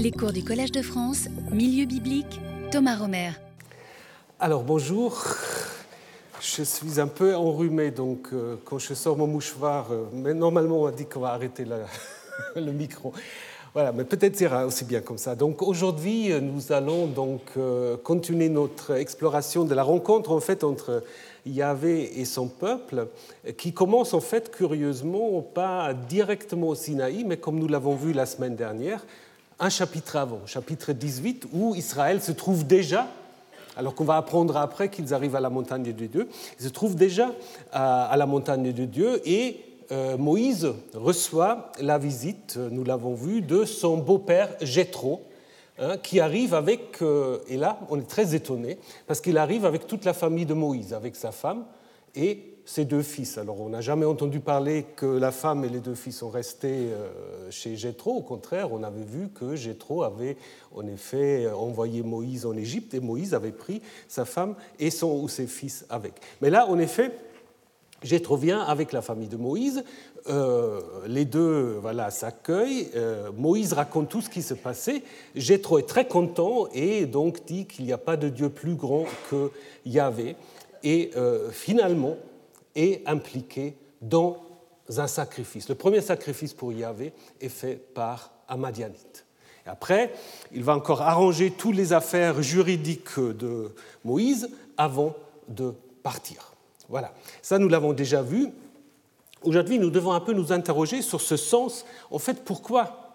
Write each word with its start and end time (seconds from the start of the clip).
Les 0.00 0.12
cours 0.12 0.32
du 0.32 0.44
Collège 0.44 0.70
de 0.70 0.80
France, 0.80 1.26
Milieu 1.50 1.84
biblique, 1.84 2.40
Thomas 2.70 2.94
Romer. 2.94 3.30
Alors 4.38 4.62
bonjour, 4.62 5.24
je 6.40 6.62
suis 6.62 7.00
un 7.00 7.08
peu 7.08 7.34
enrhumé, 7.34 7.90
donc 7.90 8.28
euh, 8.32 8.54
quand 8.64 8.78
je 8.78 8.94
sors 8.94 9.16
mon 9.16 9.26
mouchoir, 9.26 9.90
euh, 9.90 10.04
mais 10.12 10.34
normalement 10.34 10.82
on 10.82 10.86
a 10.86 10.92
dit 10.92 11.06
qu'on 11.06 11.18
va 11.18 11.30
arrêter 11.30 11.64
le 12.54 12.70
micro. 12.70 13.12
Voilà, 13.74 13.90
mais 13.90 14.04
peut-être 14.04 14.36
c'est 14.36 14.48
aussi 14.62 14.84
bien 14.84 15.00
comme 15.00 15.18
ça. 15.18 15.34
Donc 15.34 15.62
aujourd'hui, 15.62 16.30
euh, 16.30 16.40
nous 16.40 16.70
allons 16.70 17.06
donc 17.06 17.42
continuer 18.04 18.48
notre 18.48 18.92
exploration 18.92 19.64
de 19.64 19.74
la 19.74 19.82
rencontre 19.82 20.30
en 20.30 20.40
fait 20.40 20.62
entre 20.62 21.02
Yahvé 21.44 22.20
et 22.20 22.24
son 22.24 22.46
peuple, 22.46 23.08
qui 23.56 23.72
commence 23.72 24.14
en 24.14 24.20
fait 24.20 24.52
curieusement 24.54 25.42
pas 25.42 25.92
directement 25.92 26.68
au 26.68 26.76
Sinaï, 26.76 27.24
mais 27.24 27.38
comme 27.38 27.58
nous 27.58 27.68
l'avons 27.68 27.96
vu 27.96 28.12
la 28.12 28.26
semaine 28.26 28.54
dernière, 28.54 29.04
un 29.60 29.70
chapitre 29.70 30.16
avant, 30.16 30.40
chapitre 30.46 30.92
18, 30.92 31.46
où 31.52 31.74
Israël 31.74 32.22
se 32.22 32.32
trouve 32.32 32.66
déjà 32.66 33.08
alors 33.76 33.94
qu'on 33.94 34.04
va 34.04 34.16
apprendre 34.16 34.56
après 34.56 34.90
qu'ils 34.90 35.14
arrivent 35.14 35.36
à 35.36 35.40
la 35.40 35.50
montagne 35.50 35.92
de 35.92 36.06
Dieu. 36.06 36.28
Ils 36.58 36.64
se 36.64 36.68
trouvent 36.68 36.96
déjà 36.96 37.32
à, 37.70 38.06
à 38.06 38.16
la 38.16 38.26
montagne 38.26 38.72
de 38.72 38.84
Dieu 38.84 39.22
et 39.24 39.68
euh, 39.90 40.18
Moïse 40.18 40.68
reçoit 40.92 41.72
la 41.80 41.96
visite, 41.96 42.56
euh, 42.58 42.68
nous 42.70 42.84
l'avons 42.84 43.14
vu, 43.14 43.40
de 43.40 43.64
son 43.64 43.96
beau-père 43.96 44.50
Jéthro, 44.60 45.24
hein, 45.78 45.96
qui 45.96 46.20
arrive 46.20 46.52
avec, 46.52 47.00
euh, 47.00 47.38
et 47.48 47.56
là 47.56 47.78
on 47.88 47.98
est 47.98 48.08
très 48.08 48.34
étonné, 48.34 48.78
parce 49.06 49.20
qu'il 49.22 49.38
arrive 49.38 49.64
avec 49.64 49.86
toute 49.86 50.04
la 50.04 50.12
famille 50.12 50.44
de 50.44 50.52
Moïse, 50.52 50.92
avec 50.92 51.16
sa 51.16 51.32
femme 51.32 51.64
et 52.14 52.57
ses 52.68 52.84
deux 52.84 53.00
fils. 53.00 53.38
Alors 53.38 53.62
on 53.62 53.70
n'a 53.70 53.80
jamais 53.80 54.04
entendu 54.04 54.40
parler 54.40 54.84
que 54.94 55.06
la 55.06 55.32
femme 55.32 55.64
et 55.64 55.70
les 55.70 55.80
deux 55.80 55.94
fils 55.94 56.18
sont 56.18 56.28
restés 56.28 56.90
euh, 56.90 57.50
chez 57.50 57.76
Jéthro, 57.76 58.12
au 58.12 58.20
contraire, 58.20 58.74
on 58.74 58.82
avait 58.82 59.04
vu 59.04 59.30
que 59.30 59.56
Jéthro 59.56 60.02
avait 60.02 60.36
en 60.76 60.86
effet 60.86 61.50
envoyé 61.50 62.02
Moïse 62.02 62.44
en 62.44 62.54
Égypte 62.54 62.92
et 62.92 63.00
Moïse 63.00 63.32
avait 63.32 63.52
pris 63.52 63.80
sa 64.06 64.26
femme 64.26 64.54
et 64.78 64.90
son 64.90 65.18
ou 65.18 65.30
ses 65.30 65.46
fils 65.46 65.86
avec. 65.88 66.12
Mais 66.42 66.50
là, 66.50 66.66
en 66.66 66.78
effet, 66.78 67.10
Jéthro 68.02 68.36
vient 68.36 68.60
avec 68.60 68.92
la 68.92 69.00
famille 69.00 69.28
de 69.28 69.38
Moïse. 69.38 69.82
Euh, 70.28 70.82
les 71.06 71.24
deux 71.24 71.78
voilà, 71.80 72.10
s'accueillent. 72.10 72.90
Euh, 72.94 73.30
Moïse 73.34 73.72
raconte 73.72 74.10
tout 74.10 74.20
ce 74.20 74.28
qui 74.28 74.42
s'est 74.42 74.56
passé. 74.56 75.02
Jéthro 75.34 75.78
est 75.78 75.88
très 75.88 76.06
content 76.06 76.68
et 76.74 77.06
donc 77.06 77.46
dit 77.46 77.64
qu'il 77.64 77.86
n'y 77.86 77.94
a 77.94 77.98
pas 77.98 78.18
de 78.18 78.28
Dieu 78.28 78.50
plus 78.50 78.74
grand 78.74 79.06
que 79.30 79.50
Yahvé. 79.86 80.36
Et 80.84 81.12
euh, 81.16 81.50
finalement 81.50 82.18
est 82.74 83.06
impliqué 83.06 83.74
dans 84.00 84.38
un 84.96 85.06
sacrifice. 85.06 85.68
Le 85.68 85.74
premier 85.74 86.00
sacrifice 86.00 86.54
pour 86.54 86.72
Yahvé 86.72 87.12
est 87.40 87.48
fait 87.48 87.76
par 87.76 88.30
Amadianite. 88.48 89.26
Et 89.66 89.68
après, 89.68 90.12
il 90.52 90.64
va 90.64 90.74
encore 90.74 91.02
arranger 91.02 91.50
toutes 91.50 91.76
les 91.76 91.92
affaires 91.92 92.42
juridiques 92.42 93.18
de 93.18 93.74
Moïse 94.04 94.48
avant 94.76 95.14
de 95.48 95.74
partir. 96.02 96.52
Voilà, 96.88 97.12
ça 97.42 97.58
nous 97.58 97.68
l'avons 97.68 97.92
déjà 97.92 98.22
vu. 98.22 98.48
Aujourd'hui, 99.42 99.78
nous 99.78 99.90
devons 99.90 100.12
un 100.12 100.20
peu 100.20 100.32
nous 100.32 100.52
interroger 100.52 101.02
sur 101.02 101.20
ce 101.20 101.36
sens. 101.36 101.84
En 102.10 102.18
fait, 102.18 102.44
pourquoi 102.44 103.08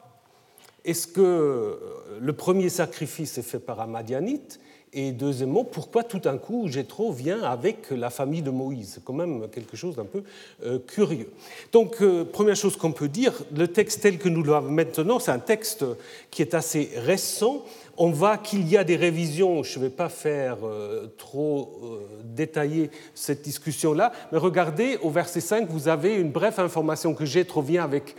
est-ce 0.85 1.07
que 1.07 1.79
le 2.19 2.33
premier 2.33 2.69
sacrifice 2.69 3.37
est 3.37 3.43
fait 3.43 3.59
par 3.59 3.81
un 3.81 3.87
Madianite 3.87 4.59
Et 4.95 5.11
deuxièmement, 5.11 5.63
pourquoi 5.63 6.03
tout 6.03 6.19
d'un 6.19 6.37
coup 6.37 6.67
Jéthro 6.67 7.11
vient 7.11 7.41
avec 7.41 7.89
la 7.89 8.11
famille 8.11 8.43
de 8.43 8.51
Moïse? 8.51 8.91
C'est 8.93 9.03
quand 9.03 9.13
même 9.13 9.47
quelque 9.49 9.75
chose 9.75 9.95
d'un 9.95 10.05
peu 10.05 10.21
euh, 10.63 10.77
curieux. 10.77 11.29
Donc, 11.71 12.01
euh, 12.01 12.23
première 12.23 12.55
chose 12.55 12.77
qu'on 12.77 12.91
peut 12.91 13.07
dire, 13.07 13.33
le 13.55 13.67
texte 13.67 14.01
tel 14.01 14.19
que 14.19 14.29
nous 14.29 14.43
l'avons 14.43 14.69
maintenant, 14.69 15.17
c'est 15.17 15.31
un 15.31 15.39
texte 15.39 15.83
qui 16.29 16.43
est 16.43 16.53
assez 16.53 16.91
récent. 16.97 17.65
On 17.97 18.11
voit 18.11 18.37
qu'il 18.37 18.67
y 18.67 18.77
a 18.77 18.83
des 18.83 18.95
révisions, 18.95 19.63
je 19.63 19.79
ne 19.79 19.85
vais 19.85 19.89
pas 19.89 20.09
faire 20.09 20.57
euh, 20.63 21.07
trop 21.17 21.99
détailler 22.23 22.91
cette 23.15 23.41
discussion-là, 23.41 24.11
mais 24.31 24.37
regardez, 24.37 24.97
au 25.01 25.09
verset 25.09 25.41
5, 25.41 25.69
vous 25.69 25.87
avez 25.87 26.15
une 26.15 26.31
brève 26.31 26.59
information 26.59 27.15
que 27.15 27.25
Jéthro 27.25 27.61
vient 27.61 27.83
avec 27.83 28.15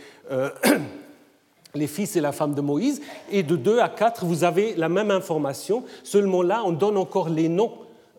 les 1.75 1.87
fils 1.87 2.15
et 2.15 2.21
la 2.21 2.31
femme 2.31 2.53
de 2.53 2.61
Moïse, 2.61 3.01
et 3.31 3.43
de 3.43 3.55
2 3.55 3.79
à 3.79 3.89
4, 3.89 4.25
vous 4.25 4.43
avez 4.43 4.75
la 4.75 4.89
même 4.89 5.11
information, 5.11 5.83
seulement 6.03 6.41
là, 6.41 6.63
on 6.65 6.71
donne 6.71 6.97
encore 6.97 7.29
les 7.29 7.49
noms, 7.49 7.73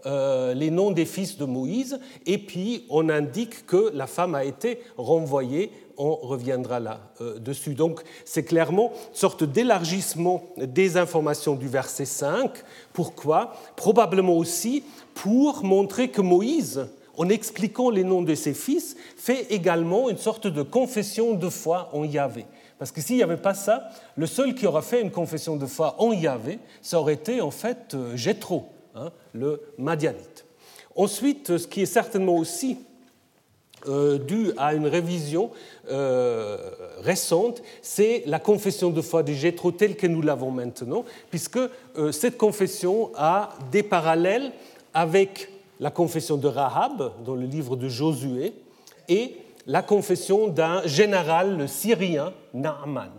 euh, 0.07 0.55
les 0.55 0.71
noms 0.71 0.91
des 0.91 1.05
fils 1.05 1.37
de 1.37 1.45
Moïse, 1.45 1.99
et 2.27 2.39
puis 2.39 2.85
on 2.91 3.09
indique 3.09 3.67
que 3.67 3.91
la 3.93 4.07
femme 4.07 4.35
a 4.35 4.45
été 4.45 4.81
renvoyée, 4.97 5.73
on 5.99 6.15
reviendra 6.15 6.79
là-dessus. 6.81 7.75
Donc 7.75 8.03
c'est 8.25 8.45
clairement 8.45 8.93
une 8.93 9.15
sorte 9.15 9.45
d'élargissement 9.45 10.45
des 10.57 10.97
informations 10.97 11.55
du 11.55 11.69
verset 11.69 12.05
5. 12.05 12.51
Pourquoi? 12.93 13.55
Probablement 13.77 14.37
aussi 14.37 14.85
pour 15.15 15.65
montrer 15.65 16.09
que 16.09 16.21
Moïse, 16.21 16.87
en 17.17 17.29
expliquant 17.29 17.91
les 17.91 18.05
noms 18.05 18.23
de 18.23 18.35
ses 18.35 18.55
fils, 18.55 18.97
fait 19.17 19.47
également 19.51 20.11
une 20.11 20.19
sorte 20.19 20.47
de 20.47 20.63
confession 20.63 21.35
de 21.35 21.49
foi 21.49 21.89
en 21.93 22.05
Yahvé. 22.05 22.45
Parce 22.79 22.91
que 22.91 23.01
s'il 23.01 23.17
n'y 23.17 23.23
avait 23.23 23.37
pas 23.37 23.55
ça, 23.55 23.89
le 24.17 24.27
seul 24.27 24.55
qui 24.55 24.67
aurait 24.67 24.83
fait 24.83 25.01
une 25.01 25.11
confession 25.11 25.57
de 25.57 25.67
foi 25.67 25.97
en 25.99 26.13
Yahvé, 26.13 26.59
ça 26.83 27.01
aurait 27.01 27.15
été 27.15 27.41
en 27.41 27.51
fait 27.51 27.95
euh, 27.95 28.17
Jéthro, 28.17 28.67
hein, 28.95 29.11
le 29.33 29.61
Madianite. 29.79 30.45
Ensuite, 30.95 31.57
ce 31.57 31.67
qui 31.67 31.83
est 31.83 31.87
certainement 31.87 32.37
aussi 32.37 32.79
euh, 33.89 34.19
dû 34.19 34.53
à 34.59 34.75
une 34.75 34.87
révision 34.87 35.51
euh, 35.91 36.59
récente, 37.01 37.63
c'est 37.81 38.23
la 38.27 38.39
confession 38.39 38.91
de 38.91 39.01
foi 39.01 39.23
de 39.23 39.33
Jéthro 39.33 39.73
telle 39.73 39.97
que 39.97 40.07
nous 40.07 40.23
l'avons 40.23 40.51
maintenant, 40.51 41.05
puisque 41.31 41.61
cette 42.13 42.37
confession 42.37 43.11
a 43.15 43.51
des 43.71 43.83
parallèles 43.83 44.53
avec 44.93 45.51
la 45.81 45.91
confession 45.91 46.37
de 46.37 46.49
Rahab 46.49 47.13
dans 47.25 47.35
le 47.35 47.47
livre 47.47 47.77
de 47.77 47.89
Josué 47.89 48.55
et 49.09 49.37
la 49.67 49.83
confession 49.83 50.49
d'un 50.49 50.87
général 50.87 51.69
syrien, 51.69 52.33
Naaman. 52.55 53.11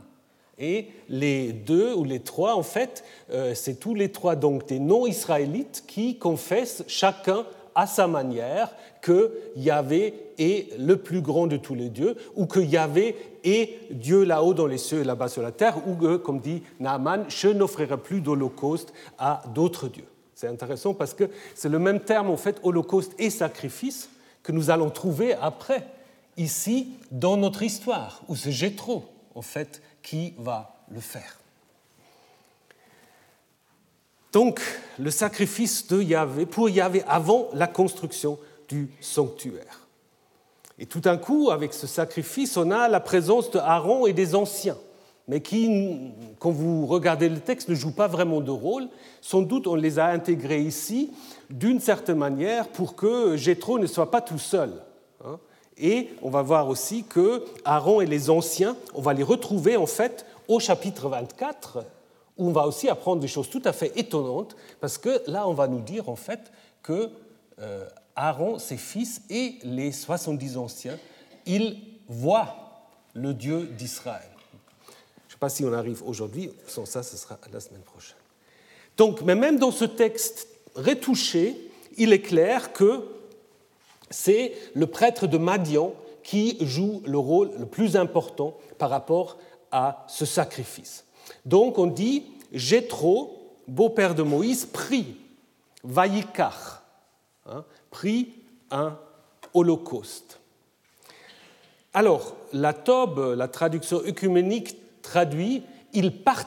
Et 0.59 0.87
les 1.07 1.53
deux 1.53 1.93
ou 1.93 2.03
les 2.03 2.21
trois, 2.21 2.55
en 2.55 2.63
fait, 2.63 3.03
euh, 3.31 3.53
c'est 3.53 3.79
tous 3.79 3.93
les 3.93 4.11
trois 4.11 4.35
donc 4.35 4.67
des 4.67 4.79
non-israélites 4.79 5.83
qui 5.87 6.17
confessent 6.17 6.83
chacun 6.87 7.45
à 7.75 7.85
sa 7.85 8.07
manière 8.07 8.71
que 9.01 9.31
Yahvé 9.55 10.15
est 10.39 10.75
le 10.79 10.97
plus 10.97 11.21
grand 11.21 11.45
de 11.45 11.57
tous 11.57 11.75
les 11.75 11.89
dieux, 11.89 12.15
ou 12.35 12.47
que 12.47 12.59
Yahvé 12.59 13.15
est 13.43 13.93
Dieu 13.93 14.23
là-haut 14.23 14.55
dans 14.55 14.65
les 14.65 14.79
cieux 14.79 15.01
et 15.01 15.03
là-bas 15.03 15.27
sur 15.27 15.43
la 15.43 15.51
terre, 15.51 15.87
ou 15.87 15.93
que, 15.93 16.15
comme 16.15 16.39
dit 16.39 16.63
Naaman, 16.79 17.25
je 17.27 17.49
n'offrirai 17.49 17.97
plus 17.97 18.21
d'holocauste 18.21 18.93
à 19.19 19.43
d'autres 19.53 19.89
dieux. 19.89 20.07
C'est 20.33 20.47
intéressant 20.47 20.95
parce 20.95 21.13
que 21.13 21.29
c'est 21.53 21.69
le 21.69 21.77
même 21.77 21.99
terme, 21.99 22.31
en 22.31 22.37
fait, 22.37 22.59
holocauste 22.63 23.13
et 23.19 23.29
sacrifice, 23.29 24.09
que 24.41 24.51
nous 24.51 24.71
allons 24.71 24.89
trouver 24.89 25.35
après, 25.35 25.85
ici, 26.37 26.89
dans 27.11 27.37
notre 27.37 27.63
histoire, 27.63 28.21
où 28.27 28.35
c'est 28.35 28.51
Jéthro, 28.51 29.05
en 29.35 29.41
fait, 29.41 29.81
qui 30.01 30.33
va 30.37 30.75
le 30.89 30.99
faire. 30.99 31.39
Donc, 34.31 34.61
le 34.99 35.09
sacrifice 35.09 35.87
de 35.87 36.01
Yahvé, 36.01 36.45
pour 36.45 36.69
Yahvé 36.69 37.03
avant 37.07 37.47
la 37.53 37.67
construction 37.67 38.37
du 38.69 38.89
sanctuaire. 39.01 39.87
Et 40.79 40.85
tout 40.85 40.99
d'un 40.99 41.17
coup, 41.17 41.49
avec 41.49 41.73
ce 41.73 41.87
sacrifice, 41.87 42.55
on 42.57 42.69
a 42.69 42.87
la 42.87 42.99
présence 42.99 43.49
de 43.51 43.57
Aaron 43.57 44.05
et 44.05 44.13
des 44.13 44.35
anciens, 44.35 44.77
mais 45.27 45.41
qui, 45.41 46.11
quand 46.39 46.51
vous 46.51 46.85
regardez 46.85 47.29
le 47.29 47.39
texte, 47.39 47.67
ne 47.69 47.75
jouent 47.75 47.95
pas 47.95 48.07
vraiment 48.07 48.41
de 48.41 48.51
rôle. 48.51 48.87
Sans 49.21 49.41
doute, 49.41 49.65
on 49.67 49.75
les 49.75 49.97
a 49.97 50.05
intégrés 50.07 50.61
ici 50.61 51.11
d'une 51.49 51.79
certaine 51.79 52.17
manière 52.17 52.67
pour 52.67 52.95
que 52.95 53.35
Jéthro 53.37 53.79
ne 53.79 53.87
soit 53.87 54.11
pas 54.11 54.21
tout 54.21 54.39
seul. 54.39 54.71
hein. 55.25 55.39
Et 55.79 56.09
on 56.21 56.29
va 56.29 56.41
voir 56.41 56.67
aussi 56.67 57.03
que 57.03 57.45
Aaron 57.63 58.01
et 58.01 58.05
les 58.05 58.29
anciens, 58.29 58.75
on 58.93 59.01
va 59.01 59.13
les 59.13 59.23
retrouver 59.23 59.77
en 59.77 59.85
fait 59.85 60.25
au 60.47 60.59
chapitre 60.59 61.09
24, 61.09 61.83
où 62.37 62.47
on 62.47 62.51
va 62.51 62.65
aussi 62.65 62.89
apprendre 62.89 63.21
des 63.21 63.27
choses 63.27 63.49
tout 63.49 63.61
à 63.65 63.73
fait 63.73 63.97
étonnantes, 63.97 64.55
parce 64.79 64.97
que 64.97 65.21
là, 65.27 65.47
on 65.47 65.53
va 65.53 65.67
nous 65.67 65.81
dire 65.81 66.09
en 66.09 66.15
fait 66.15 66.51
que 66.81 67.09
euh, 67.59 67.87
Aaron, 68.15 68.57
ses 68.57 68.77
fils 68.77 69.21
et 69.29 69.59
les 69.63 69.91
70 69.91 70.57
anciens, 70.57 70.97
ils 71.45 71.77
voient 72.07 72.55
le 73.13 73.33
Dieu 73.33 73.65
d'Israël. 73.77 74.29
Je 75.27 75.31
ne 75.31 75.31
sais 75.31 75.39
pas 75.39 75.49
si 75.49 75.63
on 75.65 75.73
arrive 75.73 76.01
aujourd'hui, 76.05 76.51
sans 76.67 76.85
ça, 76.85 77.03
ce 77.03 77.17
sera 77.17 77.37
la 77.51 77.59
semaine 77.59 77.81
prochaine. 77.81 78.17
Donc, 78.95 79.21
mais 79.21 79.35
même 79.35 79.59
dans 79.59 79.71
ce 79.71 79.85
texte 79.85 80.47
retouché, 80.75 81.55
il 81.97 82.13
est 82.13 82.21
clair 82.21 82.73
que 82.73 83.03
c'est 84.09 84.53
le 84.73 84.87
prêtre 84.87 85.27
de 85.27 85.37
Madian 85.37 85.93
qui 86.23 86.57
joue 86.61 87.01
le 87.05 87.17
rôle 87.17 87.51
le 87.57 87.65
plus 87.65 87.95
important 87.95 88.57
par 88.77 88.89
rapport 88.89 89.37
à 89.71 90.05
ce 90.07 90.25
sacrifice. 90.25 91.05
Donc 91.45 91.77
on 91.77 91.87
dit 91.87 92.25
Jéthro, 92.51 93.55
beau-père 93.67 94.15
de 94.15 94.23
Moïse, 94.23 94.65
prie, 94.65 95.17
Vaïkar, 95.83 96.83
hein, 97.45 97.63
prie 97.89 98.33
un 98.71 98.97
holocauste. 99.53 100.39
Alors, 101.93 102.35
la 102.53 102.73
Tobe, 102.73 103.33
la 103.35 103.47
traduction 103.47 103.97
œcuménique, 104.05 104.77
traduit 105.01 105.63
il 105.93 106.21
pas 106.21 106.45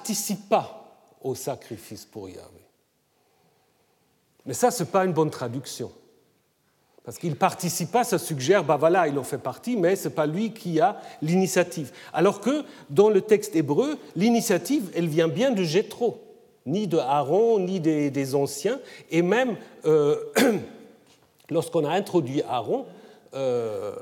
au 1.22 1.34
sacrifice 1.34 2.04
pour 2.04 2.28
Yahvé. 2.28 2.60
Mais 4.46 4.54
ça, 4.54 4.70
ce 4.70 4.82
n'est 4.82 4.90
pas 4.90 5.04
une 5.04 5.12
bonne 5.12 5.30
traduction. 5.30 5.90
Parce 7.04 7.18
qu'il 7.18 7.36
participe 7.36 7.90
pas, 7.90 8.04
ça 8.04 8.18
suggère, 8.18 8.62
ben 8.62 8.76
voilà, 8.76 9.08
il 9.08 9.18
en 9.18 9.24
fait 9.24 9.38
partie, 9.38 9.76
mais 9.76 9.96
ce 9.96 10.08
n'est 10.08 10.14
pas 10.14 10.26
lui 10.26 10.52
qui 10.52 10.80
a 10.80 11.00
l'initiative. 11.22 11.92
Alors 12.12 12.40
que 12.40 12.64
dans 12.90 13.08
le 13.08 13.22
texte 13.22 13.56
hébreu, 13.56 13.98
l'initiative, 14.16 14.90
elle 14.94 15.08
vient 15.08 15.28
bien 15.28 15.50
de 15.50 15.62
Jéthro, 15.62 16.22
ni 16.66 16.86
de 16.86 16.98
Aaron, 16.98 17.58
ni 17.58 17.80
des, 17.80 18.34
anciens. 18.34 18.80
Et 19.10 19.22
même 19.22 19.56
euh, 19.86 20.16
lorsqu'on 21.50 21.86
a 21.86 21.90
introduit 21.90 22.42
Aaron, 22.42 22.84
euh, 23.34 23.94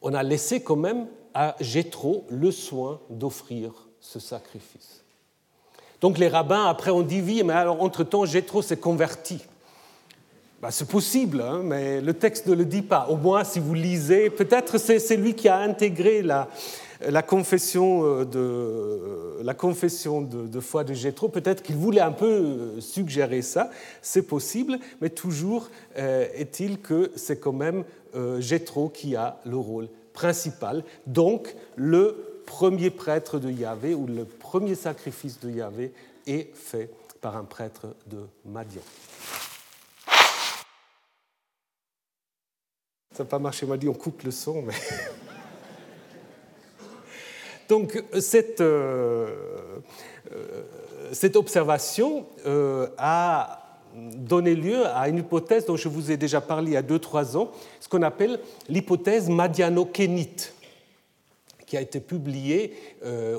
on 0.00 0.14
a 0.14 0.22
laissé 0.22 0.62
quand 0.62 0.76
même 0.76 1.06
à 1.34 1.56
Jéthro 1.60 2.24
le 2.30 2.50
soin 2.50 3.00
d'offrir 3.10 3.72
ce 4.00 4.18
sacrifice. 4.18 5.04
Donc 6.00 6.18
les 6.18 6.28
rabbins, 6.28 6.66
après, 6.66 6.90
ont 6.90 7.02
dit 7.02 7.20
oui, 7.20 7.42
mais 7.44 7.52
alors 7.52 7.82
entre-temps, 7.82 8.24
Jéthro 8.24 8.62
s'est 8.62 8.78
converti. 8.78 9.42
Bah, 10.62 10.70
c'est 10.70 10.88
possible, 10.88 11.42
hein, 11.42 11.60
mais 11.62 12.00
le 12.00 12.14
texte 12.14 12.46
ne 12.46 12.54
le 12.54 12.64
dit 12.64 12.80
pas. 12.80 13.08
Au 13.10 13.16
moins, 13.16 13.44
si 13.44 13.60
vous 13.60 13.74
lisez, 13.74 14.30
peut-être 14.30 14.78
c'est 14.78 15.16
lui 15.16 15.34
qui 15.34 15.48
a 15.48 15.58
intégré 15.58 16.22
la, 16.22 16.48
confession 17.22 18.04
euh, 18.04 18.24
de, 18.24 20.60
foi 20.60 20.82
de 20.82 20.94
Jétro. 20.94 21.28
Peut-être 21.28 21.62
qu'il 21.62 21.76
voulait 21.76 22.00
un 22.00 22.12
peu 22.12 22.26
euh, 22.26 22.80
suggérer 22.80 23.42
ça, 23.42 23.70
c'est 24.00 24.22
possible, 24.22 24.78
mais 25.02 25.10
toujours 25.10 25.68
euh, 25.98 26.26
est-il 26.34 26.80
que 26.80 27.12
c'est 27.16 27.38
quand 27.38 27.52
même 27.52 27.84
Jétro 28.38 28.88
qui 28.88 29.14
a 29.14 29.38
le 29.44 29.58
rôle 29.58 29.88
principal. 30.14 30.84
Donc, 31.06 31.54
le 31.74 32.40
premier 32.46 32.88
prêtre 32.88 33.38
de 33.38 33.50
Yahvé 33.50 33.94
ou 33.94 34.06
le 34.06 34.24
premier 34.24 34.74
sacrifice 34.74 35.38
de 35.38 35.50
Yahvé 35.50 35.92
est 36.26 36.48
fait 36.54 36.88
par 37.20 37.36
un 37.36 37.44
prêtre 37.44 37.88
de 38.06 38.20
Madian. 38.46 38.80
Ça 43.16 43.22
n'a 43.22 43.30
pas 43.30 43.38
marché, 43.38 43.64
m'a 43.64 43.78
dit 43.78 43.88
on 43.88 43.94
coupe 43.94 44.24
le 44.24 44.30
son. 44.30 44.64
Donc 47.70 48.04
cette, 48.20 48.60
euh, 48.60 49.34
euh, 50.32 50.62
cette 51.12 51.36
observation 51.36 52.26
euh, 52.44 52.88
a 52.98 53.78
donné 53.94 54.54
lieu 54.54 54.86
à 54.88 55.08
une 55.08 55.16
hypothèse 55.16 55.64
dont 55.64 55.78
je 55.78 55.88
vous 55.88 56.10
ai 56.10 56.18
déjà 56.18 56.42
parlé 56.42 56.72
il 56.72 56.74
y 56.74 56.76
a 56.76 56.82
2-3 56.82 57.38
ans, 57.38 57.52
ce 57.80 57.88
qu'on 57.88 58.02
appelle 58.02 58.38
l'hypothèse 58.68 59.30
madiano-kénite 59.30 60.52
qui 61.64 61.78
a 61.78 61.80
été 61.80 61.98
publiée 61.98 62.74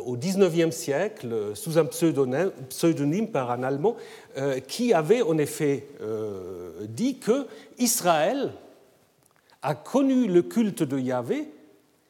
au 0.06 0.18
XIXe 0.18 0.76
siècle 0.76 1.52
sous 1.54 1.78
un 1.78 1.86
pseudonyme, 1.86 2.52
pseudonyme 2.68 3.28
par 3.28 3.52
un 3.52 3.64
Allemand, 3.64 3.96
qui 4.68 4.94
avait 4.94 5.22
en 5.22 5.38
effet 5.38 5.88
dit 6.90 7.20
que 7.20 7.48
Israël 7.78 8.52
a 9.62 9.76
connu 9.76 10.28
le 10.28 10.42
culte 10.42 10.84
de 10.84 11.00
Yahvé 11.00 11.50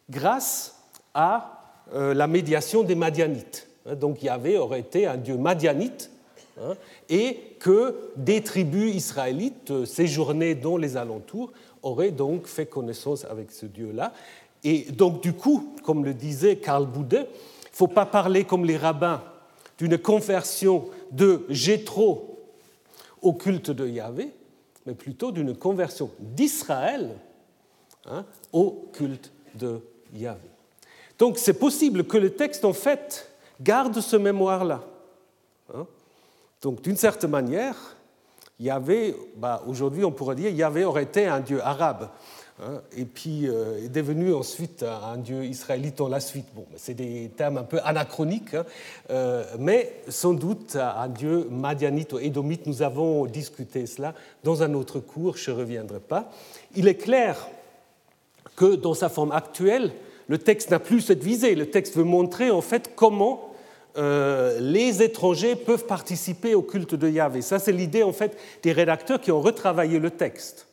grâce 0.10 0.84
à 1.14 1.58
euh, 1.94 2.14
la 2.14 2.28
médiation 2.28 2.84
des 2.84 2.96
Madianites. 2.96 3.68
Hein, 3.86 3.96
donc 3.96 4.24
Yahvé 4.24 4.58
aurait 4.58 4.82
été 4.82 5.08
un 5.08 5.18
dieu 5.18 5.38
madianite 5.38 6.12
hein, 6.60 6.76
et 7.10 7.38
que 7.60 8.12
des 8.16 8.42
tribus 8.42 8.94
israélites 8.94 9.72
euh, 9.72 9.86
séjournées 9.86 10.56
dans 10.56 10.78
les 10.78 10.98
alentours 10.98 11.52
auraient 11.82 12.12
donc 12.12 12.48
fait 12.48 12.66
connaissance 12.66 13.26
avec 13.26 13.52
ce 13.52 13.66
dieu-là. 13.66 14.14
Et 14.64 14.92
donc 14.92 15.22
du 15.22 15.34
coup, 15.34 15.74
comme 15.84 16.04
le 16.04 16.14
disait 16.14 16.58
Karl 16.58 16.86
Boudet, 16.86 17.28
il 17.28 17.72
ne 17.72 17.76
faut 17.76 17.88
pas 17.88 18.06
parler 18.06 18.44
comme 18.44 18.66
les 18.66 18.78
rabbins 18.78 19.24
d'une 19.78 19.98
conversion 19.98 20.86
de 21.12 21.46
Jéthro 21.50 22.40
au 23.22 23.34
culte 23.34 23.72
de 23.72 23.88
Yahvé, 23.88 24.32
mais 24.86 24.94
plutôt 24.94 25.32
d'une 25.32 25.56
conversion 25.56 26.10
d'Israël 26.20 27.12
Hein, 28.10 28.24
au 28.54 28.90
culte 28.94 29.32
de 29.56 29.82
Yahvé. 30.14 30.40
Donc 31.20 31.38
c'est 31.38 31.60
possible 31.60 32.06
que 32.06 32.18
le 32.18 32.30
texte, 32.30 32.64
en 32.64 32.72
fait, 32.72 33.30
garde 33.60 34.00
ce 34.00 34.16
mémoire-là. 34.16 34.82
Hein. 35.74 35.86
Donc 36.62 36.82
d'une 36.82 36.96
certaine 36.96 37.32
manière, 37.32 37.76
Yahvé, 38.62 39.14
bah, 39.36 39.62
aujourd'hui 39.68 40.06
on 40.06 40.12
pourrait 40.12 40.36
dire, 40.36 40.52
Yahvé 40.52 40.86
aurait 40.86 41.04
été 41.04 41.28
un 41.28 41.42
dieu 41.42 41.62
arabe. 41.62 42.10
Hein, 42.64 42.82
et 42.96 43.06
puis 43.06 43.48
euh, 43.48 43.86
est 43.86 43.90
devenu 43.90 44.34
ensuite 44.34 44.84
un 44.84 45.18
dieu 45.18 45.44
israélite 45.44 46.00
en 46.00 46.08
la 46.08 46.22
suite. 46.22 46.48
Bon, 46.56 46.66
c'est 46.76 46.96
des 46.96 47.30
termes 47.36 47.58
un 47.58 47.64
peu 47.64 47.80
anachroniques, 47.84 48.56
euh, 49.10 49.44
mais 49.60 50.02
sans 50.08 50.34
doute 50.34 50.76
un 50.76 51.10
dieu 51.10 51.48
madianite 51.52 52.14
ou 52.14 52.20
édomite. 52.20 52.66
Nous 52.66 52.82
avons 52.82 53.26
discuté 53.26 53.86
cela 53.86 54.16
dans 54.44 54.64
un 54.64 54.74
autre 54.76 55.00
cours, 55.00 55.36
je 55.36 55.52
ne 55.52 55.58
reviendrai 55.58 56.00
pas. 56.00 56.32
Il 56.76 56.88
est 56.88 56.96
clair 56.96 57.48
que 58.58 58.76
dans 58.76 58.96
sa 58.96 59.08
forme 59.08 59.32
actuelle, 59.32 59.94
le 60.28 60.38
texte 60.38 60.72
n'a 60.72 60.80
plus 60.80 61.00
cette 61.00 61.24
visée. 61.24 61.56
Le 61.56 61.70
texte 61.70 61.96
veut 61.96 62.04
montrer 62.04 62.52
en 62.52 62.60
fait 62.60 62.94
comment 62.96 63.54
euh, 63.98 64.60
les 64.60 65.02
étrangers 65.02 65.56
peuvent 65.56 65.86
participer 65.86 66.54
au 66.54 66.64
culte 66.64 66.96
de 66.96 67.08
Yahvé. 67.08 67.42
Ça, 67.42 67.60
c'est 67.60 67.72
l'idée 67.72 68.04
en 68.04 68.12
fait 68.12 68.38
des 68.64 68.74
rédacteurs 68.74 69.22
qui 69.22 69.32
ont 69.32 69.40
retravaillé 69.40 70.00
le 70.00 70.10
texte. 70.10 70.68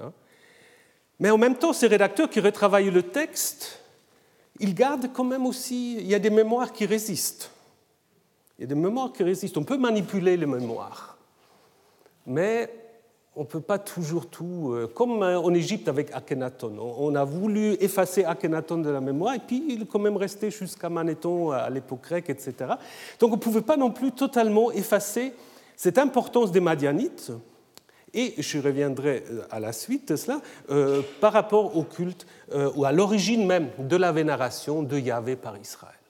Hein. 0.00 0.12
Mais 1.20 1.30
en 1.30 1.38
même 1.38 1.56
temps, 1.56 1.72
ces 1.72 1.86
rédacteurs 1.86 2.28
qui 2.28 2.40
retravaillent 2.40 2.90
le 2.90 3.04
texte, 3.04 3.80
ils 4.58 4.74
gardent 4.74 5.10
quand 5.12 5.24
même 5.24 5.46
aussi, 5.46 5.96
il 5.98 6.06
y 6.06 6.14
a 6.14 6.18
des 6.18 6.30
mémoires 6.30 6.72
qui 6.72 6.86
résistent. 6.86 7.50
Il 8.58 8.62
y 8.62 8.64
a 8.64 8.68
des 8.68 8.74
mémoires 8.74 9.12
qui 9.12 9.22
résistent. 9.22 9.56
On 9.56 9.64
peut 9.64 9.78
manipuler 9.78 10.36
les 10.36 10.46
mémoires, 10.46 11.16
mais 12.26 12.68
on 13.34 13.40
ne 13.40 13.46
peut 13.46 13.60
pas 13.60 13.78
toujours 13.78 14.26
tout. 14.26 14.72
Euh, 14.72 14.86
comme 14.86 15.22
euh, 15.22 15.38
en 15.38 15.54
Égypte 15.54 15.88
avec 15.88 16.10
Akhenaton. 16.12 16.76
On 16.78 17.14
a 17.14 17.24
voulu 17.24 17.74
effacer 17.80 18.24
Akhenaton 18.24 18.78
de 18.78 18.90
la 18.90 19.00
mémoire, 19.00 19.34
et 19.34 19.38
puis 19.38 19.64
il 19.68 19.82
est 19.82 19.86
quand 19.86 19.98
même 19.98 20.16
resté 20.16 20.50
jusqu'à 20.50 20.88
Manéthon 20.88 21.50
à 21.50 21.70
l'époque 21.70 22.02
grecque, 22.02 22.30
etc. 22.30 22.54
Donc 23.18 23.32
on 23.32 23.36
ne 23.36 23.40
pouvait 23.40 23.62
pas 23.62 23.76
non 23.76 23.90
plus 23.90 24.12
totalement 24.12 24.70
effacer 24.72 25.32
cette 25.76 25.98
importance 25.98 26.52
des 26.52 26.60
Madianites, 26.60 27.32
et 28.14 28.34
je 28.36 28.58
reviendrai 28.58 29.24
euh, 29.30 29.42
à 29.50 29.58
la 29.58 29.72
suite 29.72 30.08
de 30.08 30.16
cela, 30.16 30.40
par 31.20 31.32
rapport 31.32 31.76
au 31.76 31.84
culte, 31.84 32.26
ou 32.76 32.84
à 32.84 32.92
l'origine 32.92 33.46
même 33.46 33.70
de 33.78 33.96
la 33.96 34.12
vénération 34.12 34.82
de 34.82 34.98
Yahvé 34.98 35.36
par 35.36 35.56
Israël. 35.56 36.01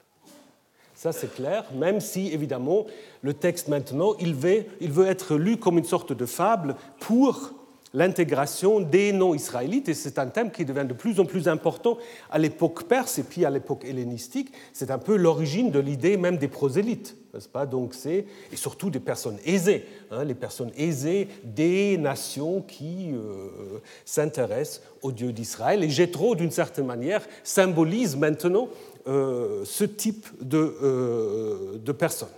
Ça, 1.02 1.10
c'est 1.10 1.34
clair, 1.34 1.64
même 1.74 2.00
si, 2.00 2.28
évidemment, 2.28 2.86
le 3.22 3.34
texte 3.34 3.66
maintenant, 3.66 4.14
il 4.20 4.36
veut, 4.36 4.66
il 4.80 4.92
veut 4.92 5.08
être 5.08 5.34
lu 5.34 5.56
comme 5.56 5.76
une 5.76 5.84
sorte 5.84 6.12
de 6.12 6.26
fable 6.26 6.76
pour 7.00 7.54
l'intégration 7.92 8.78
des 8.78 9.12
non-israélites, 9.12 9.88
et 9.88 9.94
c'est 9.94 10.20
un 10.20 10.28
thème 10.28 10.52
qui 10.52 10.64
devient 10.64 10.86
de 10.86 10.94
plus 10.94 11.18
en 11.18 11.24
plus 11.24 11.48
important 11.48 11.98
à 12.30 12.38
l'époque 12.38 12.84
perse 12.84 13.18
et 13.18 13.24
puis 13.24 13.44
à 13.44 13.50
l'époque 13.50 13.84
hellénistique. 13.84 14.52
C'est 14.72 14.92
un 14.92 14.98
peu 14.98 15.16
l'origine 15.16 15.72
de 15.72 15.80
l'idée 15.80 16.16
même 16.16 16.38
des 16.38 16.46
prosélytes, 16.46 17.16
n'est-ce 17.34 17.48
pas? 17.48 17.66
Donc 17.66 17.94
et 18.06 18.24
surtout 18.54 18.88
des 18.88 19.00
personnes 19.00 19.38
aisées, 19.44 19.84
hein, 20.12 20.22
les 20.22 20.34
personnes 20.34 20.70
aisées 20.76 21.26
des 21.42 21.98
nations 21.98 22.62
qui 22.62 23.10
euh, 23.12 23.80
s'intéressent 24.04 24.82
au 25.02 25.10
Dieu 25.10 25.32
d'Israël. 25.32 25.82
Et 25.82 25.90
Jéthro, 25.90 26.34
d'une 26.34 26.52
certaine 26.52 26.86
manière, 26.86 27.26
symbolise 27.42 28.16
maintenant 28.16 28.68
ce 29.06 29.84
type 29.84 30.26
euh, 30.52 31.78
de, 31.78 31.92
personnes. 31.92 32.28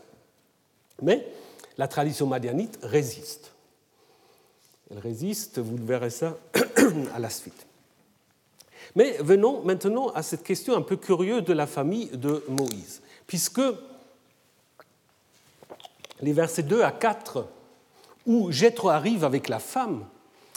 Mais 1.02 1.26
la 1.76 1.88
tradition 1.88 2.26
madianite 2.26 2.78
résiste. 2.82 3.52
Elle 4.90 4.98
résiste, 4.98 5.58
vous 5.58 5.76
verrez 5.76 6.10
ça 6.10 6.36
à 7.14 7.18
la 7.18 7.30
suite. 7.30 7.66
Mais 8.94 9.16
venons 9.20 9.62
maintenant 9.64 10.08
à 10.10 10.22
cette 10.22 10.44
question 10.44 10.76
un 10.76 10.82
peu 10.82 10.96
curieuse 10.96 11.44
de 11.44 11.52
la 11.52 11.66
famille 11.66 12.08
de 12.08 12.44
Moïse, 12.48 13.00
puisque 13.26 13.62
les 16.20 16.32
versets 16.32 16.62
2 16.62 16.82
à 16.82 16.92
4, 16.92 17.46
où 18.26 18.52
Jéthro 18.52 18.90
arrive 18.90 19.24
avec 19.24 19.48
la 19.48 19.58
femme 19.58 20.06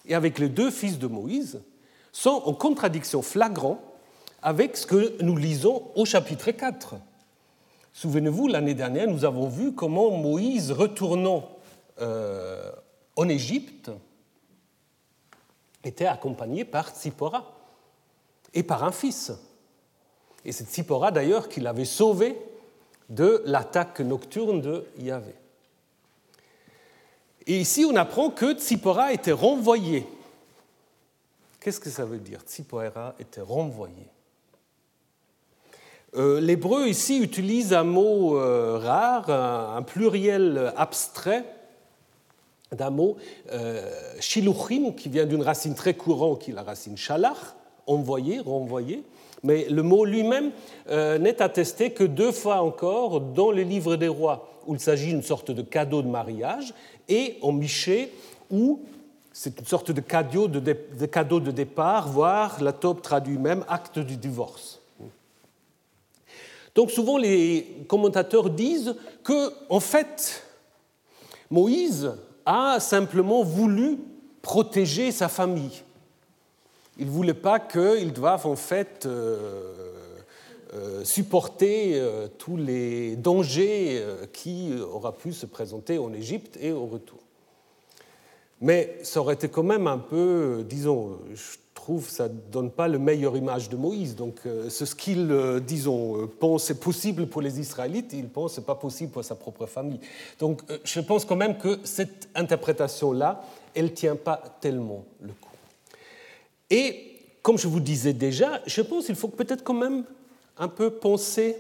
et 0.06 0.14
avec 0.14 0.40
les 0.40 0.50
deux 0.50 0.72
fils 0.72 1.00
de 1.00 1.08
Moïse, 1.08 1.62
sont 2.12 2.44
en 2.46 2.54
contradiction 2.54 3.22
flagrante 3.22 3.80
avec 4.42 4.78
ce 4.78 4.86
que 4.86 5.22
nous 5.22 5.36
lisons 5.36 5.92
au 5.96 6.06
chapitre 6.06 6.52
4. 6.52 6.96
Souvenez-vous, 7.94 8.48
l'année 8.48 8.76
dernière, 8.76 9.08
nous 9.08 9.26
avons 9.26 9.48
vu 9.48 9.74
comment 9.74 10.12
Moïse, 10.12 10.72
retournant 10.72 11.50
euh, 12.00 12.72
en 13.16 13.28
Égypte, 13.28 13.92
était 15.84 16.06
accompagné 16.06 16.64
par 16.66 16.90
Tsipora 16.90 17.56
et 18.54 18.64
par 18.64 18.84
un 18.84 18.92
fils. 18.92 19.32
Et 20.46 20.52
c'est 20.52 20.66
Tsipora 20.66 21.12
d'ailleurs 21.12 21.50
qui 21.50 21.60
l'avait 21.60 21.86
sauvé 21.86 22.38
de 23.10 23.42
l'attaque 23.46 24.00
nocturne 24.02 24.62
de 24.62 24.86
Yahvé. 25.00 25.34
Et 27.48 27.60
ici, 27.60 27.86
on 27.90 27.96
apprend 27.96 28.30
que 28.30 28.54
Tsipora 28.54 29.14
était 29.14 29.32
renvoyé. 29.32 30.06
Qu'est-ce 31.60 31.80
que 31.80 31.90
ça 31.90 32.06
veut 32.06 32.20
dire 32.20 32.42
Tsipora 32.42 33.16
était 33.20 33.42
renvoyé? 33.42 34.08
Euh, 36.16 36.40
l'hébreu 36.40 36.88
ici 36.88 37.20
utilise 37.20 37.74
un 37.74 37.84
mot 37.84 38.38
euh, 38.38 38.80
rare, 38.82 39.30
un, 39.30 39.82
pluriel 39.82 40.74
abstrait 40.78 41.44
d'un 42.72 42.90
mot, 42.90 43.18
euh, 43.52 43.82
shiluchim, 44.20 44.94
qui 44.94 45.10
vient 45.10 45.26
d'une 45.26 45.42
racine 45.42 45.76
très 45.76 45.94
courante 45.94 46.42
qui 46.42 46.52
est 46.52 46.54
la 46.54 46.64
racine 46.64 46.98
shalach, 46.98 47.56
envoyer, 47.88 48.40
renvoyer. 48.40 49.04
Mais 49.44 49.68
le 49.70 49.84
mot 49.84 50.04
lui-même 50.04 50.52
n'est 50.90 51.42
attesté 51.42 51.92
que 51.92 52.04
deux 52.04 52.32
fois 52.32 52.62
encore 52.62 53.22
dans 53.22 53.52
le 53.52 53.62
livre 53.62 53.96
des 53.96 54.08
rois, 54.08 54.50
où 54.66 54.74
il 54.74 54.80
s'agit 54.80 55.12
d'une 55.12 55.22
sorte 55.22 55.52
de 55.52 55.62
cadeau 55.62 56.02
de 56.02 56.08
mariage, 56.08 56.74
et 57.08 57.38
en 57.44 57.52
Michée, 57.52 58.12
où 58.50 58.82
c'est 59.32 59.60
une 59.60 59.66
sorte 59.68 59.92
de 59.92 60.02
cadeau 60.02 60.48
de, 60.48 60.60
de, 60.60 61.06
cadeau 61.06 61.40
de 61.40 61.52
départ, 61.52 62.10
voire 62.10 62.62
la 62.64 62.74
taupe 62.74 63.04
traduit 63.04 63.38
même 63.38 63.64
acte 63.70 64.00
du 64.00 64.18
divorce. 64.18 64.77
Donc 66.78 66.92
souvent 66.92 67.18
les 67.18 67.66
commentateurs 67.88 68.52
disent 68.52 68.94
que, 69.24 69.52
en 69.68 69.80
fait, 69.80 70.44
Moïse 71.50 72.12
a 72.46 72.80
simplement 72.80 73.42
voulu 73.42 73.98
protéger 74.44 75.12
sa 75.12 75.28
famille. 75.28 75.82
Il 77.00 77.08
ne 77.08 77.12
voulait 77.12 77.34
pas 77.34 77.60
qu'ils 77.60 78.14
doivent 78.14 78.46
en 78.46 78.56
fait 78.56 79.08
euh, 79.08 79.74
euh, 80.76 81.04
supporter 81.04 81.94
euh, 81.96 82.28
tous 82.38 82.58
les 82.58 83.16
dangers 83.16 84.06
qui 84.32 84.72
auraient 84.80 85.18
pu 85.18 85.34
se 85.34 85.48
présenter 85.48 85.98
en 85.98 86.14
Égypte 86.14 86.60
et 86.62 86.72
au 86.72 86.86
retour. 86.86 87.22
Mais 88.62 89.00
ça 89.02 89.20
aurait 89.22 89.34
été 89.34 89.50
quand 89.50 89.64
même 89.64 89.88
un 89.88 89.98
peu, 89.98 90.64
disons, 90.64 91.18
trouve 91.88 92.10
ça 92.10 92.28
ne 92.28 92.38
donne 92.52 92.70
pas 92.70 92.90
la 92.90 92.98
meilleure 92.98 93.38
image 93.38 93.70
de 93.70 93.78
Moïse. 93.78 94.14
Donc 94.14 94.40
euh, 94.46 94.70
ce 94.70 94.84
qu'il, 94.94 95.32
euh, 95.32 95.62
disons, 95.62 96.22
euh, 96.22 96.28
pense 96.28 96.70
est 96.70 96.82
possible 96.82 97.28
pour 97.28 97.42
les 97.42 97.62
Israélites, 97.62 98.12
il 98.12 98.28
pense 98.28 98.58
que 98.58 98.60
pas 98.60 98.76
possible 98.76 99.14
pour 99.14 99.24
sa 99.24 99.36
propre 99.36 99.66
famille. 99.68 100.02
Donc 100.38 100.64
je 100.84 101.00
pense 101.00 101.24
quand 101.24 101.38
même 101.38 101.58
que 101.58 101.80
cette 101.86 102.28
interprétation-là, 102.36 103.42
elle 103.74 103.94
tient 103.94 104.18
pas 104.18 104.44
tellement 104.60 105.06
le 105.22 105.30
coup. 105.30 105.56
Et 106.70 107.22
comme 107.42 107.58
je 107.58 107.70
vous 107.70 107.80
disais 107.80 108.12
déjà, 108.12 108.60
je 108.66 108.82
pense 108.82 109.06
qu'il 109.06 109.16
faut 109.16 109.30
peut-être 109.30 109.64
quand 109.64 109.74
même 109.74 110.04
un 110.58 110.68
peu 110.68 110.90
penser 110.90 111.56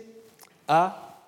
à 0.68 1.24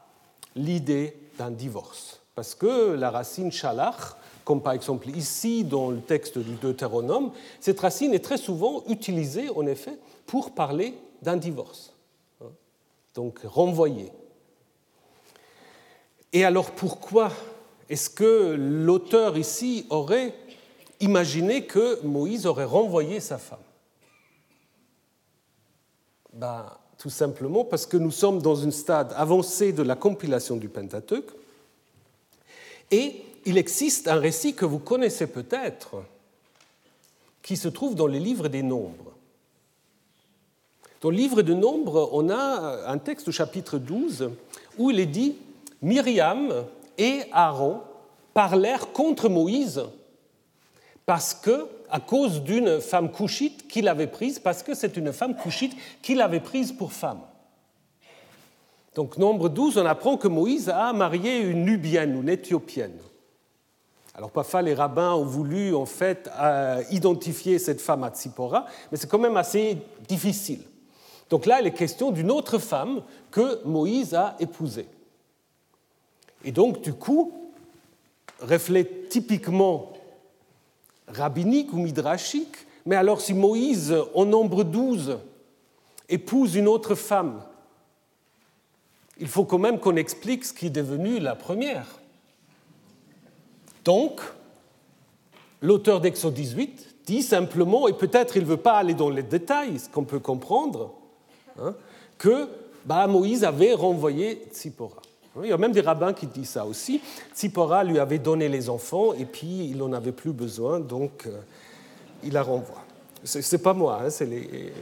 l'idée 0.58 1.16
d'un 1.38 1.52
divorce. 1.52 2.20
Parce 2.36 2.54
que 2.54 2.96
la 2.96 3.12
racine 3.12 3.50
shalach, 3.50 4.18
comme 4.50 4.64
par 4.64 4.74
exemple 4.74 5.10
ici 5.10 5.64
dans 5.64 5.92
le 5.92 6.02
texte 6.02 6.40
du 6.40 6.56
Deutéronome, 6.56 7.32
cette 7.60 7.80
racine 7.80 8.16
est 8.16 8.26
très 8.26 8.40
souvent 8.40 8.84
utilisée 8.88 9.48
en 9.52 9.68
effet 9.68 9.96
pour 10.26 10.56
parler 10.56 10.96
d'un 11.22 11.38
divorce, 11.38 11.94
hein. 12.42 12.48
donc 13.14 13.42
renvoyer. 13.44 14.12
Et 16.34 16.46
alors 16.46 16.72
pourquoi 16.72 17.32
est-ce 17.90 18.10
que 18.10 18.56
l'auteur 18.58 19.38
ici 19.38 19.86
aurait 19.92 20.34
imaginé 21.00 21.68
que 21.68 22.04
Moïse 22.04 22.48
aurait 22.48 22.66
renvoyé 22.66 23.20
sa 23.20 23.38
femme? 23.38 23.60
Ben, 26.34 26.66
Tout 26.98 27.12
simplement 27.12 27.66
parce 27.66 27.86
que 27.86 27.98
nous 27.98 28.10
sommes 28.10 28.42
dans 28.42 28.66
un 28.66 28.72
stade 28.72 29.14
avancé 29.16 29.74
de 29.74 29.84
la 29.84 29.96
compilation 29.96 30.56
du 30.56 30.70
Pentateuque 30.70 31.30
et 32.90 33.26
il 33.50 33.58
existe 33.58 34.08
un 34.08 34.20
récit 34.20 34.54
que 34.54 34.66
vous 34.66 34.78
connaissez 34.78 35.26
peut-être, 35.26 36.04
qui 37.42 37.58
se 37.58 37.68
trouve 37.68 37.96
dans 37.96 38.06
le 38.06 38.20
livre 38.20 38.48
des 38.48 38.62
Nombres. 38.62 39.14
Dans 41.02 41.10
le 41.10 41.18
livre 41.18 41.42
des 41.42 41.56
Nombres, 41.56 42.12
on 42.14 42.30
a 42.30 42.84
un 42.86 42.98
texte 43.00 43.28
au 43.28 43.32
chapitre 43.32 43.80
12 43.80 44.30
où 44.78 44.92
il 44.92 45.00
est 45.00 45.08
dit 45.08 45.36
Myriam 45.82 46.64
et 47.00 47.24
Aaron 47.32 47.82
parlèrent 48.36 48.92
contre 48.92 49.30
Moïse 49.30 49.82
parce 51.08 51.34
que, 51.34 51.66
à 51.90 52.00
cause 52.00 52.44
d'une 52.44 52.80
femme 52.80 53.12
couchite 53.12 53.68
qu'il 53.68 53.88
avait 53.88 54.06
prise, 54.06 54.38
parce 54.38 54.62
que 54.62 54.76
c'est 54.76 54.96
une 54.96 55.12
femme 55.12 55.36
couchite 55.36 55.76
qu'il 56.04 56.22
avait 56.22 56.40
prise 56.40 56.72
pour 56.72 56.94
femme. 56.94 57.22
Donc, 58.94 59.18
nombre 59.18 59.50
12, 59.50 59.80
on 59.80 59.88
apprend 59.88 60.18
que 60.18 60.28
Moïse 60.28 60.70
a 60.70 60.94
marié 60.94 61.40
une 61.40 61.66
Nubienne, 61.66 62.22
une 62.22 62.30
Éthiopienne. 62.30 63.00
Alors 64.16 64.32
parfois 64.32 64.62
les 64.62 64.74
rabbins 64.74 65.14
ont 65.14 65.26
voulu 65.26 65.74
en 65.76 65.86
fait 65.86 66.30
euh, 66.40 66.84
identifier 66.92 67.60
cette 67.60 67.82
femme 67.82 68.04
à 68.04 68.10
Tzipora, 68.10 68.66
mais 68.92 68.98
c'est 68.98 69.10
quand 69.10 69.20
même 69.20 69.38
assez 69.38 69.78
difficile. 70.08 70.62
Donc 71.30 71.46
là, 71.46 71.62
il 71.62 71.68
est 71.68 71.74
question 71.74 72.12
d'une 72.12 72.32
autre 72.32 72.58
femme 72.58 73.02
que 73.32 73.64
Moïse 73.66 74.16
a 74.16 74.36
épousée. 74.40 74.88
Et 76.44 76.52
donc, 76.52 76.82
du 76.82 76.94
coup, 76.94 77.32
reflète 78.42 79.10
typiquement 79.10 79.94
rabbinique 81.08 81.74
ou 81.74 81.78
midrashique, 81.78 82.56
mais 82.86 82.96
alors 82.96 83.22
si 83.22 83.34
Moïse, 83.34 83.96
en 84.16 84.26
nombre 84.26 84.64
12, 84.64 85.20
épouse 86.08 86.56
une 86.56 86.68
autre 86.68 86.96
femme, 86.96 87.44
il 89.20 89.28
faut 89.28 89.44
quand 89.44 89.58
même 89.58 89.80
qu'on 89.80 89.98
explique 89.98 90.46
ce 90.46 90.54
qui 90.54 90.68
est 90.68 90.72
devenu 90.72 91.20
la 91.20 91.36
première. 91.36 91.99
Donc, 93.86 94.22
l'auteur 95.62 96.02
d'Exode 96.02 96.34
18 96.34 96.96
dit 97.06 97.24
simplement, 97.24 97.88
et 97.88 97.94
peut-être 97.94 98.38
il 98.38 98.44
ne 98.44 98.48
veut 98.48 98.58
pas 98.58 98.78
aller 98.78 98.94
dans 98.94 99.10
les 99.10 99.24
détails, 99.24 99.80
ce 99.80 99.90
qu'on 99.90 100.04
peut 100.04 100.20
comprendre, 100.20 100.94
hein, 101.60 101.74
que 102.18 102.48
bah, 102.86 103.08
Moïse 103.08 103.44
avait 103.44 103.74
renvoyé 103.74 104.44
Tzipora. 104.54 105.02
Il 105.42 105.50
y 105.50 105.54
a 105.54 105.58
même 105.58 105.72
des 105.72 105.82
rabbins 105.82 106.14
qui 106.14 106.28
disent 106.28 106.50
ça 106.50 106.66
aussi. 106.66 107.02
Tzipora 107.36 107.84
lui 107.84 108.00
avait 108.00 108.20
donné 108.20 108.50
les 108.50 108.70
enfants 108.70 109.14
et 109.14 109.26
puis 109.26 109.70
il 109.70 109.78
n'en 109.78 109.94
avait 109.94 110.12
plus 110.12 110.34
besoin, 110.34 110.80
donc 110.80 111.26
euh, 111.28 111.40
il 112.24 112.34
la 112.34 112.44
renvoie. 112.44 112.84
Ce 113.24 113.40
n'est 113.40 113.62
pas 113.62 113.74
moi, 113.74 114.02
hein, 114.04 114.10
c'est 114.10 114.26
les. 114.26 114.74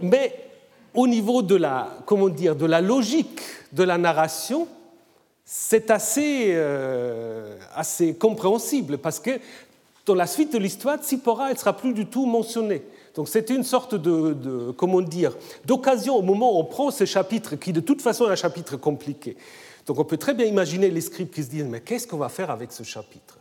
Mais 0.00 0.34
au 0.94 1.06
niveau 1.06 1.42
de 1.42 1.56
la 1.56 2.80
logique 2.80 3.40
de 3.72 3.82
la 3.82 3.98
narration, 3.98 4.66
c'est 5.52 5.90
assez, 5.90 6.52
euh, 6.54 7.56
assez 7.74 8.14
compréhensible 8.14 8.98
parce 8.98 9.18
que 9.18 9.32
dans 10.06 10.14
la 10.14 10.28
suite 10.28 10.52
de 10.52 10.58
l'histoire, 10.58 10.98
Tsipora, 10.98 11.52
ne 11.52 11.58
sera 11.58 11.76
plus 11.76 11.92
du 11.92 12.06
tout 12.06 12.24
mentionnée. 12.24 12.82
Donc 13.16 13.28
c'était 13.28 13.56
une 13.56 13.64
sorte 13.64 13.96
de, 13.96 14.70
comment 14.70 15.00
dire, 15.00 15.36
d'occasion 15.64 16.14
au 16.14 16.22
moment 16.22 16.54
où 16.54 16.60
on 16.60 16.64
prend 16.64 16.92
ce 16.92 17.04
chapitre, 17.04 17.56
qui 17.56 17.72
de 17.72 17.80
toute 17.80 18.00
façon 18.00 18.28
est 18.28 18.30
un 18.30 18.36
chapitre 18.36 18.76
compliqué. 18.76 19.36
Donc 19.86 19.98
on 19.98 20.04
peut 20.04 20.18
très 20.18 20.34
bien 20.34 20.46
imaginer 20.46 20.88
les 20.88 21.00
scribes 21.00 21.30
qui 21.30 21.42
se 21.42 21.50
disent, 21.50 21.64
mais 21.64 21.80
qu'est-ce 21.80 22.06
qu'on 22.06 22.18
va 22.18 22.28
faire 22.28 22.52
avec 22.52 22.70
ce 22.70 22.84
chapitre? 22.84 23.40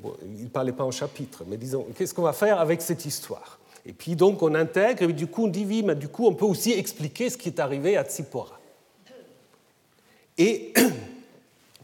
Bon, 0.00 0.12
Ils 0.22 0.44
ne 0.44 0.48
parlaient 0.50 0.70
pas 0.70 0.84
en 0.84 0.92
chapitre, 0.92 1.42
mais 1.48 1.56
disons, 1.56 1.84
qu'est-ce 1.98 2.14
qu'on 2.14 2.22
va 2.22 2.32
faire 2.32 2.60
avec 2.60 2.80
cette 2.80 3.04
histoire? 3.04 3.58
Et 3.84 3.92
puis 3.92 4.14
donc 4.14 4.40
on 4.40 4.54
intègre, 4.54 5.02
et 5.02 5.12
du 5.12 5.26
coup 5.26 5.46
on 5.46 5.48
dit, 5.48 5.66
oui, 5.68 5.82
mais 5.84 5.96
du 5.96 6.06
coup 6.06 6.28
on 6.28 6.34
peut 6.34 6.46
aussi 6.46 6.70
expliquer 6.70 7.28
ce 7.28 7.36
qui 7.36 7.48
est 7.48 7.58
arrivé 7.58 7.96
à 7.96 8.04
Tsipora. 8.04 8.60
Et 10.38 10.72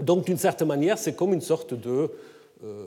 Donc, 0.00 0.26
d'une 0.26 0.36
certaine 0.36 0.68
manière, 0.68 0.98
c'est 0.98 1.14
comme 1.14 1.32
une 1.32 1.40
sorte 1.40 1.74
de, 1.74 2.10
euh, 2.64 2.86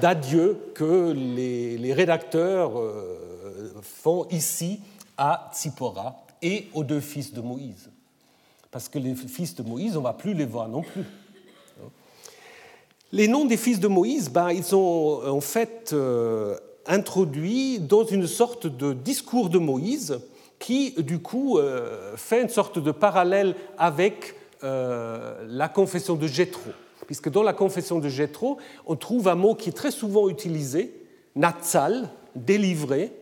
d'adieu 0.00 0.58
que 0.74 1.12
les, 1.12 1.92
rédacteurs 1.92 2.78
euh, 2.78 3.72
font 3.82 4.26
ici 4.30 4.80
à 5.16 5.50
Tzipora 5.54 6.24
et 6.42 6.68
aux 6.72 6.84
deux 6.84 7.00
fils 7.00 7.32
de 7.32 7.40
Moïse. 7.40 7.90
Parce 8.70 8.88
que 8.88 8.98
les 8.98 9.14
fils 9.14 9.54
de 9.54 9.62
Moïse, 9.62 9.96
on 9.96 10.00
ne 10.00 10.04
va 10.04 10.12
plus 10.12 10.34
les 10.34 10.44
voir 10.44 10.68
non 10.68 10.82
plus. 10.82 11.04
Les 13.12 13.28
noms 13.28 13.44
des 13.44 13.56
fils 13.56 13.78
de 13.78 13.86
Moïse, 13.86 14.28
ben, 14.28 14.50
ils 14.50 14.64
sont 14.64 15.20
en 15.24 15.40
fait 15.40 15.90
euh, 15.92 16.56
introduits 16.86 17.78
dans 17.78 18.04
une 18.04 18.26
sorte 18.26 18.66
de 18.66 18.92
discours 18.92 19.50
de 19.50 19.58
Moïse 19.58 20.18
qui, 20.58 20.92
du 20.98 21.18
coup, 21.18 21.58
fait 22.16 22.40
une 22.40 22.48
sorte 22.48 22.78
de 22.78 22.90
parallèle 22.90 23.54
avec 23.76 24.34
euh, 24.64 25.44
la 25.46 25.68
confession 25.68 26.14
de 26.14 26.26
Jéthro, 26.26 26.70
puisque 27.06 27.28
dans 27.28 27.42
la 27.42 27.52
confession 27.52 27.98
de 27.98 28.08
Jéthro, 28.08 28.56
on 28.86 28.96
trouve 28.96 29.28
un 29.28 29.34
mot 29.34 29.54
qui 29.54 29.68
est 29.68 29.74
très 29.74 29.90
souvent 29.90 30.28
utilisé, 30.30 31.02
Natsal, 31.36 32.08
délivré, 32.34 33.12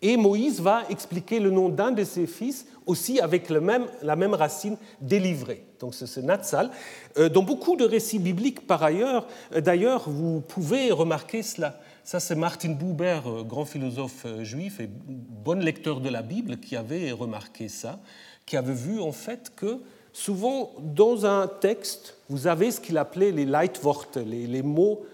et 0.00 0.16
Moïse 0.16 0.60
va 0.60 0.84
expliquer 0.88 1.38
le 1.38 1.50
nom 1.50 1.68
d'un 1.68 1.90
de 1.90 2.02
ses 2.02 2.26
fils 2.26 2.66
aussi 2.86 3.20
avec 3.20 3.50
le 3.50 3.60
même, 3.60 3.86
la 4.02 4.16
même 4.16 4.32
racine 4.32 4.78
délivré. 5.00 5.66
Donc 5.80 5.94
c'est 5.94 6.22
Natsal. 6.22 6.70
Euh, 7.18 7.28
dans 7.28 7.42
beaucoup 7.42 7.76
de 7.76 7.84
récits 7.84 8.18
bibliques, 8.18 8.66
par 8.66 8.82
ailleurs, 8.82 9.26
euh, 9.54 9.60
d'ailleurs, 9.60 10.08
vous 10.08 10.40
pouvez 10.40 10.92
remarquer 10.92 11.42
cela. 11.42 11.78
Ça, 12.04 12.20
c'est 12.20 12.36
Martin 12.36 12.70
Buber, 12.70 13.20
grand 13.44 13.64
philosophe 13.64 14.26
juif 14.42 14.80
et 14.80 14.88
bon 14.88 15.60
lecteur 15.60 16.00
de 16.00 16.08
la 16.08 16.22
Bible, 16.22 16.58
qui 16.58 16.76
avait 16.76 17.10
remarqué 17.12 17.68
ça, 17.68 17.98
qui 18.46 18.56
avait 18.56 18.72
vu 18.72 19.00
en 19.00 19.12
fait 19.12 19.52
que 19.56 19.80
souvent 20.16 20.72
dans 20.78 21.26
un 21.26 21.46
texte, 21.46 22.16
vous 22.30 22.46
avez 22.46 22.70
ce 22.70 22.80
qu'il 22.80 22.96
appelait 22.96 23.32
les 23.32 23.44
Leitworte, 23.44 24.16
les, 24.16 24.46
les 24.46 24.62
mots 24.62 25.04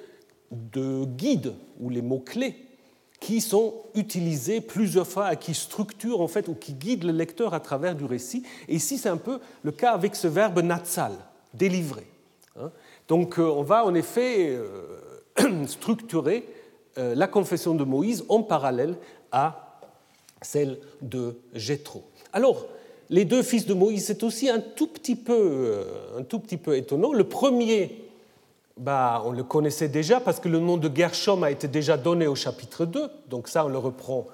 de 0.53 1.05
guide 1.05 1.55
ou 1.81 1.91
les 1.91 2.03
mots-clés, 2.03 2.55
qui 3.19 3.41
sont 3.41 3.75
utilisés 3.97 4.61
plusieurs 4.61 5.07
fois 5.07 5.33
et 5.33 5.37
qui 5.37 5.55
structurent 5.55 6.21
en 6.21 6.29
fait 6.29 6.47
ou 6.47 6.55
qui 6.55 6.75
guident 6.75 7.03
le 7.03 7.13
lecteur 7.13 7.53
à 7.53 7.59
travers 7.59 7.97
du 7.97 8.05
récit. 8.05 8.45
Et 8.69 8.77
ici, 8.77 8.97
c'est 8.97 9.09
un 9.09 9.17
peu 9.17 9.41
le 9.65 9.73
cas 9.73 9.91
avec 9.91 10.15
ce 10.15 10.29
verbe 10.29 10.61
natsal, 10.61 11.13
délivrer. 11.53 12.07
Hein. 12.57 12.71
Donc, 13.09 13.41
euh, 13.41 13.43
on 13.43 13.65
va 13.65 13.85
en 13.85 13.95
effet 13.95 14.51
euh, 14.51 15.27
structurer 15.67 16.47
euh, 16.97 17.17
la 17.17 17.27
confession 17.27 17.75
de 17.75 17.83
Moïse 17.83 18.25
en 18.29 18.45
parallèle 18.45 18.97
à 19.33 19.81
celle 20.43 20.79
de 21.01 21.39
Jéthro. 21.55 22.05
Alors, 22.33 22.67
les 23.11 23.25
deux 23.25 23.43
fils 23.43 23.67
de 23.67 23.75
Moïse, 23.75 24.07
c'est 24.07 24.23
aussi 24.23 24.49
un 24.49 24.61
tout 24.61 24.87
petit 24.87 25.17
peu, 25.17 25.85
un 26.19 26.23
tout 26.23 26.39
petit 26.39 26.57
peu 26.57 26.77
étonnant. 26.77 27.13
Le 27.13 27.25
premier 27.25 28.03
bah, 28.77 29.23
on 29.25 29.33
le 29.33 29.45
connaissait 29.45 29.89
déjà 29.89 30.21
parce 30.21 30.41
que 30.41 30.49
le 30.49 30.59
nom 30.59 30.77
de 30.77 30.91
Gershom 30.95 31.43
a 31.45 31.51
été 31.51 31.69
déjà 31.69 31.97
donné 31.97 32.27
au 32.27 32.35
chapitre 32.35 32.87
2, 32.87 33.09
donc 33.29 33.49
ça 33.49 33.65
on 33.67 33.69
le 33.69 33.79
reprend 33.79 34.27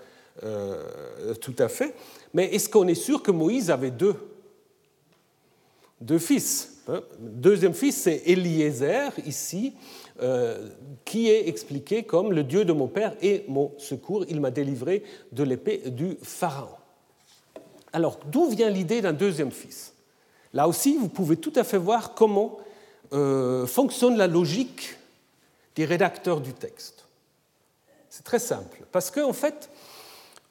euh, 0.45 1.35
tout 1.41 1.55
à 1.59 1.69
fait. 1.69 1.95
Mais 2.35 2.55
est-ce 2.55 2.69
qu'on 2.69 2.87
est 2.87 2.95
sûr 2.95 3.23
que 3.23 3.31
Moïse 3.31 3.71
avait 3.71 3.91
deux, 3.91 4.15
deux 6.01 6.19
fils 6.19 6.83
hein? 6.89 7.03
Deuxième 7.19 7.75
fils, 7.75 7.97
c'est 7.97 8.23
Eliezer, 8.27 9.13
ici, 9.27 9.75
euh, 10.23 10.69
qui 11.05 11.29
est 11.29 11.49
expliqué 11.49 12.05
comme 12.05 12.33
le 12.33 12.45
Dieu 12.45 12.65
de 12.65 12.73
mon 12.73 12.87
père 12.87 13.15
et 13.21 13.45
mon 13.49 13.73
secours, 13.79 14.25
il 14.29 14.41
m'a 14.41 14.51
délivré 14.51 15.03
de 15.33 15.43
l'épée 15.43 15.83
du 15.87 16.17
Pharaon. 16.23 16.78
Alors, 17.93 18.19
d'où 18.27 18.49
vient 18.51 18.71
l'idée 18.71 19.01
d'un 19.01 19.13
deuxième 19.13 19.51
fils? 19.51 19.93
Là 20.53 20.69
aussi, 20.69 20.97
vous 20.97 21.09
pouvez 21.09 21.37
tout 21.37 21.53
à 21.57 21.65
fait 21.65 21.79
voir 21.79 22.15
comment 22.15 22.59
euh, 23.13 23.67
fonctionne 23.67 24.17
la 24.17 24.27
logique 24.27 24.97
des 25.77 25.85
rédacteurs 25.85 26.41
du 26.41 26.53
texte. 26.53 27.05
C'est 28.11 28.25
très 28.25 28.39
simple, 28.39 28.83
parce 28.91 29.11
qu'en 29.11 29.29
en 29.29 29.33
fait, 29.33 29.71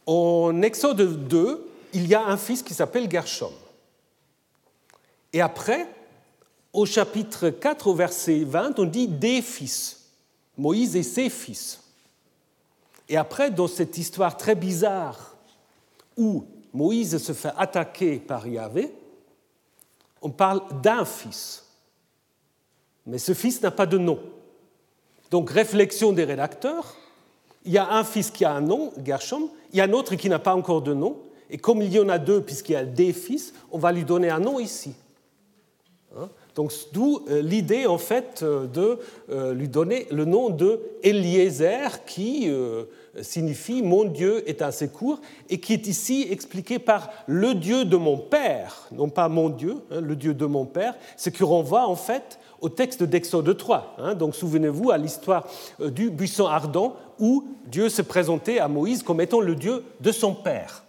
en 0.06 0.62
Exode 0.62 1.28
2, 1.28 1.68
il 1.94 2.08
y 2.08 2.16
a 2.16 2.26
un 2.26 2.38
fils 2.38 2.64
qui 2.64 2.74
s'appelle 2.74 3.10
Gershom. 3.10 3.52
Et 5.34 5.42
après, 5.42 5.88
au 6.74 6.86
chapitre 6.86 7.50
4, 7.50 7.88
au 7.88 7.94
verset 7.94 8.44
20, 8.44 8.80
on 8.80 8.86
dit 8.86 9.08
des 9.08 9.42
fils, 9.42 10.06
Moïse 10.58 10.96
et 10.96 11.04
ses 11.04 11.30
fils. 11.30 11.82
Et 13.10 13.18
après, 13.18 13.52
dans 13.52 13.68
cette 13.68 13.98
histoire 13.98 14.38
très 14.38 14.56
bizarre 14.56 15.36
où 16.18 16.46
Moïse 16.74 17.18
se 17.18 17.34
fait 17.34 17.54
attaquer 17.58 18.18
par 18.20 18.48
Yahvé, 18.48 18.94
on 20.22 20.30
parle 20.30 20.62
d'un 20.82 21.06
fils 21.06 21.68
mais 23.08 23.18
ce 23.18 23.34
fils 23.34 23.62
n'a 23.62 23.72
pas 23.72 23.86
de 23.86 23.98
nom. 23.98 24.20
Donc, 25.32 25.50
réflexion 25.50 26.12
des 26.12 26.26
rédacteurs, 26.26 26.96
il 27.66 27.72
y 27.72 27.78
a 27.78 27.90
un 27.90 28.04
fils 28.04 28.30
qui 28.30 28.46
a 28.46 28.54
un 28.54 28.62
nom, 28.62 28.92
Gershom, 29.04 29.50
il 29.72 29.78
y 29.78 29.82
a 29.82 29.86
un 29.86 29.94
autre 29.94 30.16
qui 30.16 30.30
n'a 30.30 30.40
pas 30.40 30.54
encore 30.54 30.82
de 30.82 30.94
nom, 30.94 31.18
et 31.50 31.58
comme 31.58 31.82
il 31.82 31.92
y 31.92 32.00
en 32.00 32.10
a 32.10 32.20
deux, 32.20 32.42
puisqu'il 32.42 32.74
y 32.74 32.76
a 32.76 32.86
des 32.86 33.14
fils, 33.14 33.54
on 33.72 33.78
va 33.78 33.94
lui 33.94 34.04
donner 34.04 34.30
un 34.30 34.40
nom 34.40 34.60
ici. 34.60 34.94
Hein? 36.18 36.30
Donc, 36.56 36.74
d'où 36.92 37.24
euh, 37.30 37.42
l'idée, 37.42 37.86
en 37.86 37.98
fait, 37.98 38.42
euh, 38.44 38.68
de 38.68 39.00
euh, 39.30 39.54
lui 39.54 39.70
donner 39.70 40.08
le 40.12 40.26
nom 40.26 40.50
de 40.50 40.82
Eliezer, 41.04 42.04
qui 42.06 42.50
signifie 43.22 43.82
Mon 43.82 44.06
Dieu 44.06 44.48
est 44.50 44.62
un 44.62 44.72
secours, 44.72 45.20
et 45.50 45.60
qui 45.60 45.74
est 45.74 45.88
ici 45.88 46.28
expliqué 46.30 46.80
par 46.80 47.10
le 47.28 47.56
Dieu 47.56 47.86
de 47.86 47.98
mon 47.98 48.18
Père, 48.18 48.88
non 48.92 49.10
pas 49.10 49.30
mon 49.30 49.50
Dieu, 49.50 49.78
hein, 49.92 50.02
le 50.02 50.16
Dieu 50.16 50.34
de 50.34 50.46
mon 50.46 50.66
Père, 50.66 50.96
ce 51.16 51.30
qui 51.30 51.44
renvoie, 51.44 51.88
en 51.88 51.96
fait, 51.96 52.40
au 52.62 52.70
texte 52.70 53.04
d'Exode 53.04 53.56
3. 53.56 53.96
Hein. 53.98 54.16
donc 54.16 54.36
souvenez-vous 54.36 54.92
à 54.92 54.98
l'histoire 54.98 55.48
euh, 55.80 55.90
du 55.90 56.10
buisson 56.10 56.48
ardent 56.48 56.96
où 57.20 57.46
Dieu 57.66 57.90
se 57.90 58.02
présentait 58.02 58.60
à 58.60 58.68
Moïse 58.68 59.04
comme 59.04 59.22
étant 59.22 59.42
le 59.42 59.56
Dieu 59.56 59.84
de 60.00 60.12
son 60.12 60.34
père. 60.34 60.84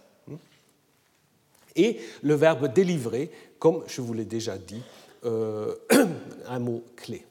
Et 1.75 1.99
le 2.23 2.33
verbe 2.33 2.73
délivrer, 2.73 3.31
comme 3.57 3.83
je 3.87 4.01
vous 4.01 4.13
l'ai 4.13 4.25
déjà 4.25 4.57
dit, 4.57 4.81
euh, 5.25 5.75
un 6.47 6.59
mot 6.59 6.83
clé. 6.95 7.25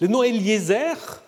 Le 0.00 0.06
nom 0.06 0.22
Eliezer 0.22 1.22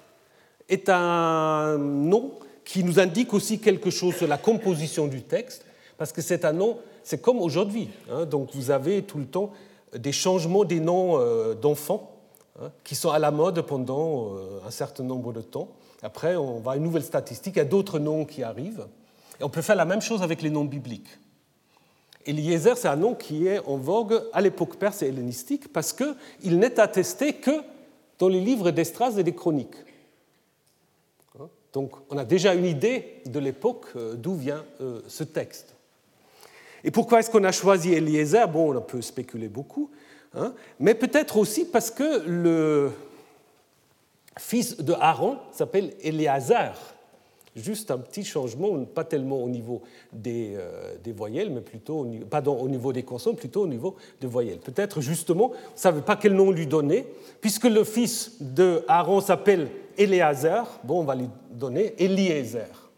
est 0.68 0.88
un 0.88 1.78
nom 1.78 2.32
qui 2.68 2.84
nous 2.84 3.00
indique 3.00 3.32
aussi 3.34 3.58
quelque 3.58 3.90
chose 3.90 4.14
sur 4.14 4.28
la 4.28 4.38
composition 4.38 5.06
du 5.06 5.22
texte, 5.22 5.64
parce 5.96 6.12
que 6.12 6.22
c'est 6.22 6.44
un 6.44 6.52
nom, 6.52 6.78
c'est 7.02 7.20
comme 7.20 7.40
aujourd'hui. 7.40 7.88
Hein. 8.10 8.26
donc 8.26 8.50
vous 8.54 8.70
avez 8.70 9.02
tout 9.02 9.18
le 9.18 9.26
temps 9.26 9.52
des 9.96 10.12
changements 10.12 10.64
des 10.64 10.80
noms 10.80 11.18
euh, 11.18 11.54
d'enfants 11.54 12.18
Hein, 12.60 12.72
qui 12.82 12.96
sont 12.96 13.10
à 13.10 13.20
la 13.20 13.30
mode 13.30 13.62
pendant 13.62 14.34
euh, 14.34 14.60
un 14.66 14.70
certain 14.72 15.04
nombre 15.04 15.32
de 15.32 15.40
temps. 15.40 15.68
Après, 16.02 16.34
on 16.34 16.58
va 16.58 16.76
une 16.76 16.82
nouvelle 16.82 17.04
statistique, 17.04 17.54
il 17.54 17.58
y 17.58 17.62
a 17.62 17.64
d'autres 17.64 18.00
noms 18.00 18.24
qui 18.24 18.42
arrivent. 18.42 18.86
Et 19.40 19.44
on 19.44 19.48
peut 19.48 19.62
faire 19.62 19.76
la 19.76 19.84
même 19.84 20.00
chose 20.00 20.22
avec 20.22 20.42
les 20.42 20.50
noms 20.50 20.64
bibliques. 20.64 21.18
Eliezer, 22.26 22.76
c'est 22.76 22.88
un 22.88 22.96
nom 22.96 23.14
qui 23.14 23.46
est 23.46 23.60
en 23.60 23.76
vogue 23.76 24.24
à 24.32 24.40
l'époque 24.40 24.76
perse 24.76 25.02
et 25.02 25.06
hellénistique 25.06 25.72
parce 25.72 25.92
qu'il 25.92 26.58
n'est 26.58 26.80
attesté 26.80 27.34
que 27.34 27.62
dans 28.18 28.28
les 28.28 28.40
livres 28.40 28.72
d'Estras 28.72 29.12
et 29.16 29.22
des 29.22 29.34
chroniques. 29.34 29.76
Donc 31.78 31.92
on 32.10 32.18
a 32.18 32.24
déjà 32.24 32.54
une 32.54 32.64
idée 32.64 33.04
de 33.24 33.38
l'époque 33.38 33.84
euh, 33.94 34.14
d'où 34.16 34.34
vient 34.34 34.64
euh, 34.80 35.00
ce 35.06 35.22
texte. 35.22 35.76
Et 36.82 36.90
pourquoi 36.90 37.20
est-ce 37.20 37.30
qu'on 37.30 37.44
a 37.44 37.52
choisi 37.52 37.92
Eliezer? 37.92 38.48
Bon, 38.48 38.76
on 38.76 38.80
peut 38.80 39.00
spéculer 39.00 39.46
beaucoup. 39.46 39.88
Hein, 40.34 40.54
mais 40.80 40.96
peut-être 40.96 41.36
aussi 41.36 41.66
parce 41.66 41.92
que 41.92 42.24
le 42.26 42.90
fils 44.36 44.78
de 44.78 44.92
Aaron 44.94 45.36
s'appelle 45.52 45.92
Éléazar. 46.00 46.74
Juste 47.54 47.92
un 47.92 47.98
petit 47.98 48.24
changement, 48.24 48.84
pas 48.84 49.04
tellement 49.04 49.38
au 49.38 49.48
niveau 49.48 49.82
des, 50.12 50.54
euh, 50.56 50.96
voyelles, 51.14 51.50
mais 51.50 51.60
plutôt 51.60 52.00
au 52.00 52.68
niveau 52.68 52.92
des 52.92 53.04
consonnes, 53.04 53.36
plutôt 53.36 53.62
au 53.62 53.68
niveau 53.68 53.94
des 54.20 54.26
voyelles. 54.26 54.58
Peut-être 54.58 55.00
justement, 55.00 55.52
on 55.52 55.74
ne 55.74 55.78
savait 55.78 56.02
pas 56.02 56.16
quel 56.16 56.34
nom 56.34 56.50
lui 56.50 56.66
donner, 56.66 57.06
puisque 57.40 57.66
le 57.66 57.84
fils 57.84 58.32
de 58.40 58.82
Aaron 58.88 59.20
s'appelle 59.20 59.68
Éléazar, 59.98 60.80
bon, 60.84 61.00
on 61.00 61.04
va 61.04 61.14
lui 61.14 61.28
donner 61.50 61.94
Eliezer. 61.98 62.88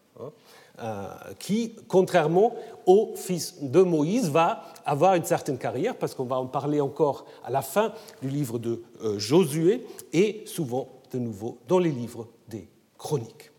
Euh, 0.83 1.09
qui, 1.39 1.75
contrairement 1.89 2.55
au 2.87 3.13
fils 3.15 3.63
de 3.63 3.83
Moïse, 3.83 4.31
va 4.31 4.65
avoir 4.87 5.15
une 5.15 5.25
certaine 5.25 5.59
carrière, 5.59 5.95
parce 5.95 6.15
qu'on 6.15 6.25
va 6.25 6.39
en 6.39 6.47
parler 6.47 6.81
encore 6.81 7.27
à 7.45 7.51
la 7.51 7.61
fin 7.61 7.93
du 8.23 8.31
livre 8.31 8.59
de 8.59 8.83
euh, 9.05 9.19
Josué, 9.19 9.87
et 10.15 10.43
souvent 10.47 10.89
de 11.13 11.19
nouveau 11.19 11.59
dans 11.69 11.79
les 11.79 11.91
livres 11.91 12.29
des 12.49 12.67
chroniques. 12.97 13.51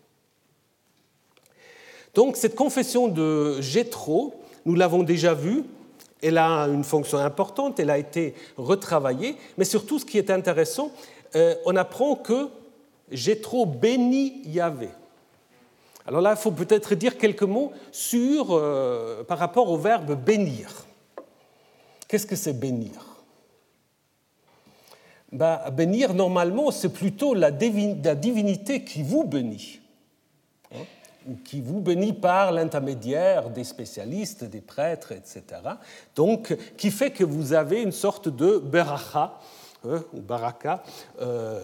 Donc 2.14 2.36
cette 2.36 2.56
confession 2.56 3.06
de 3.06 3.60
Jéthro, 3.60 4.34
nous 4.64 4.74
l'avons 4.74 5.04
déjà 5.04 5.32
vu, 5.32 5.62
elle 6.22 6.38
a 6.38 6.64
une 6.64 6.82
fonction 6.84 7.18
importante, 7.18 7.78
elle 7.78 7.90
a 7.90 7.98
été 7.98 8.34
retravaillée, 8.56 9.36
mais 9.58 9.64
surtout 9.64 10.00
ce 10.00 10.04
qui 10.04 10.18
est 10.18 10.30
intéressant, 10.30 10.90
euh, 11.36 11.54
on 11.66 11.76
apprend 11.76 12.16
que 12.16 12.48
Jéthro 13.12 13.66
bénit 13.66 14.42
Yahvé. 14.46 14.88
Alors 16.06 16.20
là, 16.20 16.32
il 16.32 16.40
faut 16.40 16.50
peut-être 16.50 16.94
dire 16.94 17.16
quelques 17.16 17.42
mots 17.42 17.72
sur, 17.92 18.48
euh, 18.50 19.22
par 19.22 19.38
rapport 19.38 19.70
au 19.70 19.76
verbe 19.76 20.14
bénir. 20.14 20.86
Qu'est-ce 22.08 22.26
que 22.26 22.36
c'est 22.36 22.58
bénir? 22.58 23.12
Ben, 25.30 25.60
Bénir, 25.70 26.12
normalement, 26.12 26.70
c'est 26.70 26.92
plutôt 26.92 27.32
la, 27.32 27.50
divinité 27.50 28.84
qui 28.84 29.02
vous 29.02 29.24
bénit, 29.24 29.80
hein, 30.74 30.84
ou 31.26 31.36
qui 31.42 31.62
vous 31.62 31.80
bénit 31.80 32.12
par 32.12 32.52
l'intermédiaire 32.52 33.48
des 33.48 33.64
spécialistes, 33.64 34.44
des 34.44 34.60
prêtres, 34.60 35.12
etc. 35.12 35.42
Donc, 36.14 36.54
qui 36.76 36.90
fait 36.90 37.12
que 37.12 37.24
vous 37.24 37.54
avez 37.54 37.80
une 37.80 37.92
sorte 37.92 38.28
de 38.28 38.58
beracha, 38.58 39.38
hein, 39.88 40.04
ou 40.12 40.20
baraka, 40.20 40.82
euh, 41.22 41.58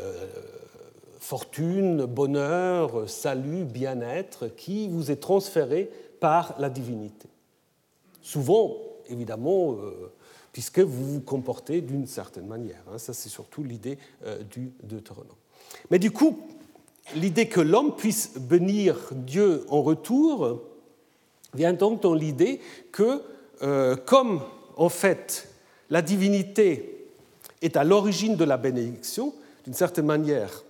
fortune, 1.19 2.05
bonheur, 2.05 3.09
salut, 3.09 3.65
bien-être 3.65 4.49
qui 4.49 4.89
vous 4.89 5.11
est 5.11 5.17
transféré 5.17 5.91
par 6.21 6.55
la 6.59 6.71
divinité. 6.71 7.29
Souvent, 8.23 8.77
évidemment, 9.09 9.73
euh, 9.73 10.13
puisque 10.53 10.81
vous 10.81 11.15
vous 11.15 11.21
comportez 11.21 11.81
d'une 11.81 12.07
certaine 12.07 12.47
manière. 12.47 12.83
Hein. 12.91 12.99
ça, 12.99 13.13
c'est 13.13 13.29
surtout 13.29 13.63
l'idée 13.63 13.99
euh, 14.25 14.43
du 14.43 14.73
Deutéronome. 14.83 15.37
Mais 15.91 15.99
du 15.99 16.11
coup, 16.11 16.39
l'idée 17.15 17.49
que 17.49 17.61
l'homme 17.61 17.97
puisse 17.97 18.39
bénir 18.39 18.97
Dieu 19.13 19.65
en 19.69 19.83
retour 19.83 20.63
vient 21.55 21.73
donc 21.73 22.03
dans 22.03 22.15
l'idée 22.15 22.61
que, 22.93 23.23
euh, 23.63 23.97
comme 23.97 24.43
en 24.77 24.89
fait 24.89 25.49
la 25.91 26.03
divinité 26.03 27.07
est 27.63 27.77
à 27.77 27.85
l'origine 27.85 28.37
de 28.37 28.45
la 28.45 28.57
bénédiction, 28.57 29.35
d'une 29.65 29.75
certaine 29.75 30.07
manière, 30.07 30.65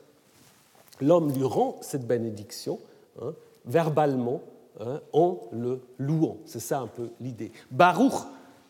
l'homme 1.01 1.33
lui 1.33 1.45
rend 1.45 1.77
cette 1.81 2.07
bénédiction 2.07 2.79
hein, 3.21 3.35
verbalement 3.65 4.43
hein, 4.81 5.01
en 5.13 5.41
le 5.53 5.81
louant. 5.99 6.39
C'est 6.47 6.61
ça 6.61 6.81
un 6.81 6.87
peu 6.87 7.11
l'idée. 7.21 7.53
Baruch 7.71 8.15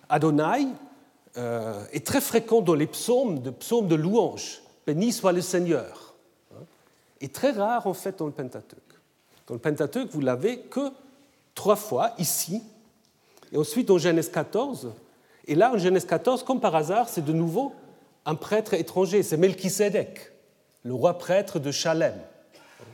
Adonai 0.09 0.69
euh, 1.37 1.85
est 1.93 2.07
très 2.07 2.21
fréquent 2.21 2.61
dans 2.61 2.75
les 2.75 2.87
psaumes 2.87 3.41
de, 3.41 3.51
psaumes 3.51 3.89
de 3.89 3.95
louange. 3.95 4.63
Béni 4.87 5.13
soit 5.13 5.33
le 5.33 5.41
Seigneur. 5.41 6.15
Hein, 6.55 6.65
et 7.21 7.29
très 7.29 7.51
rare 7.51 7.87
en 7.87 7.95
fait 7.95 8.19
dans 8.19 8.27
le 8.27 8.33
Pentateuque. 8.33 8.79
Dans 9.47 9.55
le 9.55 9.61
Pentateuque, 9.61 10.11
vous 10.11 10.21
l'avez 10.21 10.61
que 10.61 10.91
trois 11.55 11.77
fois, 11.77 12.13
ici, 12.19 12.63
et 13.53 13.57
ensuite 13.57 13.91
en 13.91 13.99
Genèse 13.99 14.31
14. 14.31 14.93
Et 15.47 15.55
là, 15.55 15.73
en 15.73 15.79
Genèse 15.79 16.05
14, 16.05 16.45
comme 16.45 16.61
par 16.61 16.75
hasard, 16.75 17.09
c'est 17.09 17.25
de 17.25 17.33
nouveau 17.33 17.73
un 18.27 18.35
prêtre 18.35 18.75
étranger, 18.75 19.23
c'est 19.23 19.39
Melchisedec, 19.39 20.33
le 20.83 20.95
roi 20.95 21.19
prêtre 21.19 21.59
de 21.59 21.71
Chalem. 21.71 22.15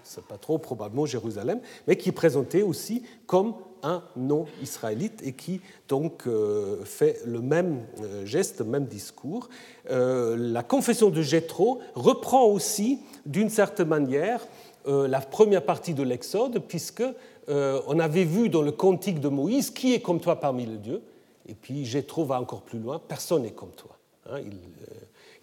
C'est 0.02 0.24
pas 0.24 0.38
trop 0.38 0.58
probablement 0.58 1.06
Jérusalem, 1.06 1.60
mais 1.86 1.96
qui 1.96 2.10
est 2.10 2.12
présenté 2.12 2.62
aussi 2.62 3.02
comme 3.26 3.54
un 3.82 4.02
non-israélite 4.16 5.20
et 5.22 5.32
qui 5.32 5.60
donc 5.88 6.26
euh, 6.26 6.84
fait 6.84 7.20
le 7.26 7.40
même 7.40 7.82
euh, 8.02 8.24
geste, 8.24 8.60
le 8.60 8.66
même 8.66 8.86
discours. 8.86 9.48
Euh, 9.90 10.36
la 10.36 10.62
confession 10.62 11.10
de 11.10 11.22
Jéthro 11.22 11.80
reprend 11.94 12.44
aussi, 12.44 13.00
d'une 13.26 13.50
certaine 13.50 13.88
manière, 13.88 14.46
la 14.86 15.22
première 15.22 15.64
partie 15.64 15.94
de 15.94 16.02
l'Exode, 16.02 16.58
puisque 16.68 17.04
on 17.48 17.98
avait 17.98 18.24
vu 18.24 18.50
dans 18.50 18.60
le 18.60 18.70
cantique 18.70 19.18
de 19.18 19.28
Moïse 19.28 19.70
qui 19.70 19.94
est 19.94 20.00
comme 20.00 20.20
toi 20.20 20.38
parmi 20.38 20.66
les 20.66 20.76
dieux, 20.76 21.00
et 21.48 21.54
puis 21.54 21.86
Jéthro 21.86 22.26
va 22.26 22.38
encore 22.38 22.60
plus 22.60 22.78
loin, 22.78 22.98
personne 22.98 23.44
n'est 23.44 23.52
comme 23.52 23.70
toi. 23.70 23.96
Hein, 24.28 24.40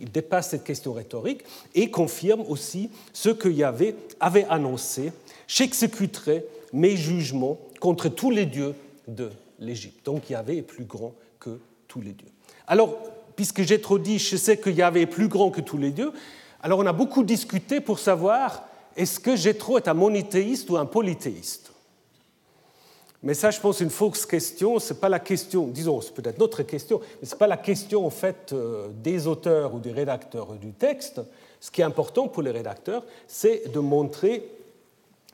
il, 0.01 0.11
dépasse 0.11 0.49
cette 0.49 0.63
question 0.63 0.93
rhétorique 0.93 1.43
et 1.75 1.89
confirme 1.89 2.41
aussi 2.41 2.89
ce 3.13 3.29
que 3.29 3.49
Yahvé 3.49 3.95
avait 4.19 4.45
annoncé 4.49 5.11
j'exécuterai 5.47 6.45
mes 6.73 6.95
jugements 6.95 7.57
contre 7.79 8.07
tous 8.09 8.31
les 8.31 8.45
dieux 8.45 8.73
de 9.07 9.29
l'Égypte. 9.59 10.05
Donc 10.05 10.29
Yahvé 10.29 10.57
est 10.57 10.61
plus 10.61 10.85
grand 10.85 11.13
que 11.39 11.59
tous 11.87 12.01
les 12.01 12.13
dieux. 12.13 12.29
Alors, 12.67 12.97
puisque 13.35 13.61
j'ai 13.63 13.81
dit, 13.99 14.19
je 14.19 14.37
sais 14.37 14.57
que 14.57 14.69
Yahvé 14.69 15.01
est 15.01 15.07
plus 15.07 15.27
grand 15.27 15.51
que 15.51 15.61
tous 15.61 15.77
les 15.77 15.91
dieux, 15.91 16.13
alors 16.63 16.79
on 16.79 16.85
a 16.85 16.93
beaucoup 16.93 17.23
discuté 17.23 17.81
pour 17.81 17.99
savoir 17.99 18.63
est-ce 18.95 19.19
que 19.19 19.35
Jétro 19.35 19.77
est 19.77 19.87
un 19.87 19.93
monothéiste 19.93 20.69
ou 20.69 20.77
un 20.77 20.85
polythéiste? 20.85 21.70
Mais 23.23 23.35
ça, 23.35 23.51
je 23.51 23.59
pense, 23.59 23.79
une 23.81 23.89
fausse 23.89 24.25
question. 24.25 24.79
Ce 24.79 24.93
n'est 24.93 24.99
pas 24.99 25.09
la 25.09 25.19
question, 25.19 25.67
disons, 25.67 26.01
c'est 26.01 26.13
peut-être 26.13 26.39
notre 26.39 26.63
question, 26.63 27.01
mais 27.21 27.27
ce 27.27 27.35
n'est 27.35 27.39
pas 27.39 27.47
la 27.47 27.57
question 27.57 28.05
en 28.05 28.09
fait 28.09 28.51
euh, 28.51 28.87
des 29.03 29.27
auteurs 29.27 29.75
ou 29.75 29.79
des 29.79 29.91
rédacteurs 29.91 30.53
du 30.53 30.71
texte. 30.71 31.21
Ce 31.59 31.69
qui 31.69 31.81
est 31.81 31.85
important 31.85 32.27
pour 32.27 32.41
les 32.41 32.51
rédacteurs, 32.51 33.03
c'est 33.27 33.71
de 33.71 33.79
montrer 33.79 34.49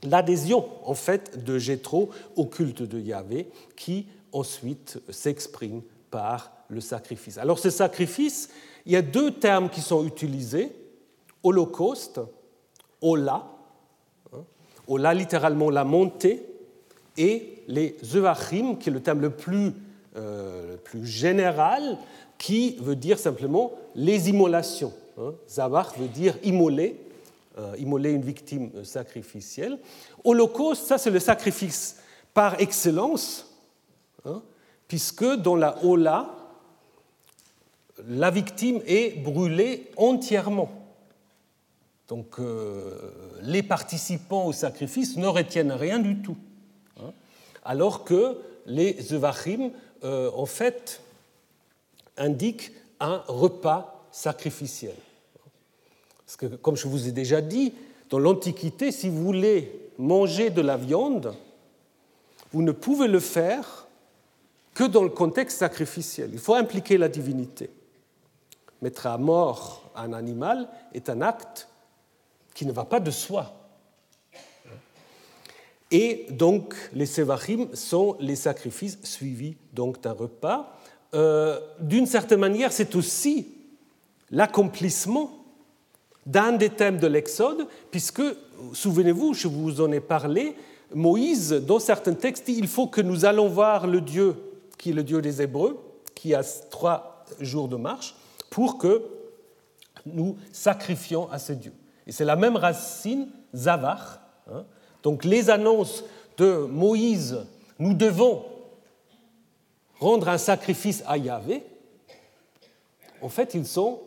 l'adhésion 0.03 0.67
en 0.83 0.93
fait 0.93 1.43
de 1.43 1.57
Jéthro 1.57 2.09
au 2.35 2.45
culte 2.45 2.83
de 2.83 2.99
Yahvé 2.99 3.47
qui 3.75 4.07
ensuite 4.33 4.99
s'exprime 5.09 5.81
par 6.11 6.51
le 6.67 6.81
sacrifice. 6.81 7.37
Alors 7.37 7.59
ce 7.59 7.69
sacrifice, 7.69 8.49
il 8.85 8.91
y 8.91 8.97
a 8.97 9.01
deux 9.01 9.31
termes 9.31 9.69
qui 9.69 9.81
sont 9.81 10.05
utilisés, 10.05 10.75
holocauste, 11.43 12.19
Ola, 13.01 13.47
hein, 14.33 14.43
Ola 14.87 15.13
littéralement 15.13 15.69
la 15.69 15.85
montée, 15.85 16.43
et 17.17 17.63
les 17.67 17.97
Zevachim, 18.03 18.75
qui 18.75 18.89
est 18.89 18.93
le 18.93 19.01
terme 19.01 19.21
le 19.21 19.31
plus, 19.31 19.73
euh, 20.15 20.77
plus 20.77 21.05
général, 21.05 21.97
qui 22.37 22.77
veut 22.79 22.95
dire 22.95 23.19
simplement 23.19 23.71
les 23.95 24.29
immolations. 24.29 24.93
Hein. 25.17 25.33
Zavach 25.49 25.97
veut 25.97 26.07
dire 26.07 26.37
immoler, 26.43 26.99
euh, 27.57 27.75
immoler 27.79 28.11
une 28.11 28.21
victime 28.21 28.83
sacrificielle. 28.83 29.79
Holocauste, 30.23 30.85
ça 30.85 30.97
c'est 30.97 31.09
le 31.09 31.19
sacrifice 31.19 31.97
par 32.33 32.61
excellence, 32.61 33.51
hein, 34.25 34.43
puisque 34.87 35.25
dans 35.25 35.55
la 35.55 35.83
Ola, 35.83 36.29
la 38.07 38.29
victime 38.29 38.81
est 38.85 39.19
brûlée 39.23 39.89
entièrement. 39.97 40.69
Donc 42.07 42.39
euh, 42.39 43.11
les 43.41 43.63
participants 43.63 44.45
au 44.45 44.53
sacrifice 44.53 45.17
ne 45.17 45.27
retiennent 45.27 45.71
rien 45.71 45.99
du 45.99 46.21
tout. 46.21 46.37
Alors 47.67 48.05
que 48.05 48.37
les 48.65 49.13
Evachim, 49.13 49.71
euh, 50.05 50.31
en 50.33 50.45
fait, 50.45 51.01
indiquent 52.15 52.71
un 53.01 53.21
repas 53.27 54.07
sacrificiel. 54.09 54.95
Parce 56.25 56.37
que, 56.37 56.45
comme 56.45 56.77
je 56.77 56.87
vous 56.87 57.07
ai 57.09 57.11
déjà 57.11 57.41
dit, 57.41 57.73
dans 58.09 58.19
l'Antiquité, 58.19 58.91
si 58.93 59.09
vous 59.09 59.21
voulez 59.21 59.91
manger 59.97 60.49
de 60.49 60.61
la 60.61 60.77
viande, 60.77 61.35
vous 62.53 62.61
ne 62.61 62.71
pouvez 62.71 63.09
le 63.09 63.19
faire 63.19 63.87
que 64.73 64.85
dans 64.85 65.03
le 65.03 65.09
contexte 65.09 65.57
sacrificiel. 65.57 66.29
Il 66.31 66.39
faut 66.39 66.53
impliquer 66.53 66.97
la 66.97 67.09
divinité. 67.09 67.69
Mettre 68.81 69.07
à 69.07 69.17
mort 69.17 69.91
un 69.93 70.13
animal 70.13 70.69
est 70.93 71.09
un 71.09 71.21
acte 71.21 71.67
qui 72.53 72.65
ne 72.65 72.71
va 72.71 72.85
pas 72.85 73.01
de 73.01 73.11
soi. 73.11 73.66
Et 75.91 76.25
donc, 76.31 76.75
les 76.93 77.05
sévachim 77.05 77.67
sont 77.73 78.17
les 78.19 78.35
sacrifices 78.35 78.99
suivis 79.03 79.55
donc 79.73 80.01
d'un 80.01 80.11
repas. 80.11 80.77
Euh, 81.13 81.59
d'une 81.79 82.05
certaine 82.05 82.39
manière, 82.39 82.73
c'est 82.73 82.95
aussi 82.95 83.47
l'accomplissement 84.29 85.31
d'un 86.25 86.51
des 86.51 86.69
thèmes 86.69 86.99
de 86.99 87.07
l'Exode, 87.07 87.67
puisque, 87.89 88.21
souvenez-vous, 88.73 89.33
je 89.33 89.47
vous 89.47 89.79
en 89.79 89.91
ai 89.93 90.01
parlé, 90.01 90.55
Moïse, 90.93 91.51
dans 91.51 91.79
certains 91.79 92.13
textes, 92.13 92.45
dit 92.45 92.55
il 92.57 92.67
faut 92.67 92.87
que 92.87 93.01
nous 93.01 93.23
allons 93.23 93.47
voir 93.47 93.87
le 93.87 94.01
Dieu 94.01 94.35
qui 94.77 94.91
est 94.91 94.93
le 94.93 95.03
Dieu 95.03 95.21
des 95.21 95.41
Hébreux, 95.41 95.79
qui 96.13 96.33
a 96.33 96.43
trois 96.69 97.25
jours 97.39 97.67
de 97.67 97.75
marche, 97.75 98.15
pour 98.49 98.77
que 98.77 99.03
nous 100.05 100.37
sacrifions 100.51 101.29
à 101.31 101.39
ce 101.39 101.53
Dieu. 101.53 101.73
Et 102.05 102.11
c'est 102.11 102.25
la 102.25 102.35
même 102.35 102.55
racine, 102.55 103.29
Zavach. 103.53 104.19
Hein. 104.49 104.65
Donc 105.03 105.23
les 105.23 105.49
annonces 105.49 106.03
de 106.37 106.57
Moïse, 106.57 107.45
nous 107.79 107.93
devons 107.93 108.43
rendre 109.99 110.29
un 110.29 110.37
sacrifice 110.37 111.03
à 111.07 111.17
Yahvé, 111.17 111.63
en 113.21 113.29
fait, 113.29 113.53
ils 113.55 113.65
sont 113.65 113.99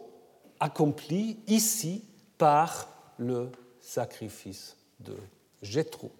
accomplis 0.60 1.38
ici 1.48 2.04
par 2.38 2.88
le 3.18 3.48
sacrifice 3.80 4.76
de 5.00 5.14
Jéthro. 5.62 6.10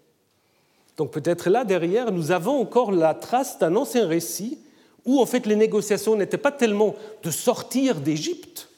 Donc 0.97 1.13
peut-être 1.13 1.49
là 1.49 1.65
derrière, 1.65 2.11
nous 2.11 2.31
avons 2.31 2.61
encore 2.61 2.91
la 2.93 3.15
trace 3.15 3.59
d'un 3.59 3.77
ancien 3.77 4.07
récit 4.07 4.59
où 5.07 5.21
en 5.21 5.27
fait 5.27 5.47
les 5.47 5.57
négociations 5.57 6.17
n'étaient 6.17 6.37
pas 6.37 6.53
tellement 6.53 6.95
de 7.23 7.31
sortir 7.31 8.01
d'Égypte, 8.01 8.69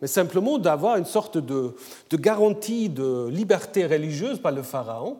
mais 0.00 0.06
simplement 0.06 0.58
d'avoir 0.58 0.96
une 0.96 1.04
sorte 1.04 1.38
de, 1.38 1.74
de, 2.10 2.16
garantie 2.16 2.88
de 2.88 3.28
liberté 3.28 3.86
religieuse 3.86 4.38
par 4.38 4.52
le 4.52 4.62
Pharaon, 4.62 5.16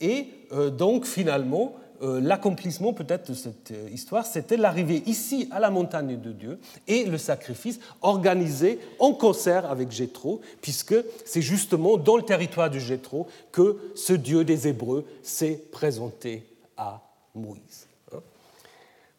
et 0.00 0.28
euh, 0.52 0.70
donc 0.70 1.04
finalement 1.04 1.74
euh, 2.00 2.20
l'accomplissement 2.20 2.92
peut-être 2.92 3.30
de 3.30 3.34
cette 3.34 3.72
euh, 3.72 3.88
histoire, 3.92 4.24
c'était 4.24 4.56
l'arrivée 4.56 5.02
ici 5.06 5.48
à 5.50 5.58
la 5.58 5.70
montagne 5.70 6.20
de 6.20 6.30
Dieu 6.30 6.60
et 6.86 7.04
le 7.04 7.18
sacrifice 7.18 7.80
organisé 8.02 8.78
en 9.00 9.12
concert 9.12 9.68
avec 9.68 9.90
Jéthro, 9.90 10.40
puisque 10.62 10.94
c'est 11.24 11.42
justement 11.42 11.96
dans 11.96 12.16
le 12.16 12.22
territoire 12.22 12.70
de 12.70 12.78
Jéthro 12.78 13.26
que 13.50 13.78
ce 13.96 14.12
Dieu 14.12 14.44
des 14.44 14.68
Hébreux 14.68 15.04
s'est 15.24 15.60
présenté 15.72 16.46
à 16.76 17.00
Moïse. 17.34 17.88
Hein. 18.12 18.20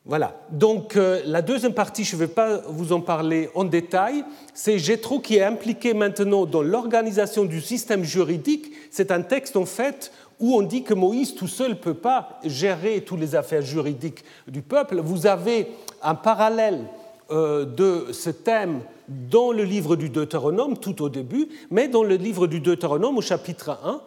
Voilà. 0.06 0.39
Donc 0.50 0.96
la 0.96 1.42
deuxième 1.42 1.74
partie, 1.74 2.06
je 2.06 2.15
ne 2.15 2.22
vais 2.22 2.28
pas 2.28 2.60
vous 2.70 2.94
en 2.94 3.02
parler 3.02 3.50
en 3.56 3.65
détail. 3.65 4.24
C'est 4.54 4.80
Jéthro 4.80 5.20
qui 5.20 5.36
est 5.36 5.44
impliqué 5.44 5.94
maintenant 5.94 6.46
dans 6.46 6.62
l'organisation 6.62 7.44
du 7.44 7.60
système 7.60 8.06
juridique. 8.06 8.72
C'est 8.89 9.12
un 9.12 9.22
texte 9.22 9.58
en 9.58 9.65
fait 9.65 10.13
où 10.39 10.56
on 10.56 10.62
dit 10.62 10.84
que 10.84 10.93
Moïse 10.93 11.36
tout 11.36 11.47
seul 11.47 11.71
ne 11.71 11.75
peut 11.75 11.93
pas 11.93 12.39
gérer 12.43 13.02
toutes 13.02 13.19
les 13.19 13.36
affaires 13.36 13.62
juridiques 13.62 14.23
du 14.47 14.62
peuple. 14.62 15.02
Vous 15.02 15.28
avez 15.28 15.67
un 16.02 16.15
parallèle 16.15 16.86
euh, 17.32 17.65
de 17.65 18.12
ce 18.13 18.30
thème 18.30 18.82
dans 19.08 19.52
le 19.52 19.63
livre 19.63 19.95
du 19.95 20.10
Deutéronome 20.10 20.78
tout 20.78 21.02
au 21.02 21.10
début, 21.10 21.49
mais 21.69 21.88
dans 21.88 22.04
le 22.04 22.15
livre 22.15 22.47
du 22.47 22.60
Deutéronome 22.60 23.17
au 23.17 23.21
chapitre 23.21 23.78
1, 23.84 24.02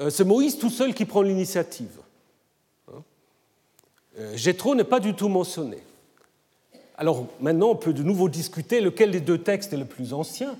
euh, 0.00 0.10
c'est 0.10 0.24
Moïse 0.24 0.58
tout 0.58 0.70
seul 0.70 0.92
qui 0.92 1.04
prend 1.04 1.22
l'initiative. 1.22 2.00
Hein? 2.88 3.02
Euh, 4.18 4.36
Jétro 4.36 4.74
n'est 4.74 4.84
pas 4.84 5.00
du 5.00 5.14
tout 5.14 5.28
mentionné. 5.28 5.78
Alors 6.96 7.26
maintenant, 7.40 7.70
on 7.70 7.76
peut 7.76 7.92
de 7.92 8.02
nouveau 8.02 8.28
discuter 8.28 8.80
lequel 8.80 9.10
des 9.10 9.20
deux 9.20 9.38
textes 9.38 9.72
est 9.72 9.76
le 9.78 9.84
plus 9.84 10.12
ancien 10.12 10.56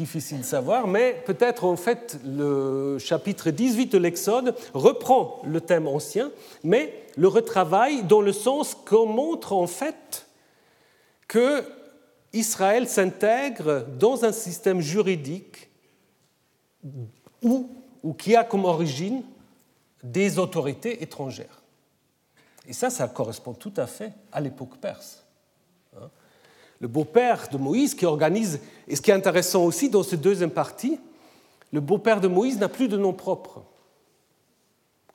difficile 0.00 0.38
de 0.38 0.44
savoir, 0.44 0.86
mais 0.86 1.22
peut-être 1.26 1.64
en 1.64 1.76
fait 1.76 2.18
le 2.24 2.96
chapitre 2.98 3.50
18 3.50 3.92
de 3.92 3.98
l'Exode 3.98 4.54
reprend 4.72 5.42
le 5.44 5.60
thème 5.60 5.86
ancien, 5.86 6.30
mais 6.64 7.04
le 7.16 7.28
retravaille 7.28 8.02
dans 8.04 8.22
le 8.22 8.32
sens 8.32 8.74
qu'on 8.74 9.04
montre 9.04 9.52
en 9.52 9.66
fait 9.66 10.26
que 11.28 11.62
Israël 12.32 12.88
s'intègre 12.88 13.84
dans 13.98 14.24
un 14.24 14.32
système 14.32 14.80
juridique 14.80 15.68
ou 17.42 17.68
qui 18.16 18.34
a 18.34 18.42
comme 18.42 18.64
origine 18.64 19.22
des 20.02 20.38
autorités 20.38 21.02
étrangères. 21.02 21.60
Et 22.66 22.72
ça, 22.72 22.88
ça 22.88 23.06
correspond 23.06 23.52
tout 23.52 23.74
à 23.76 23.86
fait 23.86 24.12
à 24.32 24.40
l'époque 24.40 24.78
perse 24.80 25.19
le 26.80 26.88
beau-père 26.88 27.48
de 27.52 27.58
Moïse 27.58 27.94
qui 27.94 28.06
organise, 28.06 28.60
et 28.88 28.96
ce 28.96 29.02
qui 29.02 29.10
est 29.10 29.14
intéressant 29.14 29.64
aussi 29.64 29.90
dans 29.90 30.02
cette 30.02 30.20
deuxième 30.20 30.50
partie, 30.50 30.98
le 31.72 31.80
beau-père 31.80 32.20
de 32.20 32.28
Moïse 32.28 32.58
n'a 32.58 32.68
plus 32.68 32.88
de 32.88 32.96
nom 32.96 33.12
propre. 33.12 33.62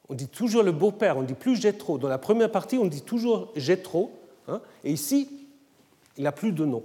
On 0.07 0.13
dit 0.13 0.27
toujours 0.27 0.63
le 0.63 0.71
beau-père, 0.71 1.17
on 1.17 1.23
dit 1.23 1.33
plus 1.33 1.59
Jétro. 1.59 1.97
Dans 1.97 2.07
la 2.07 2.19
première 2.19 2.51
partie, 2.51 2.77
on 2.77 2.85
dit 2.85 3.01
toujours 3.01 3.51
Jétro. 3.55 4.11
Hein, 4.47 4.61
et 4.83 4.91
ici, 4.91 5.29
il 6.17 6.23
n'a 6.23 6.31
plus 6.31 6.51
de 6.51 6.63
nom. 6.63 6.83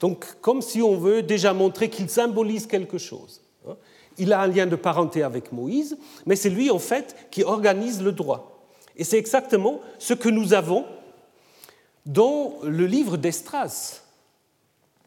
Donc, 0.00 0.26
comme 0.40 0.62
si 0.62 0.82
on 0.82 0.96
veut 0.96 1.22
déjà 1.22 1.52
montrer 1.52 1.88
qu'il 1.88 2.08
symbolise 2.08 2.66
quelque 2.66 2.98
chose. 2.98 3.42
Hein. 3.68 3.76
Il 4.16 4.32
a 4.32 4.40
un 4.40 4.46
lien 4.46 4.66
de 4.66 4.76
parenté 4.76 5.22
avec 5.22 5.52
Moïse, 5.52 5.96
mais 6.24 6.36
c'est 6.36 6.50
lui, 6.50 6.70
en 6.70 6.78
fait, 6.78 7.14
qui 7.30 7.44
organise 7.44 8.02
le 8.02 8.12
droit. 8.12 8.66
Et 8.96 9.04
c'est 9.04 9.18
exactement 9.18 9.80
ce 9.98 10.14
que 10.14 10.28
nous 10.28 10.54
avons 10.54 10.86
dans 12.06 12.58
le 12.62 12.86
livre 12.86 13.16
d'Estras. 13.16 14.02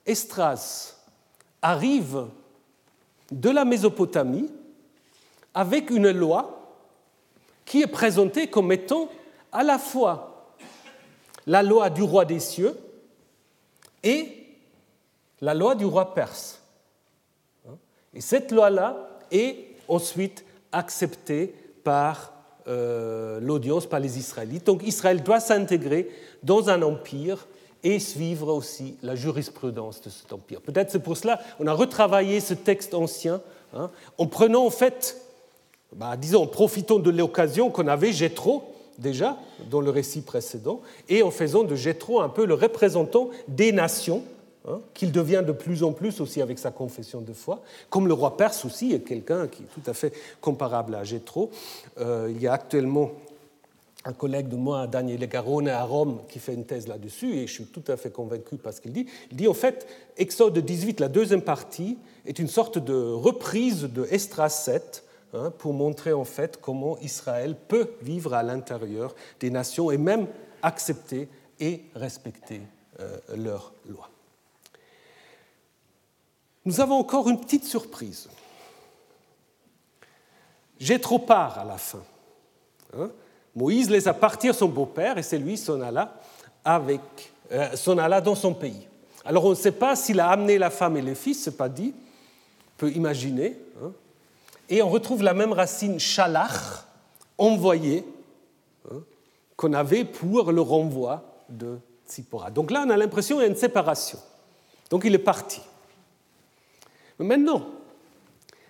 Estras 0.06 0.96
arrive 1.62 2.28
de 3.32 3.50
la 3.50 3.66
Mésopotamie 3.66 4.50
avec 5.54 5.90
une 5.90 6.12
loi 6.12 6.76
qui 7.66 7.82
est 7.82 7.88
présentée 7.88 8.48
comme 8.48 8.72
étant 8.72 9.10
à 9.52 9.64
la 9.64 9.78
fois 9.78 10.56
la 11.46 11.64
loi 11.64 11.90
du 11.90 12.04
roi 12.04 12.26
des 12.26 12.40
cieux 12.40 12.78
et 14.04 14.48
la 15.42 15.54
loi 15.54 15.76
du 15.76 15.86
roi 15.86 16.14
perse. 16.14 16.62
Et 18.14 18.22
cette 18.22 18.52
loi-là 18.52 18.96
est 19.32 19.76
ensuite 19.88 20.46
acceptée 20.72 21.54
par 21.84 22.34
euh, 22.68 23.40
l'audience, 23.42 23.86
par 23.86 24.00
les 24.00 24.18
Israélites. 24.18 24.66
Donc 24.66 24.86
Israël 24.86 25.24
doit 25.24 25.40
s'intégrer 25.40 26.10
dans 26.44 26.70
un 26.70 26.82
empire 26.82 27.48
et 27.84 28.00
suivre 28.00 28.54
aussi 28.54 28.98
la 29.04 29.16
jurisprudence 29.16 30.02
de 30.02 30.10
cet 30.10 30.34
empire. 30.34 30.62
Peut-être 30.62 30.92
c'est 30.92 31.00
pour 31.00 31.16
cela 31.16 31.40
qu'on 31.58 31.68
a 31.68 31.74
retravaillé 31.74 32.40
ce 32.40 32.54
texte 32.54 32.94
ancien 32.94 33.42
hein, 33.74 33.90
en 34.18 34.26
prenant 34.26 34.66
en 34.66 34.70
fait, 34.70 35.22
bah, 35.96 36.18
disons, 36.18 36.44
en 36.44 36.48
profitant 36.48 37.00
de 37.00 37.10
l'occasion 37.10 37.70
qu'on 37.70 37.88
avait 37.88 38.12
Jétro 38.12 38.64
déjà 38.98 39.38
dans 39.70 39.82
le 39.82 39.90
récit 39.90 40.22
précédent 40.22 40.82
et 41.08 41.24
en 41.24 41.32
faisant 41.32 41.64
de 41.64 41.76
Jétro 41.76 42.20
un 42.20 42.30
peu 42.30 42.46
le 42.46 42.56
représentant 42.56 43.30
des 43.48 43.72
nations 43.72 44.24
Hein, 44.70 44.82
qu'il 44.94 45.14
devient 45.14 45.44
de 45.48 45.54
plus 45.54 45.82
en 45.82 45.94
plus 45.94 46.20
aussi 46.20 46.42
avec 46.42 46.60
sa 46.60 46.72
confession 46.72 47.22
de 47.22 47.32
foi, 47.32 47.62
comme 47.90 48.06
le 48.06 48.14
roi 48.14 48.36
perse 48.36 48.66
aussi 48.66 48.92
est 48.92 49.00
quelqu'un 49.00 49.48
qui 49.48 49.64
est 49.64 49.68
tout 49.68 49.90
à 49.90 49.94
fait 49.94 50.14
comparable 50.42 50.96
à 50.96 51.06
Gétro. 51.06 51.52
Euh, 52.00 52.28
il 52.30 52.42
y 52.42 52.48
a 52.48 52.54
actuellement 52.54 53.12
un 54.04 54.12
collègue 54.12 54.50
de 54.50 54.58
moi, 54.58 54.86
Daniel 54.86 55.26
Garone, 55.30 55.70
à 55.70 55.84
Rome, 55.84 56.20
qui 56.28 56.40
fait 56.40 56.54
une 56.54 56.66
thèse 56.66 56.88
là-dessus, 56.88 57.38
et 57.38 57.48
je 57.48 57.54
suis 57.54 57.66
tout 57.66 57.84
à 57.88 57.96
fait 57.96 58.12
convaincu 58.12 58.58
par 58.58 58.74
ce 58.74 58.82
qu'il 58.82 58.92
dit. 58.92 59.06
Il 59.32 59.38
dit 59.38 59.48
en 59.48 59.54
fait, 59.54 59.88
Exode 60.18 60.58
18, 60.58 61.00
la 61.00 61.08
deuxième 61.08 61.42
partie, 61.42 61.98
est 62.26 62.38
une 62.38 62.50
sorte 62.50 62.78
de 62.78 62.94
reprise 62.94 63.84
de 63.84 64.06
Estras 64.12 64.50
7, 64.50 65.04
hein, 65.34 65.54
pour 65.58 65.72
montrer 65.72 66.12
en 66.12 66.26
fait 66.26 66.60
comment 66.60 66.98
Israël 67.00 67.56
peut 67.70 67.92
vivre 68.02 68.34
à 68.34 68.44
l'intérieur 68.44 69.16
des 69.40 69.50
nations 69.50 69.92
et 69.92 69.98
même 69.98 70.28
accepter 70.62 71.30
et 71.62 71.84
respecter 71.96 72.60
euh, 73.00 73.18
leurs 73.34 73.72
lois 73.90 74.10
nous 76.68 76.82
avons 76.82 76.96
encore 76.96 77.30
une 77.30 77.40
petite 77.40 77.64
surprise. 77.64 78.28
J'ai 80.78 81.00
trop 81.00 81.18
part 81.18 81.58
à 81.60 81.64
la 81.64 81.78
fin. 81.78 82.04
Hein. 82.94 83.10
Moïse 83.56 83.90
laisse 83.90 84.10
partir 84.20 84.54
son 84.54 84.68
beau-père 84.68 85.18
et 85.18 85.24
c'est 85.24 85.38
lui 85.38 85.56
s'en 85.56 85.80
alla, 85.80 86.20
avec, 86.66 87.00
euh, 87.54 87.70
alla 87.98 88.20
dans 88.20 88.36
son 88.36 88.54
pays. 88.54 88.86
Alors 89.24 89.46
on 89.46 89.52
ne 89.52 89.56
sait 89.56 89.72
pas 89.72 89.96
s'il 89.96 90.20
a 90.20 90.28
amené 90.28 90.58
la 90.58 90.70
femme 90.70 90.98
et 90.98 91.02
les 91.02 91.16
fils, 91.16 91.42
c'est 91.42 91.56
pas 91.56 91.70
dit, 91.70 91.94
on 91.96 92.80
peut 92.80 92.92
imaginer. 92.92 93.58
Hein. 93.82 93.94
Et 94.68 94.82
on 94.82 94.90
retrouve 94.90 95.24
la 95.24 95.34
même 95.34 95.54
racine 95.54 96.02
shalach, 96.02 96.84
envoyé, 97.38 98.04
hein, 98.92 99.00
qu'on 99.56 99.72
avait 99.72 100.04
pour 100.04 100.52
le 100.52 100.60
renvoi 100.60 101.24
de 101.48 101.80
Tzipora. 102.06 102.52
Donc 102.52 102.72
là, 102.72 102.84
on 102.86 102.90
a 102.90 102.98
l'impression 102.98 103.38
qu'il 103.38 103.46
y 103.46 103.48
a 103.48 103.52
une 103.52 103.56
séparation. 103.56 104.20
Donc 104.90 105.06
il 105.06 105.16
est 105.16 105.18
parti. 105.18 105.62
Mais 107.20 107.26
maintenant, 107.26 107.66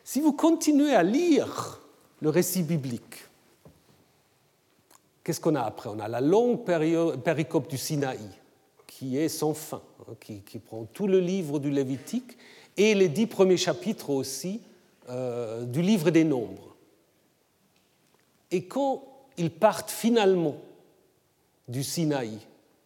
si 0.04 0.22
vous 0.22 0.34
continuez 0.34 0.94
à 0.94 1.04
lire 1.04 1.82
le 2.22 2.30
récit 2.30 2.64
biblique, 2.64 3.26
qu'est-ce 5.24 5.42
qu'on 5.42 5.56
a 5.56 5.62
après? 5.62 5.90
On 5.90 6.00
a 6.00 6.08
la 6.08 6.22
longue 6.22 6.64
péricope 6.64 7.68
du 7.70 7.78
Sinaï, 7.78 8.20
qui 8.86 9.18
est 9.18 9.30
sans 9.30 9.54
fin, 9.54 9.82
hein, 10.08 10.14
qui, 10.20 10.60
prend 10.60 10.86
tout 10.86 11.08
le 11.08 11.20
livre 11.20 11.60
du 11.60 11.70
Lévitique 11.70 12.38
et 12.78 12.96
les 12.96 13.10
dix 13.10 13.28
premiers 13.28 13.58
chapitres 13.58 14.10
aussi 14.10 14.62
euh, 15.10 15.66
du 15.66 15.82
livre 15.82 16.10
des 16.10 16.24
Nombres. 16.24 16.76
Et 18.52 18.66
quand 18.66 19.04
ils 19.38 19.52
partent 19.52 19.92
finalement 19.92 20.56
du 21.68 21.84
Sinaï 21.84 22.40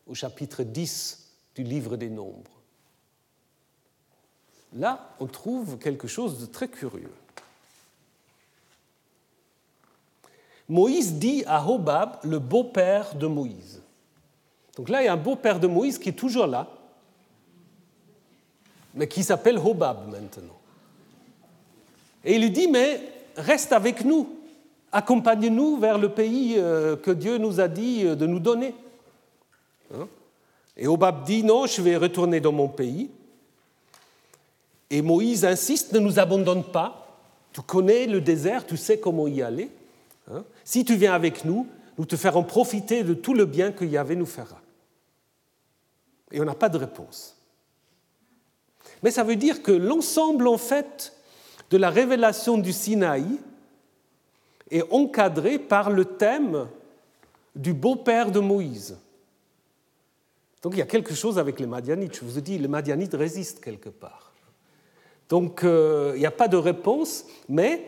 au 0.08 0.16
chapitre 0.16 0.64
10 0.64 1.32
du 1.56 1.64
livre 1.64 1.98
des 1.98 2.10
Nombres, 2.10 2.61
là, 4.74 5.10
on 5.20 5.28
trouve 5.28 5.78
quelque 5.78 6.08
chose 6.08 6.40
de 6.40 6.46
très 6.46 6.68
curieux. 6.68 7.14
Moïse 10.70 11.14
dit 11.16 11.44
à 11.48 11.68
Hobab, 11.68 12.18
le 12.24 12.40
beau-père 12.40 13.16
de 13.16 13.28
Moïse. 13.28 13.82
Donc 14.78 14.88
là, 14.88 15.02
il 15.02 15.06
y 15.06 15.10
a 15.10 15.14
un 15.14 15.18
beau-père 15.18 15.60
de 15.60 15.68
Moïse 15.68 15.98
qui 15.98 16.10
est 16.10 16.14
toujours 16.14 16.48
là, 16.48 16.68
mais 18.94 19.08
qui 19.08 19.24
s'appelle 19.24 19.58
Hobab 19.58 20.10
maintenant. 20.10 20.58
Et 22.24 22.36
il 22.36 22.42
lui 22.42 22.52
dit, 22.52 22.68
mais 22.68 23.02
reste 23.36 23.74
avec 23.74 24.06
nous, 24.06 24.30
accompagne-nous 24.92 25.78
vers 25.78 25.98
le 25.98 26.10
pays 26.10 26.56
euh, 26.58 26.96
que 26.96 27.12
Dieu 27.12 27.38
nous 27.38 27.60
a 27.60 27.68
dit 27.68 28.06
euh, 28.06 28.16
de 28.16 28.26
nous 28.26 28.40
donner. 28.40 28.74
Hein? 29.94 30.08
Et 30.78 30.88
Hobab 30.88 31.26
dit, 31.26 31.44
non, 31.44 31.66
je 31.66 31.82
vais 31.82 31.98
retourner 31.98 32.40
dans 32.40 32.52
mon 32.52 32.70
pays. 32.70 33.10
Et 34.92 35.02
Moïse 35.02 35.46
insiste, 35.46 35.94
ne 35.94 36.00
nous 36.00 36.20
abandonne 36.20 36.66
pas. 36.66 37.08
Tu 37.54 37.62
connais 37.62 38.06
le 38.06 38.22
désert, 38.22 38.66
tu 38.68 38.78
sais 38.78 39.00
comment 39.00 39.28
y 39.28 39.42
aller. 39.42 39.72
Hein. 40.30 40.44
si 40.64 40.86
tu 40.86 40.96
viens 40.96 41.14
avec 41.14 41.46
nous, 41.46 41.68
nous 41.98 42.06
te 42.06 42.16
ferons 42.16 42.44
profiter 42.44 43.04
de 43.04 43.14
tout 43.14 43.34
le 43.34 43.46
bien 43.46 43.72
que 43.72 43.84
Yahvé 43.84 44.16
nous 44.16 44.28
fera. 44.28 44.62
Et 46.32 46.40
on 46.40 46.46
n'a 46.46 46.54
pas 46.54 46.70
de 46.70 46.78
réponse. 46.78 47.36
Mais 49.02 49.12
ça 49.12 49.24
veut 49.24 49.36
dire 49.36 49.64
que 49.64 49.72
l'ensemble, 49.72 50.48
en 50.48 50.58
fait, 50.58 51.14
de 51.70 51.78
la 51.78 51.90
révélation 51.90 52.58
du 52.58 52.72
Sinaï 52.72 53.26
est 54.70 54.84
encadré 54.92 55.58
par 55.58 55.90
le 55.90 56.06
thème 56.06 56.68
du 57.56 57.74
beau-père 57.74 58.32
de 58.32 58.40
Moïse. 58.40 58.98
Donc 60.62 60.74
il 60.74 60.80
y 60.80 60.84
a 60.84 60.86
quelque 60.86 61.16
chose 61.16 61.40
avec 61.40 61.60
les 61.60 61.66
Madianites. 61.66 62.16
Je 62.16 62.26
vous 62.26 62.38
ai 62.38 62.42
dit, 62.42 62.58
les 62.58 62.68
Madianites 62.68 63.14
résistent 63.14 63.62
quelque 63.62 63.90
part. 63.90 64.31
Donc 65.32 65.64
euh, 65.64 66.12
il 66.16 66.20
n'y 66.20 66.26
a 66.26 66.32
pas 66.32 66.50
de 66.50 66.58
réponse, 66.58 67.24
mais 67.48 67.82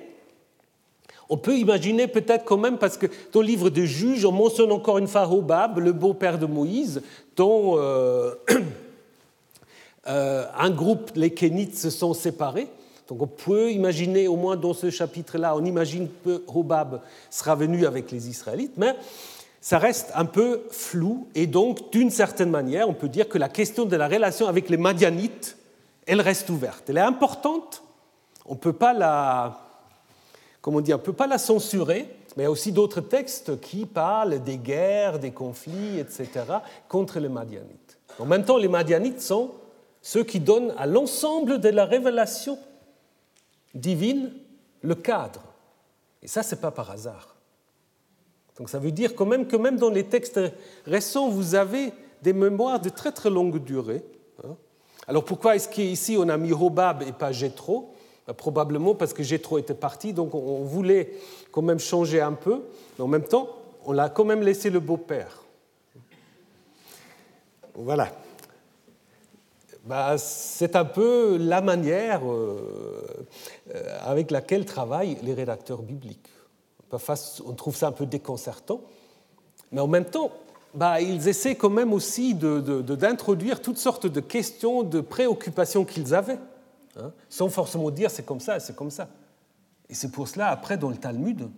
on 1.27 1.37
peut 1.37 1.57
imaginer 1.57 2.07
peut-être 2.07 2.45
quand 2.45 2.57
même, 2.57 2.77
parce 2.77 2.97
que 2.97 3.07
dans 3.33 3.41
le 3.41 3.47
livre 3.47 3.69
de 3.69 3.83
Juges, 3.83 4.23
on 4.23 4.31
mentionne 4.31 4.71
encore 4.71 4.97
une 4.97 5.09
fois 5.09 5.29
Hobab, 5.29 5.77
le 5.77 5.91
beau-père 5.91 6.39
de 6.39 6.45
Moïse, 6.45 7.01
dont 7.35 7.77
euh, 7.77 8.33
euh, 10.07 10.45
un 10.57 10.69
groupe, 10.69 11.11
les 11.15 11.31
Kénites, 11.31 11.77
se 11.77 11.89
sont 11.89 12.13
séparés. 12.13 12.69
Donc 13.09 13.21
on 13.21 13.27
peut 13.27 13.71
imaginer, 13.71 14.29
au 14.29 14.37
moins 14.37 14.55
dans 14.55 14.73
ce 14.73 14.89
chapitre-là, 14.89 15.53
on 15.57 15.65
imagine 15.65 16.07
que 16.23 16.41
Hobab 16.47 17.01
sera 17.29 17.55
venu 17.55 17.85
avec 17.85 18.09
les 18.09 18.29
Israélites, 18.29 18.77
mais 18.77 18.95
ça 19.59 19.79
reste 19.79 20.13
un 20.15 20.25
peu 20.25 20.61
flou, 20.69 21.27
et 21.35 21.45
donc 21.45 21.91
d'une 21.91 22.09
certaine 22.09 22.51
manière, 22.51 22.87
on 22.87 22.93
peut 22.93 23.09
dire 23.09 23.27
que 23.27 23.37
la 23.37 23.49
question 23.49 23.83
de 23.83 23.97
la 23.97 24.07
relation 24.07 24.47
avec 24.47 24.69
les 24.69 24.77
Madianites 24.77 25.57
elle 26.05 26.21
reste 26.21 26.49
ouverte. 26.49 26.89
Elle 26.89 26.97
est 26.97 27.01
importante, 27.01 27.83
on 28.45 28.53
ne 28.53 28.59
peut 28.59 28.73
pas 28.73 28.93
la, 28.93 29.59
comment 30.61 30.81
dire, 30.81 30.97
on 30.97 30.99
peut 30.99 31.13
pas 31.13 31.27
la 31.27 31.37
censurer, 31.37 32.07
mais 32.35 32.43
il 32.43 32.45
y 32.45 32.47
a 32.47 32.51
aussi 32.51 32.71
d'autres 32.71 33.01
textes 33.01 33.59
qui 33.61 33.85
parlent 33.85 34.43
des 34.43 34.57
guerres, 34.57 35.19
des 35.19 35.31
conflits, 35.31 35.99
etc., 35.99 36.29
contre 36.87 37.19
les 37.19 37.29
Madianites. 37.29 37.97
En 38.19 38.25
même 38.25 38.43
temps, 38.43 38.57
les 38.57 38.67
Madianites 38.67 39.21
sont 39.21 39.51
ceux 40.01 40.23
qui 40.23 40.39
donnent 40.39 40.73
à 40.77 40.85
l'ensemble 40.85 41.59
de 41.59 41.69
la 41.69 41.85
révélation 41.85 42.57
divine 43.73 44.33
le 44.81 44.95
cadre. 44.95 45.41
Et 46.21 46.27
ça, 46.27 46.43
ce 46.43 46.55
n'est 46.55 46.61
pas 46.61 46.71
par 46.71 46.91
hasard. 46.91 47.35
Donc 48.57 48.69
ça 48.69 48.79
veut 48.79 48.91
dire 48.91 49.15
quand 49.15 49.25
même 49.25 49.47
que 49.47 49.55
même 49.55 49.77
dans 49.77 49.89
les 49.89 50.05
textes 50.05 50.39
récents, 50.85 51.29
vous 51.29 51.55
avez 51.55 51.91
des 52.21 52.33
mémoires 52.33 52.79
de 52.79 52.89
très 52.89 53.11
très 53.11 53.29
longue 53.29 53.63
durée. 53.63 54.03
Hein, 54.43 54.55
alors 55.07 55.25
pourquoi 55.25 55.55
est-ce 55.55 55.67
qu'ici 55.67 56.15
on 56.17 56.29
a 56.29 56.37
mis 56.37 56.53
Hobab 56.53 57.03
et 57.03 57.11
pas 57.11 57.31
Jétro 57.31 57.93
bah, 58.27 58.33
Probablement 58.33 58.95
parce 58.95 59.13
que 59.13 59.23
Jétro 59.23 59.57
était 59.57 59.73
parti, 59.73 60.13
donc 60.13 60.33
on 60.33 60.63
voulait 60.63 61.13
quand 61.51 61.61
même 61.61 61.79
changer 61.79 62.21
un 62.21 62.33
peu, 62.33 62.61
mais 62.97 63.03
en 63.03 63.07
même 63.07 63.25
temps, 63.25 63.49
on 63.85 63.91
l'a 63.91 64.09
quand 64.09 64.25
même 64.25 64.41
laissé 64.41 64.69
le 64.69 64.79
beau-père. 64.79 65.43
Voilà. 67.75 68.11
Bah, 69.83 70.17
c'est 70.17 70.77
un 70.77 70.85
peu 70.85 71.37
la 71.37 71.59
manière 71.59 72.21
euh, 72.25 73.25
avec 74.01 74.31
laquelle 74.31 74.65
travaillent 74.65 75.17
les 75.23 75.33
rédacteurs 75.33 75.81
bibliques. 75.81 76.29
on 77.45 77.53
trouve 77.53 77.75
ça 77.75 77.87
un 77.87 77.91
peu 77.91 78.05
déconcertant. 78.05 78.81
Mais 79.73 79.81
en 79.81 79.87
même 79.87 80.05
temps, 80.05 80.31
bah, 80.73 81.01
ils 81.01 81.27
essaient 81.27 81.55
quand 81.55 81.69
même 81.69 81.93
aussi 81.93 82.33
d'introduire 82.33 83.61
toutes 83.61 83.77
sortes 83.77 84.07
de 84.07 84.19
questions, 84.19 84.83
de 84.83 85.01
préoccupations 85.01 85.85
qu'ils 85.85 86.13
avaient, 86.15 86.39
hein, 86.97 87.11
sans 87.29 87.49
forcément 87.49 87.91
dire 87.91 88.09
c'est 88.09 88.25
comme 88.25 88.39
ça, 88.39 88.59
c'est 88.59 88.75
comme 88.75 88.91
ça. 88.91 89.07
Et 89.89 89.93
c'est 89.93 90.09
pour 90.09 90.27
cela, 90.27 90.49
après, 90.49 90.77
dans 90.77 90.89
le 90.89 90.97
Talmud, 90.97 91.49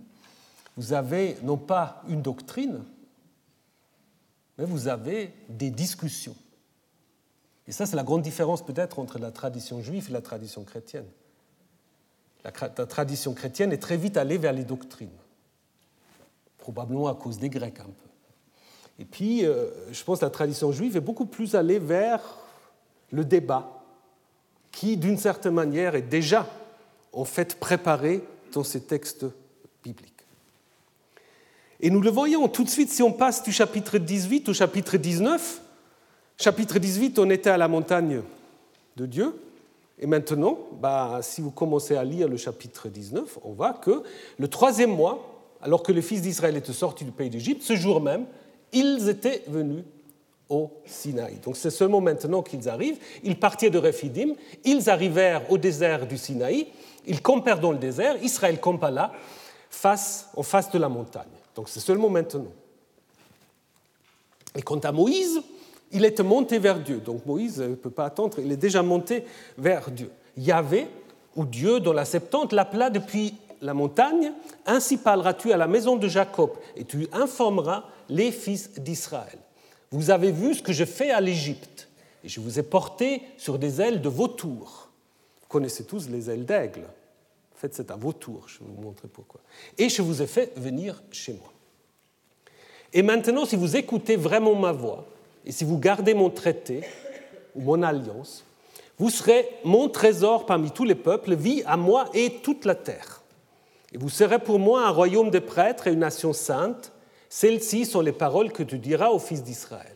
vous 0.76 0.94
avez 0.94 1.38
non 1.44 1.58
pas 1.58 2.04
une 2.10 2.22
doctrine, 2.22 2.84
mais 4.58 4.66
vous 4.66 4.88
avez 4.88 5.34
des 5.48 5.72
discussions. 5.72 6.36
Et 7.68 7.72
ça, 7.72 7.86
c'est 7.86 7.96
la 7.96 8.04
grande 8.04 8.22
différence 8.22 8.64
peut-être 8.64 9.00
entre 9.00 9.20
la 9.20 9.32
tradition 9.32 9.82
juive 9.82 10.08
et 10.10 10.14
la 10.14 10.22
tradition 10.22 10.64
chrétienne. 10.64 11.08
La, 12.44 12.52
tradition 12.52 13.34
chrétienne 13.34 13.72
est 13.72 13.82
très 13.82 13.98
vite 13.98 14.18
allée 14.18 14.38
vers 14.38 14.54
les 14.54 14.66
doctrines, 14.66 15.10
probablement 16.60 17.08
à 17.08 17.16
cause 17.16 17.40
des 17.40 17.50
Grecs 17.50 17.80
un 17.80 17.86
peu. 17.86 18.05
Et 19.00 19.06
puis, 19.06 19.46
euh, 19.46 19.68
je 19.92 20.04
pense 20.04 20.20
que 20.20 20.26
la 20.26 20.32
tradition 20.32 20.72
juive 20.72 20.96
est 20.96 21.02
beaucoup 21.02 21.26
plus 21.26 21.56
allée 21.56 21.80
vers 21.80 22.22
le 23.12 23.26
débat, 23.26 23.84
qui, 24.72 24.98
d'une 24.98 25.18
certaine 25.18 25.54
manière, 25.54 25.96
est 25.96 26.02
déjà 26.02 26.48
en 27.14 27.26
fait 27.26 27.60
préparé 27.60 28.24
dans 28.54 28.64
ces 28.64 28.82
textes 28.82 29.26
bibliques. 29.84 30.12
Et 31.82 31.90
nous 31.90 32.02
le 32.02 32.10
voyons 32.10 32.48
tout 32.48 32.64
de 32.64 32.70
suite 32.70 32.90
si 32.90 33.04
on 33.04 33.12
passe 33.12 33.44
du 33.44 33.52
chapitre 33.52 33.98
18 33.98 34.50
au 34.50 34.54
chapitre 34.54 34.98
19. 34.98 35.62
Chapitre 36.38 36.80
18, 36.80 37.20
on 37.20 37.30
était 37.30 37.50
à 37.50 37.58
la 37.58 37.68
montagne 37.68 38.22
de 38.96 39.06
Dieu. 39.06 39.34
Et 40.00 40.08
maintenant, 40.08 40.58
bah, 40.82 41.20
si 41.22 41.42
vous 41.42 41.52
commencez 41.52 41.96
à 41.96 42.04
lire 42.04 42.28
le 42.28 42.38
chapitre 42.38 42.90
19, 42.90 43.40
on 43.44 43.52
voit 43.54 43.74
que 43.74 44.04
le 44.38 44.48
troisième 44.48 44.96
mois, 44.96 45.44
alors 45.62 45.84
que 45.84 45.92
les 45.92 46.02
fils 46.02 46.22
d'Israël 46.22 46.58
étaient 46.58 46.74
sortis 46.74 47.06
du 47.06 47.12
pays 47.12 47.30
d'Égypte, 47.30 47.62
ce 47.62 47.76
jour 47.76 48.02
même, 48.02 48.26
ils 48.76 49.10
étaient 49.10 49.44
venus 49.48 49.84
au 50.50 50.70
Sinaï. 50.86 51.40
Donc 51.44 51.58
c'est 51.58 51.72
seulement 51.72 52.02
maintenant 52.02 52.44
qu'ils 52.44 52.70
arrivent. 52.70 53.00
Ils 53.24 53.40
partirent 53.40 53.72
de 53.72 53.80
Rephidim, 53.80 54.36
ils 54.64 54.90
arrivèrent 54.90 55.50
au 55.50 55.58
désert 55.58 56.06
du 56.06 56.18
Sinaï, 56.18 56.68
ils 57.08 57.22
campèrent 57.22 57.60
dans 57.60 57.72
le 57.72 57.78
désert, 57.78 58.22
Israël 58.22 58.60
campa 58.60 58.92
là, 58.92 59.12
face, 59.70 60.30
en 60.36 60.44
face 60.44 60.70
de 60.72 60.78
la 60.78 60.90
montagne. 60.90 61.24
Donc 61.56 61.70
c'est 61.70 61.80
seulement 61.80 62.10
maintenant. 62.10 62.52
Et 64.56 64.62
quant 64.62 64.80
à 64.80 64.92
Moïse, 64.92 65.42
il 65.92 66.06
est 66.06 66.20
monté 66.20 66.60
vers 66.60 66.80
Dieu. 66.80 66.98
Donc 66.98 67.26
Moïse 67.26 67.60
ne 67.60 67.76
peut 67.76 67.90
pas 67.90 68.06
attendre, 68.06 68.38
il 68.40 68.52
est 68.52 68.58
déjà 68.58 68.84
monté 68.84 69.24
vers 69.58 69.90
Dieu. 69.90 70.12
Yahvé, 70.38 70.88
ou 71.36 71.46
Dieu 71.46 71.80
dans 71.80 71.94
la 71.94 72.06
Septante, 72.06 72.54
l'appela 72.54 72.90
depuis 72.90 73.36
la 73.66 73.74
montagne, 73.74 74.32
ainsi 74.66 74.98
parleras-tu 74.98 75.52
à 75.52 75.58
la 75.58 75.68
maison 75.68 75.96
de 75.96 76.08
Jacob, 76.08 76.52
et 76.76 76.86
tu 76.86 77.08
informeras 77.12 77.86
les 78.10 78.32
fils 78.32 78.72
d'Israël. 78.80 79.40
Vous 79.92 80.10
avez 80.10 80.32
vu 80.32 80.54
ce 80.54 80.62
que 80.62 80.74
je 80.74 80.86
fais 80.86 81.12
à 81.12 81.22
l'Égypte, 81.22 81.88
et 82.24 82.30
je 82.30 82.40
vous 82.40 82.60
ai 82.60 82.64
porté 82.64 83.22
sur 83.38 83.60
des 83.60 83.82
ailes 83.82 84.02
de 84.02 84.10
vautour. 84.10 84.90
Vous 85.42 85.48
connaissez 85.48 85.86
tous 85.86 86.10
les 86.10 86.30
ailes 86.30 86.46
d'aigle. 86.46 86.82
En 86.82 87.58
fait, 87.58 87.74
c'est 87.74 87.92
un 87.92 87.96
vautour, 87.96 88.46
je 88.48 88.60
vais 88.60 88.66
vous 88.68 88.82
montrer 88.82 89.08
pourquoi. 89.08 89.42
Et 89.78 89.90
je 89.90 90.02
vous 90.02 90.22
ai 90.22 90.28
fait 90.28 90.52
venir 90.58 91.02
chez 91.12 91.34
moi. 91.34 91.52
Et 92.94 93.02
maintenant, 93.02 93.46
si 93.46 93.56
vous 93.56 93.76
écoutez 93.76 94.16
vraiment 94.16 94.56
ma 94.56 94.72
voix, 94.72 95.06
et 95.46 95.52
si 95.52 95.64
vous 95.64 95.78
gardez 95.78 96.14
mon 96.14 96.30
traité, 96.30 96.82
ou 97.56 97.62
mon 97.62 97.82
alliance, 97.84 98.44
vous 98.98 99.10
serez 99.10 99.48
mon 99.64 99.90
trésor 99.90 100.46
parmi 100.46 100.72
tous 100.72 100.86
les 100.86 100.96
peuples, 100.96 101.36
vie 101.36 101.64
à 101.66 101.78
moi 101.78 102.10
et 102.14 102.40
toute 102.42 102.66
la 102.66 102.76
terre. 102.76 103.22
Et 103.96 103.98
vous 103.98 104.10
serez 104.10 104.40
pour 104.40 104.60
moi 104.60 104.86
un 104.86 104.90
royaume 104.90 105.30
de 105.30 105.40
prêtres 105.40 105.88
et 105.88 105.94
une 105.94 106.00
nation 106.00 106.34
sainte. 106.34 106.92
Celles-ci 107.30 107.86
sont 107.86 108.02
les 108.02 108.12
paroles 108.12 108.52
que 108.52 108.62
tu 108.62 108.78
diras 108.78 109.08
aux 109.08 109.20
fils 109.20 109.42
d'Israël. 109.42 109.96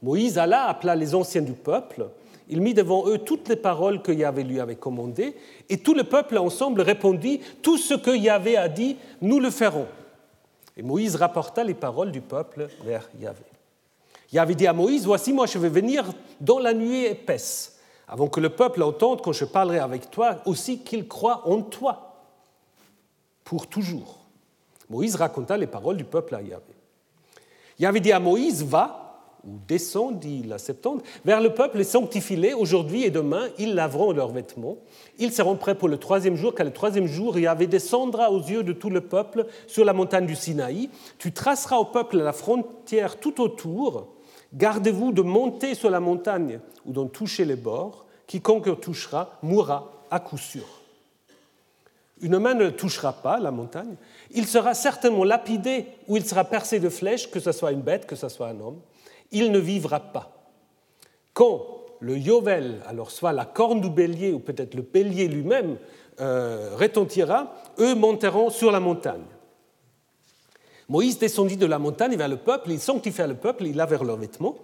Moïse 0.00 0.38
alla, 0.38 0.66
appela 0.66 0.94
les 0.94 1.12
anciens 1.16 1.42
du 1.42 1.54
peuple. 1.54 2.06
Il 2.48 2.60
mit 2.60 2.72
devant 2.72 3.08
eux 3.08 3.18
toutes 3.18 3.48
les 3.48 3.56
paroles 3.56 4.00
que 4.00 4.12
Yahvé 4.12 4.44
lui 4.44 4.60
avait 4.60 4.76
commandées, 4.76 5.34
et 5.68 5.78
tout 5.78 5.92
le 5.92 6.04
peuple 6.04 6.38
ensemble 6.38 6.82
répondit 6.82 7.40
Tout 7.62 7.78
ce 7.78 7.94
que 7.94 8.16
Yahvé 8.16 8.56
a 8.56 8.68
dit, 8.68 8.96
nous 9.22 9.40
le 9.40 9.50
ferons. 9.50 9.88
Et 10.76 10.82
Moïse 10.84 11.16
rapporta 11.16 11.64
les 11.64 11.74
paroles 11.74 12.12
du 12.12 12.20
peuple 12.20 12.68
vers 12.84 13.10
Yahvé. 13.18 13.42
Yahvé 14.32 14.54
dit 14.54 14.68
à 14.68 14.72
Moïse 14.72 15.04
Voici, 15.04 15.32
moi 15.32 15.46
je 15.46 15.58
vais 15.58 15.68
venir 15.68 16.04
dans 16.40 16.60
la 16.60 16.72
nuit 16.72 17.06
épaisse, 17.06 17.80
avant 18.06 18.28
que 18.28 18.38
le 18.38 18.50
peuple 18.50 18.84
entende 18.84 19.20
quand 19.20 19.32
je 19.32 19.46
parlerai 19.46 19.80
avec 19.80 20.12
toi, 20.12 20.36
aussi 20.44 20.78
qu'il 20.78 21.08
croit 21.08 21.42
en 21.48 21.60
toi 21.62 22.06
pour 23.50 23.66
toujours. 23.66 24.20
Moïse 24.90 25.16
raconta 25.16 25.56
les 25.56 25.66
paroles 25.66 25.96
du 25.96 26.04
peuple 26.04 26.36
à 26.36 26.40
Yahvé. 26.40 26.72
Yahvé 27.80 27.98
dit 27.98 28.12
à 28.12 28.20
Moïse, 28.20 28.62
va, 28.62 29.24
ou 29.44 29.58
descend, 29.66 30.20
dit 30.20 30.44
la 30.44 30.56
Septante, 30.56 31.02
vers 31.24 31.40
le 31.40 31.52
peuple 31.52 31.80
et 31.80 31.84
sanctifie-les. 31.84 32.54
Aujourd'hui 32.54 33.02
et 33.02 33.10
demain, 33.10 33.48
ils 33.58 33.74
laveront 33.74 34.12
leurs 34.12 34.30
vêtements. 34.30 34.76
Ils 35.18 35.32
seront 35.32 35.56
prêts 35.56 35.74
pour 35.74 35.88
le 35.88 35.98
troisième 35.98 36.36
jour, 36.36 36.54
car 36.54 36.64
le 36.64 36.72
troisième 36.72 37.08
jour, 37.08 37.36
Yahvé 37.40 37.66
descendra 37.66 38.30
aux 38.30 38.38
yeux 38.38 38.62
de 38.62 38.72
tout 38.72 38.88
le 38.88 39.00
peuple 39.00 39.46
sur 39.66 39.84
la 39.84 39.94
montagne 39.94 40.26
du 40.26 40.36
Sinaï. 40.36 40.88
Tu 41.18 41.32
traceras 41.32 41.78
au 41.78 41.86
peuple 41.86 42.18
la 42.18 42.32
frontière 42.32 43.18
tout 43.18 43.40
autour. 43.40 44.14
Gardez-vous 44.54 45.10
de 45.10 45.22
monter 45.22 45.74
sur 45.74 45.90
la 45.90 45.98
montagne 45.98 46.60
ou 46.86 46.92
d'en 46.92 47.08
toucher 47.08 47.44
les 47.44 47.56
bords. 47.56 48.06
Quiconque 48.28 48.80
touchera 48.80 49.40
mourra 49.42 49.90
à 50.08 50.20
coup 50.20 50.38
sûr. 50.38 50.79
Une 52.22 52.38
main 52.38 52.54
ne 52.54 52.68
touchera 52.70 53.12
pas 53.14 53.38
la 53.38 53.50
montagne. 53.50 53.96
Il 54.30 54.46
sera 54.46 54.74
certainement 54.74 55.24
lapidé 55.24 55.86
ou 56.06 56.16
il 56.16 56.24
sera 56.24 56.44
percé 56.44 56.78
de 56.78 56.88
flèches, 56.88 57.30
que 57.30 57.40
ce 57.40 57.52
soit 57.52 57.72
une 57.72 57.80
bête, 57.80 58.06
que 58.06 58.16
ce 58.16 58.28
soit 58.28 58.48
un 58.48 58.60
homme. 58.60 58.80
Il 59.32 59.52
ne 59.52 59.58
vivra 59.58 60.00
pas. 60.00 60.30
Quand 61.32 61.66
le 62.00 62.18
Yovel, 62.18 62.82
alors 62.86 63.10
soit 63.10 63.32
la 63.32 63.44
corne 63.44 63.80
du 63.80 63.90
bélier 63.90 64.32
ou 64.32 64.38
peut-être 64.38 64.74
le 64.74 64.82
bélier 64.82 65.28
lui-même, 65.28 65.76
euh, 66.20 66.76
retentira, 66.76 67.54
eux 67.78 67.94
monteront 67.94 68.50
sur 68.50 68.70
la 68.70 68.80
montagne. 68.80 69.24
Moïse 70.88 71.18
descendit 71.18 71.56
de 71.56 71.66
la 71.66 71.78
montagne 71.78 72.16
vers 72.16 72.28
le 72.28 72.36
peuple, 72.36 72.70
il 72.72 72.80
sanctifia 72.80 73.26
le 73.26 73.36
peuple, 73.36 73.64
il 73.64 73.76
lavèrent 73.76 74.04
leurs 74.04 74.16
vêtements. 74.16 74.56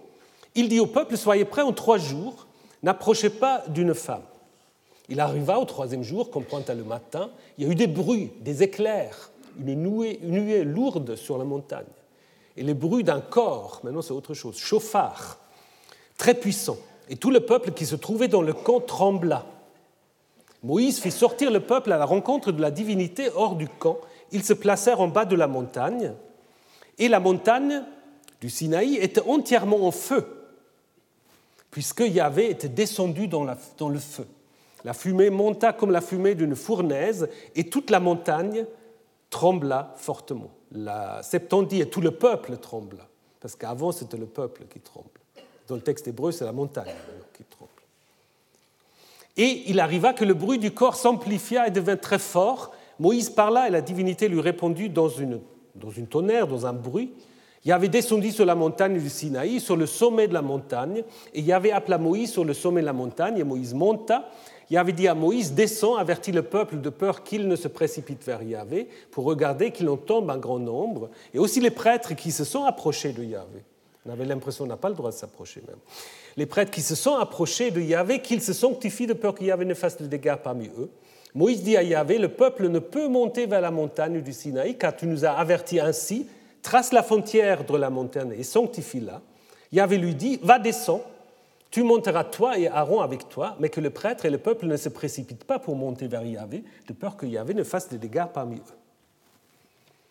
Il 0.55 0.67
dit 0.69 0.79
au 0.79 0.87
peuple, 0.87 1.17
soyez 1.17 1.45
prêts 1.45 1.61
en 1.61 1.73
trois 1.73 1.97
jours, 1.97 2.47
n'approchez 2.83 3.29
pas 3.29 3.63
d'une 3.69 3.93
femme. 3.93 4.23
Il 5.09 5.19
arriva 5.19 5.59
au 5.59 5.65
troisième 5.65 6.03
jour, 6.03 6.31
comme 6.31 6.43
pointa 6.43 6.73
le 6.73 6.83
matin, 6.83 7.29
il 7.57 7.65
y 7.65 7.67
a 7.67 7.71
eu 7.71 7.75
des 7.75 7.87
bruits, 7.87 8.31
des 8.41 8.63
éclairs, 8.63 9.31
une 9.59 9.83
nuée, 9.83 10.63
lourde 10.63 11.15
sur 11.15 11.37
la 11.37 11.45
montagne. 11.45 11.85
Et 12.57 12.63
les 12.63 12.73
bruits 12.73 13.03
d'un 13.03 13.21
corps, 13.21 13.79
maintenant 13.83 14.01
c'est 14.01 14.13
autre 14.13 14.33
chose, 14.33 14.57
chauffard, 14.57 15.39
très 16.17 16.33
puissant. 16.33 16.77
Et 17.09 17.15
tout 17.15 17.31
le 17.31 17.39
peuple 17.39 17.71
qui 17.71 17.85
se 17.85 17.95
trouvait 17.95 18.27
dans 18.27 18.41
le 18.41 18.53
camp 18.53 18.81
trembla. 18.81 19.45
Moïse 20.63 20.99
fit 20.99 21.11
sortir 21.11 21.51
le 21.51 21.61
peuple 21.61 21.91
à 21.93 21.97
la 21.97 22.05
rencontre 22.05 22.51
de 22.51 22.61
la 22.61 22.71
divinité 22.71 23.29
hors 23.33 23.55
du 23.55 23.69
camp. 23.69 23.99
Ils 24.31 24.43
se 24.43 24.53
placèrent 24.53 24.99
en 24.99 25.07
bas 25.07 25.23
de 25.23 25.35
la 25.35 25.47
montagne. 25.47 26.13
Et 26.97 27.07
la 27.07 27.21
montagne 27.21 27.83
du 28.41 28.49
Sinaï 28.49 28.95
était 28.95 29.21
entièrement 29.21 29.85
en 29.85 29.91
feu, 29.91 30.25
puisque 31.71 32.01
Yahvé 32.01 32.49
était 32.49 32.67
descendu 32.67 33.27
dans 33.27 33.45
le 33.45 33.99
feu. 33.99 34.27
La 34.83 34.93
fumée 34.93 35.29
monta 35.29 35.73
comme 35.73 35.91
la 35.91 36.01
fumée 36.01 36.35
d'une 36.35 36.55
fournaise 36.55 37.29
et 37.55 37.65
toute 37.65 37.89
la 37.89 37.99
montagne 37.99 38.65
trembla 39.29 39.93
fortement. 39.97 40.51
La 40.71 41.21
Septandie 41.23 41.81
et 41.81 41.89
tout 41.89 42.01
le 42.01 42.11
peuple 42.11 42.57
trembla, 42.57 43.07
parce 43.39 43.55
qu'avant 43.55 43.91
c'était 43.91 44.17
le 44.17 44.25
peuple 44.25 44.63
qui 44.69 44.79
tremble. 44.79 45.09
Dans 45.67 45.75
le 45.75 45.81
texte 45.81 46.07
hébreu, 46.07 46.31
c'est 46.31 46.45
la 46.45 46.51
montagne 46.51 46.93
qui 47.33 47.43
tremble. 47.43 47.71
Et 49.35 49.63
il 49.67 49.79
arriva 49.79 50.13
que 50.13 50.25
le 50.25 50.33
bruit 50.33 50.59
du 50.59 50.71
corps 50.71 50.95
s'amplifia 50.95 51.67
et 51.67 51.71
devint 51.71 51.97
très 51.97 52.19
fort. 52.19 52.71
Moïse 52.99 53.29
parla 53.29 53.67
et 53.67 53.71
la 53.71 53.81
divinité 53.81 54.27
lui 54.27 54.41
répondit 54.41 54.89
dans 54.89 55.09
une, 55.09 55.39
dans 55.75 55.91
une 55.91 56.07
tonnerre, 56.07 56.47
dans 56.47 56.65
un 56.65 56.73
bruit. 56.73 57.13
Il 57.65 57.71
avait 57.71 57.89
descendu 57.89 58.31
sur 58.31 58.45
la 58.45 58.55
montagne 58.55 58.97
du 58.97 59.09
Sinaï, 59.09 59.59
sur 59.59 59.75
le 59.75 59.85
sommet 59.85 60.27
de 60.27 60.33
la 60.33 60.41
montagne, 60.41 61.03
et 61.33 61.41
il 61.41 61.51
avait 61.51 61.71
appelé 61.71 61.97
Moïse 61.97 62.31
sur 62.31 62.45
le 62.45 62.53
sommet 62.53 62.81
de 62.81 62.85
la 62.85 62.93
montagne, 62.93 63.37
et 63.37 63.43
Moïse 63.43 63.73
monta, 63.73 64.29
Yahvé 64.69 64.91
dit 64.91 65.07
à 65.07 65.15
Moïse, 65.15 65.53
descends, 65.53 65.95
avertis 65.95 66.31
le 66.31 66.43
peuple 66.43 66.81
de 66.81 66.89
peur 66.89 67.23
qu'il 67.23 67.47
ne 67.47 67.55
se 67.55 67.67
précipite 67.67 68.23
vers 68.25 68.43
Yahvé, 68.43 68.89
pour 69.11 69.23
regarder 69.23 69.71
qu'il 69.71 69.87
en 69.87 69.97
tombe 69.97 70.29
un 70.29 70.37
grand 70.37 70.59
nombre, 70.59 71.09
et 71.33 71.39
aussi 71.39 71.61
les 71.61 71.71
prêtres 71.71 72.15
qui 72.15 72.31
se 72.31 72.43
sont 72.43 72.65
approchés 72.65 73.13
de 73.13 73.23
Yahvé. 73.23 73.63
On 74.05 74.11
avait 74.11 74.25
l'impression 74.25 74.65
qu'on 74.65 74.69
n'a 74.69 74.77
pas 74.77 74.89
le 74.89 74.95
droit 74.95 75.11
de 75.11 75.15
s'approcher 75.15 75.61
même. 75.67 75.79
Les 76.35 76.45
prêtres 76.45 76.71
qui 76.71 76.81
se 76.81 76.95
sont 76.95 77.15
approchés 77.15 77.71
de 77.71 77.81
Yahvé, 77.81 78.21
qu'ils 78.21 78.41
se 78.41 78.53
sanctifient 78.53 79.07
de 79.07 79.13
peur 79.13 79.33
que 79.33 79.43
Yahvé 79.43 79.65
ne 79.65 79.73
fasse 79.73 79.97
de 79.97 80.05
dégâts 80.05 80.35
parmi 80.35 80.67
eux. 80.67 80.89
Moïse 81.33 81.63
dit 81.63 81.77
à 81.77 81.83
Yahvé, 81.83 82.17
le 82.17 82.29
peuple 82.29 82.67
ne 82.67 82.79
peut 82.79 83.07
monter 83.07 83.45
vers 83.45 83.61
la 83.61 83.71
montagne 83.71 84.21
du 84.21 84.33
Sinaï, 84.33 84.77
car 84.77 84.95
tu 84.95 85.07
nous 85.07 85.25
as 85.25 85.31
avertis 85.31 85.79
ainsi, 85.79 86.27
trace 86.61 86.91
la 86.91 87.03
frontière 87.03 87.65
de 87.65 87.77
la 87.77 87.89
montagne 87.89 88.33
et 88.37 88.43
sanctifie-la. 88.43 89.21
Yahvé 89.71 89.97
lui 89.97 90.15
dit, 90.15 90.39
va 90.41 90.59
descends, 90.59 91.03
tu 91.69 91.83
monteras 91.83 92.23
toi 92.23 92.57
et 92.57 92.67
Aaron 92.67 93.01
avec 93.01 93.27
toi, 93.29 93.55
mais 93.59 93.69
que 93.69 93.81
le 93.81 93.89
prêtre 93.89 94.25
et 94.25 94.29
le 94.29 94.37
peuple 94.37 94.67
ne 94.67 94.77
se 94.77 94.89
précipitent 94.89 95.43
pas 95.43 95.59
pour 95.59 95.75
monter 95.75 96.07
vers 96.07 96.23
Yahvé, 96.23 96.63
de 96.87 96.93
peur 96.93 97.17
que 97.17 97.25
Yahvé 97.25 97.53
ne 97.53 97.63
fasse 97.63 97.89
des 97.89 97.97
dégâts 97.97 98.25
parmi 98.33 98.57
eux. 98.57 98.77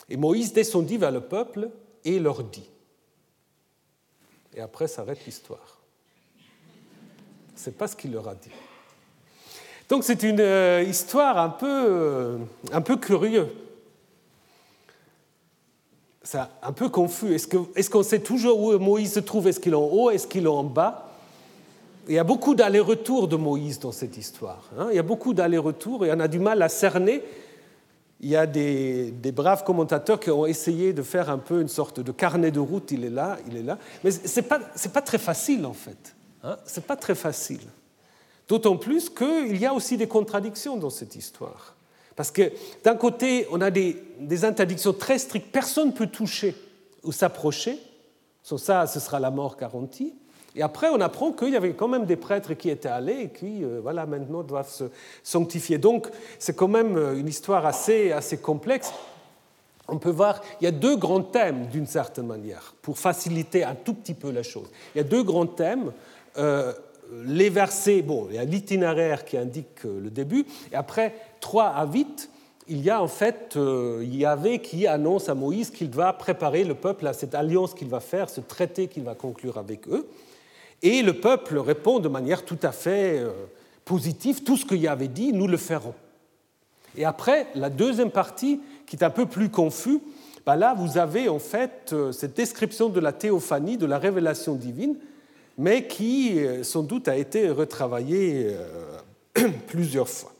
Et 0.09 0.17
Moïse 0.17 0.53
descendit 0.53 0.99
vers 0.99 1.11
le 1.11 1.21
peuple 1.21 1.71
et 2.05 2.19
leur 2.19 2.45
dit. 2.45 2.69
Et 4.55 4.61
après 4.61 4.87
s'arrête 4.87 5.25
l'histoire. 5.25 5.81
Ce 7.57 7.71
n'est 7.71 7.77
pas 7.77 7.89
ce 7.89 7.97
qu'il 7.97 8.13
leur 8.13 8.29
a 8.29 8.35
dit. 8.35 8.51
Donc 9.89 10.05
c'est 10.05 10.23
une 10.23 10.41
euh, 10.41 10.83
histoire 10.83 11.39
un 11.39 11.49
peu, 11.49 11.67
euh, 11.69 12.39
un 12.73 12.81
peu 12.83 12.97
curieuse. 12.97 13.49
C'est 16.23 16.41
un 16.63 16.73
peu 16.73 16.89
confus. 16.89 17.35
Est-ce 17.35 17.89
qu'on 17.89 18.03
sait 18.03 18.19
toujours 18.19 18.61
où 18.61 18.77
Moïse 18.79 19.15
se 19.15 19.21
trouve? 19.21 19.47
Est-ce 19.47 19.61
qu'il 19.61 19.73
est 19.73 19.77
en 19.77 19.85
haut? 19.85 20.11
Est-ce 20.11 20.27
qu'il 20.27 20.45
est 20.45 20.49
en 20.49 20.65
bas? 20.65 21.06
Il 22.09 22.15
y 22.15 22.19
a 22.19 22.25
beaucoup 22.25 22.55
d'allers-retours 22.55 23.29
de 23.29 23.37
Moïse 23.37 23.79
dans 23.81 23.93
cette 23.93 24.17
histoire. 24.17 24.71
Hein. 24.79 24.89
Il 24.91 24.97
y 24.97 25.01
a 25.01 25.03
beaucoup 25.03 25.35
d'allers-retours 25.35 26.07
et 26.07 26.13
on 26.13 26.21
a 26.21 26.29
du 26.29 26.39
mal 26.39 26.63
à 26.63 26.69
cerner 26.69 27.23
il 28.21 28.31
y 28.31 28.37
a 28.37 28.47
des, 28.47 29.13
braves 29.33 29.65
commentateurs 29.65 30.19
qui 30.19 30.31
ont 30.31 30.47
essayé 30.47 30.93
de 30.93 31.03
faire 31.03 31.29
un 31.29 31.39
peu 31.39 31.61
une 31.61 31.69
sorte 31.69 32.01
de 32.01 32.13
carnet 32.13 32.51
de 32.51 32.61
route, 32.61 32.91
il 32.91 33.05
est 33.05 33.11
là, 33.11 33.39
il 33.47 33.57
est 33.57 33.63
là. 33.63 33.79
Mais 34.03 34.11
ce 34.11 34.41
n'est 34.41 34.47
pas, 34.47 34.61
pas, 34.93 35.03
très 35.03 35.19
facile 35.19 35.67
en 35.67 35.75
fait. 35.75 36.15
Hein? 36.43 36.57
Ce 36.67 36.81
n'est 36.81 36.87
pas 36.87 36.97
très 36.97 37.15
facile. 37.15 37.61
D'autant 38.49 38.77
plus 38.77 39.11
qu'il 39.11 39.57
y 39.59 39.67
a 39.67 39.75
aussi 39.75 39.97
des 39.97 40.09
contradictions 40.09 40.77
dans 40.77 40.91
cette 40.91 41.17
histoire. 41.17 41.75
Parce 42.15 42.31
que 42.31 42.53
d'un 42.85 42.95
côté, 42.95 43.47
on 43.51 43.61
a 43.61 43.71
des, 43.71 44.03
des, 44.19 44.45
interdictions 44.47 44.95
très 44.95 45.19
strictes, 45.19 45.53
personne 45.53 45.89
ne 45.89 45.93
peut 45.93 46.07
toucher 46.07 46.55
ou 47.03 47.13
s'approcher, 47.13 47.79
sans 48.43 48.57
ça, 48.57 48.87
ce 48.87 49.01
sera 49.01 49.21
la 49.21 49.31
mort 49.31 49.59
garantie. 49.59 50.15
Et 50.57 50.63
après, 50.63 50.89
on 50.89 51.01
apprend 51.03 51.33
qu'il 51.33 51.51
y 51.51 51.57
avait 51.57 51.75
quand 51.75 51.87
même 51.87 52.07
des 52.07 52.17
prêtres 52.17 52.55
qui 52.55 52.71
étaient 52.71 52.89
allés 52.89 53.25
et 53.25 53.29
qui, 53.29 53.63
euh, 53.63 53.79
voilà, 53.83 54.07
maintenant 54.07 54.43
doivent 54.43 54.71
se 54.71 54.85
sanctifier. 55.23 55.77
Donc, 55.77 56.09
c'est 56.39 56.57
quand 56.57 56.69
même 56.69 56.97
euh, 56.97 57.19
une 57.19 57.29
histoire 57.29 57.67
assez, 57.67 58.11
assez 58.11 58.39
complexe. 58.39 58.91
On 59.87 59.99
peut 59.99 60.11
voir, 60.11 60.41
il 60.61 60.65
y 60.65 60.67
a 60.67 60.73
deux 60.73 60.97
grands 60.97 61.23
thèmes 61.23 61.67
d'une 61.67 61.87
certaine 61.87 62.27
manière, 62.27 62.75
pour 62.81 62.99
faciliter 62.99 63.65
un 63.65 63.75
tout 63.75 63.93
petit 63.93 64.15
peu 64.15 64.31
la 64.31 64.43
chose. 64.43 64.69
Il 64.95 64.99
y 64.99 65.01
a 65.03 65.05
deux 65.05 65.23
grands 65.23 65.47
thèmes. 65.47 65.93
Euh, 66.39 66.73
les 67.25 67.51
versets, 67.51 68.01
bon, 68.01 68.27
il 68.31 68.37
y 68.37 68.39
a 68.39 68.45
l'itinéraire 68.45 69.27
qui 69.27 69.37
indique 69.37 69.85
le 69.85 70.11
début, 70.11 70.45
et 70.73 70.75
après 70.75 71.15
3 71.41 71.67
à 71.67 71.87
8, 71.87 72.31
il 72.67 72.83
y 72.83 72.91
a 72.91 73.01
en 73.01 73.07
fait 73.07 73.57
Yahvé 74.03 74.59
qui 74.59 74.89
annonce 74.89 75.29
à 75.29 75.37
Moïse 75.37 75.71
qu'il 75.71 75.91
va 75.91 76.13
préparer 76.13 76.65
le 76.65 76.75
peuple 76.75 77.07
à 77.07 77.13
cette 77.13 77.37
alliance 77.37 77.75
qu'il 77.75 77.87
va 77.87 78.01
faire, 78.01 78.29
ce 78.29 78.41
traité 78.41 78.89
qu'il 78.89 79.05
va 79.05 79.15
conclure 79.15 79.57
avec 79.57 79.87
eux. 79.87 80.09
Et 80.83 81.03
le 81.03 81.15
peuple 81.15 81.59
répond 81.59 81.99
de 81.99 82.09
manière 82.09 82.45
tout 82.45 82.59
à 82.63 82.73
fait 82.73 83.19
euh, 83.19 83.31
positive, 83.85 84.43
tout 84.43 84.57
ce 84.57 84.65
qu'il 84.65 84.87
avait 84.89 85.09
dit, 85.09 85.33
nous 85.33 85.47
le 85.47 85.57
ferons. 85.57 85.95
Et 86.97 87.05
après, 87.05 87.47
la 87.55 87.71
deuxième 87.71 88.11
partie, 88.11 88.61
qui 88.87 88.97
est 88.97 89.05
un 89.05 89.11
peu 89.11 89.27
plus 89.27 89.51
confus, 89.51 90.01
bah 90.45 90.57
là, 90.57 90.75
vous 90.75 90.99
avez 90.99 91.29
en 91.29 91.39
fait 91.39 91.91
euh, 91.93 92.13
cette 92.13 92.37
description 92.37 92.89
de 92.89 93.01
la 93.01 93.13
théophanie, 93.13 93.77
de 93.77 93.87
la 93.87 93.99
révélation 93.99 94.55
divine, 94.55 94.97
mais 95.59 95.87
qui 95.87 96.39
euh, 96.39 96.63
sans 96.63 96.83
doute 96.83 97.09
a 97.09 97.17
été 97.17 97.51
retravaillée 97.51 98.55
plusieurs 99.67 100.09
fois. 100.09 100.33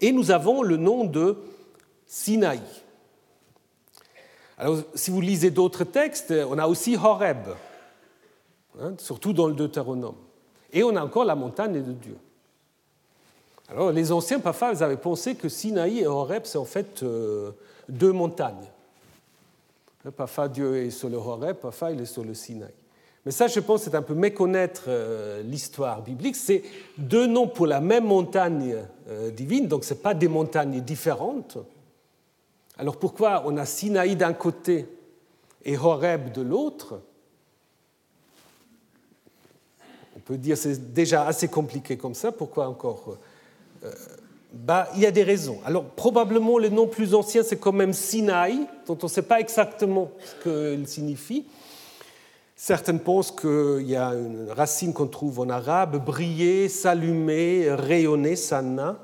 Et 0.00 0.12
nous 0.12 0.30
avons 0.30 0.62
le 0.62 0.76
nom 0.76 1.04
de 1.04 1.38
Sinaï. 2.06 2.60
Alors, 4.58 4.78
si 4.94 5.10
vous 5.10 5.20
lisez 5.20 5.50
d'autres 5.50 5.84
textes, 5.84 6.32
on 6.48 6.58
a 6.58 6.66
aussi 6.66 6.96
Horeb, 6.96 7.48
Hein, 8.80 8.94
surtout 8.98 9.32
dans 9.32 9.48
le 9.48 9.54
Deutéronome. 9.54 10.14
Et 10.72 10.84
on 10.84 10.94
a 10.94 11.02
encore 11.02 11.24
la 11.24 11.34
montagne 11.34 11.82
de 11.82 11.92
Dieu. 11.92 12.16
Alors 13.68 13.90
les 13.90 14.12
anciens 14.12 14.38
parfois 14.38 14.68
avaient 14.82 14.96
pensé 14.96 15.34
que 15.34 15.48
Sinaï 15.48 16.00
et 16.00 16.06
Horeb, 16.06 16.42
c'est 16.44 16.58
en 16.58 16.64
fait 16.64 17.02
euh, 17.02 17.50
deux 17.88 18.12
montagnes. 18.12 18.68
Parfois 20.16 20.48
Dieu 20.48 20.76
est 20.76 20.90
sur 20.90 21.08
le 21.08 21.16
Horeb, 21.16 21.56
parfois 21.56 21.90
il 21.90 22.00
est 22.00 22.06
sur 22.06 22.24
le 22.24 22.34
Sinaï. 22.34 22.70
Mais 23.26 23.32
ça, 23.32 23.46
je 23.48 23.60
pense, 23.60 23.82
c'est 23.82 23.94
un 23.94 24.02
peu 24.02 24.14
méconnaître 24.14 24.84
euh, 24.86 25.42
l'histoire 25.42 26.00
biblique. 26.00 26.36
C'est 26.36 26.62
deux 26.96 27.26
noms 27.26 27.48
pour 27.48 27.66
la 27.66 27.80
même 27.80 28.04
montagne 28.04 28.76
euh, 29.08 29.30
divine, 29.30 29.66
donc 29.66 29.84
ce 29.84 29.92
pas 29.92 30.14
des 30.14 30.28
montagnes 30.28 30.80
différentes. 30.80 31.58
Alors 32.78 32.96
pourquoi 32.96 33.42
on 33.44 33.56
a 33.56 33.66
Sinaï 33.66 34.14
d'un 34.14 34.32
côté 34.32 34.86
et 35.64 35.76
Horeb 35.76 36.32
de 36.32 36.42
l'autre? 36.42 37.00
Peut 40.28 40.36
dire 40.36 40.58
c'est 40.58 40.92
déjà 40.92 41.26
assez 41.26 41.48
compliqué 41.48 41.96
comme 41.96 42.12
ça, 42.12 42.30
pourquoi 42.32 42.68
encore 42.68 43.16
euh, 43.82 43.90
bah, 44.52 44.86
Il 44.94 45.00
y 45.00 45.06
a 45.06 45.10
des 45.10 45.22
raisons. 45.22 45.58
Alors 45.64 45.84
probablement 45.84 46.58
le 46.58 46.68
nom 46.68 46.86
plus 46.86 47.14
ancien 47.14 47.42
c'est 47.42 47.56
quand 47.56 47.72
même 47.72 47.94
Sinaï, 47.94 48.66
dont 48.86 48.98
on 49.00 49.06
ne 49.06 49.10
sait 49.10 49.22
pas 49.22 49.40
exactement 49.40 50.10
ce 50.22 50.74
qu'il 50.76 50.86
signifie. 50.86 51.46
Certaines 52.56 53.00
pensent 53.00 53.30
qu'il 53.30 53.86
y 53.86 53.96
a 53.96 54.08
une 54.10 54.50
racine 54.50 54.92
qu'on 54.92 55.06
trouve 55.06 55.40
en 55.40 55.48
arabe, 55.48 56.04
briller, 56.04 56.68
s'allumer, 56.68 57.70
rayonner, 57.70 58.36
sanna. 58.36 58.98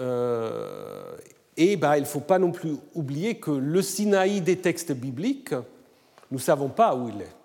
Euh, 0.00 1.14
et 1.56 1.76
bah, 1.76 1.96
il 1.96 2.02
ne 2.02 2.06
faut 2.06 2.20
pas 2.20 2.38
non 2.38 2.50
plus 2.50 2.76
oublier 2.94 3.36
que 3.36 3.52
le 3.52 3.80
Sinaï 3.80 4.42
des 4.42 4.58
textes 4.58 4.92
bibliques, 4.92 5.52
nous 5.52 6.38
ne 6.38 6.42
savons 6.42 6.68
pas 6.68 6.94
où 6.94 7.08
il 7.08 7.22
est 7.22 7.41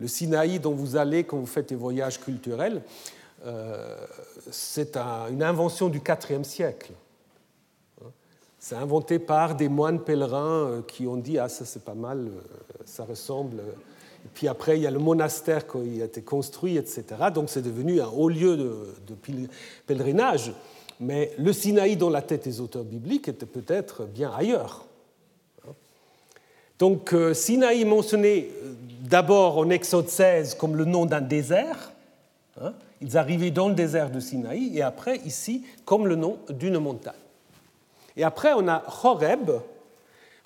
le 0.00 0.08
Sinaï 0.08 0.58
dont 0.58 0.72
vous 0.72 0.96
allez 0.96 1.24
quand 1.24 1.36
vous 1.36 1.46
faites 1.46 1.68
des 1.68 1.76
voyages 1.76 2.18
culturels, 2.18 2.82
euh, 3.44 3.96
c'est 4.50 4.96
une 4.96 5.42
invention 5.42 5.88
du 5.88 5.98
IVe 5.98 6.42
siècle. 6.42 6.92
C'est 8.58 8.76
inventé 8.76 9.18
par 9.18 9.54
des 9.54 9.68
moines 9.68 10.00
pèlerins 10.00 10.66
euh, 10.66 10.82
qui 10.82 11.06
ont 11.06 11.16
dit 11.16 11.38
Ah, 11.38 11.48
ça 11.48 11.64
c'est 11.64 11.84
pas 11.84 11.94
mal, 11.94 12.28
euh, 12.28 12.40
ça 12.84 13.04
ressemble. 13.04 13.58
Et 13.58 14.28
puis 14.34 14.48
après, 14.48 14.78
il 14.78 14.82
y 14.82 14.86
a 14.86 14.90
le 14.90 14.98
monastère 14.98 15.66
qui 15.66 16.02
a 16.02 16.06
été 16.06 16.22
construit, 16.22 16.76
etc. 16.76 17.04
Donc 17.34 17.48
c'est 17.48 17.62
devenu 17.62 18.00
un 18.00 18.08
haut 18.08 18.28
lieu 18.28 18.56
de, 18.56 19.14
pèlerinage. 19.86 20.52
Mais 20.98 21.32
le 21.38 21.54
Sinaï 21.54 21.96
dans 21.96 22.10
la 22.10 22.20
tête 22.20 22.44
des 22.44 22.60
auteurs 22.60 22.84
bibliques 22.84 23.28
était 23.28 23.46
peut-être 23.46 24.04
bien 24.04 24.30
ailleurs. 24.30 24.84
Donc 26.80 27.14
Sinaï 27.34 27.84
mentionné 27.84 28.50
d'abord 29.02 29.58
en 29.58 29.68
Exode 29.70 30.08
16 30.08 30.54
comme 30.54 30.76
le 30.76 30.86
nom 30.86 31.04
d'un 31.04 31.20
désert. 31.20 31.92
Hein, 32.60 32.72
ils 33.02 33.16
arrivaient 33.16 33.50
dans 33.50 33.68
le 33.68 33.74
désert 33.74 34.10
de 34.10 34.18
Sinaï, 34.18 34.76
et 34.76 34.82
après, 34.82 35.18
ici, 35.26 35.64
comme 35.84 36.06
le 36.06 36.16
nom 36.16 36.38
d'une 36.48 36.78
montagne. 36.78 37.14
Et 38.16 38.24
après, 38.24 38.52
on 38.54 38.66
a 38.66 38.82
Horeb. 39.02 39.50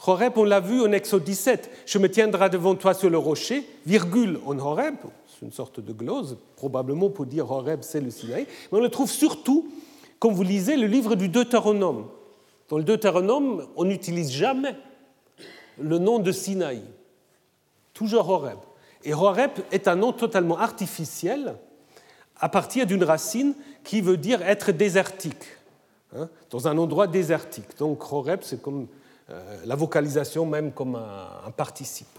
Horeb, 0.06 0.32
on 0.36 0.44
l'a 0.44 0.60
vu 0.60 0.82
en 0.82 0.92
Exode 0.92 1.24
17. 1.24 1.70
Je 1.86 1.98
me 1.98 2.10
tiendrai 2.10 2.50
devant 2.50 2.74
toi 2.74 2.94
sur 2.94 3.10
le 3.10 3.18
rocher, 3.18 3.64
virgule 3.86 4.38
en 4.44 4.58
Horeb. 4.58 4.96
C'est 5.28 5.46
une 5.46 5.52
sorte 5.52 5.80
de 5.80 5.92
glose, 5.92 6.36
probablement 6.56 7.10
pour 7.10 7.26
dire 7.26 7.50
Horeb, 7.50 7.80
c'est 7.82 8.00
le 8.00 8.10
Sinaï. 8.10 8.46
Mais 8.70 8.78
on 8.78 8.82
le 8.82 8.88
trouve 8.88 9.10
surtout, 9.10 9.68
quand 10.18 10.30
vous 10.30 10.42
lisez 10.42 10.76
le 10.76 10.86
livre 10.86 11.14
du 11.14 11.28
Deutéronome. 11.28 12.06
Dans 12.68 12.78
le 12.78 12.84
Deutéronome, 12.84 13.66
on 13.76 13.84
n'utilise 13.84 14.30
jamais 14.30 14.74
le 15.78 15.98
nom 15.98 16.18
de 16.18 16.32
Sinaï 16.32 16.82
toujours 17.94 18.28
Horeb. 18.28 18.58
Et 19.04 19.14
Horeb 19.14 19.52
est 19.70 19.88
un 19.88 19.96
nom 19.96 20.12
totalement 20.12 20.58
artificiel 20.58 21.54
à 22.36 22.48
partir 22.48 22.84
d'une 22.86 23.04
racine 23.04 23.54
qui 23.84 24.00
veut 24.00 24.16
dire 24.16 24.42
être 24.42 24.72
désertique, 24.72 25.44
hein, 26.14 26.28
dans 26.50 26.68
un 26.68 26.76
endroit 26.76 27.06
désertique. 27.06 27.78
Donc 27.78 28.12
Horeb, 28.12 28.40
c'est 28.42 28.60
comme 28.60 28.88
euh, 29.30 29.58
la 29.64 29.76
vocalisation 29.76 30.44
même 30.44 30.72
comme 30.72 30.96
un, 30.96 31.50
participe. 31.52 32.18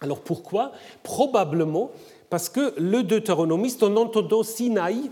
Alors 0.00 0.20
pourquoi? 0.20 0.72
Probablement 1.02 1.90
parce 2.28 2.48
que 2.48 2.74
le 2.78 3.02
deutéronomiste, 3.02 3.82
en 3.82 3.96
entendant 3.96 4.42
Sinaï, 4.42 5.10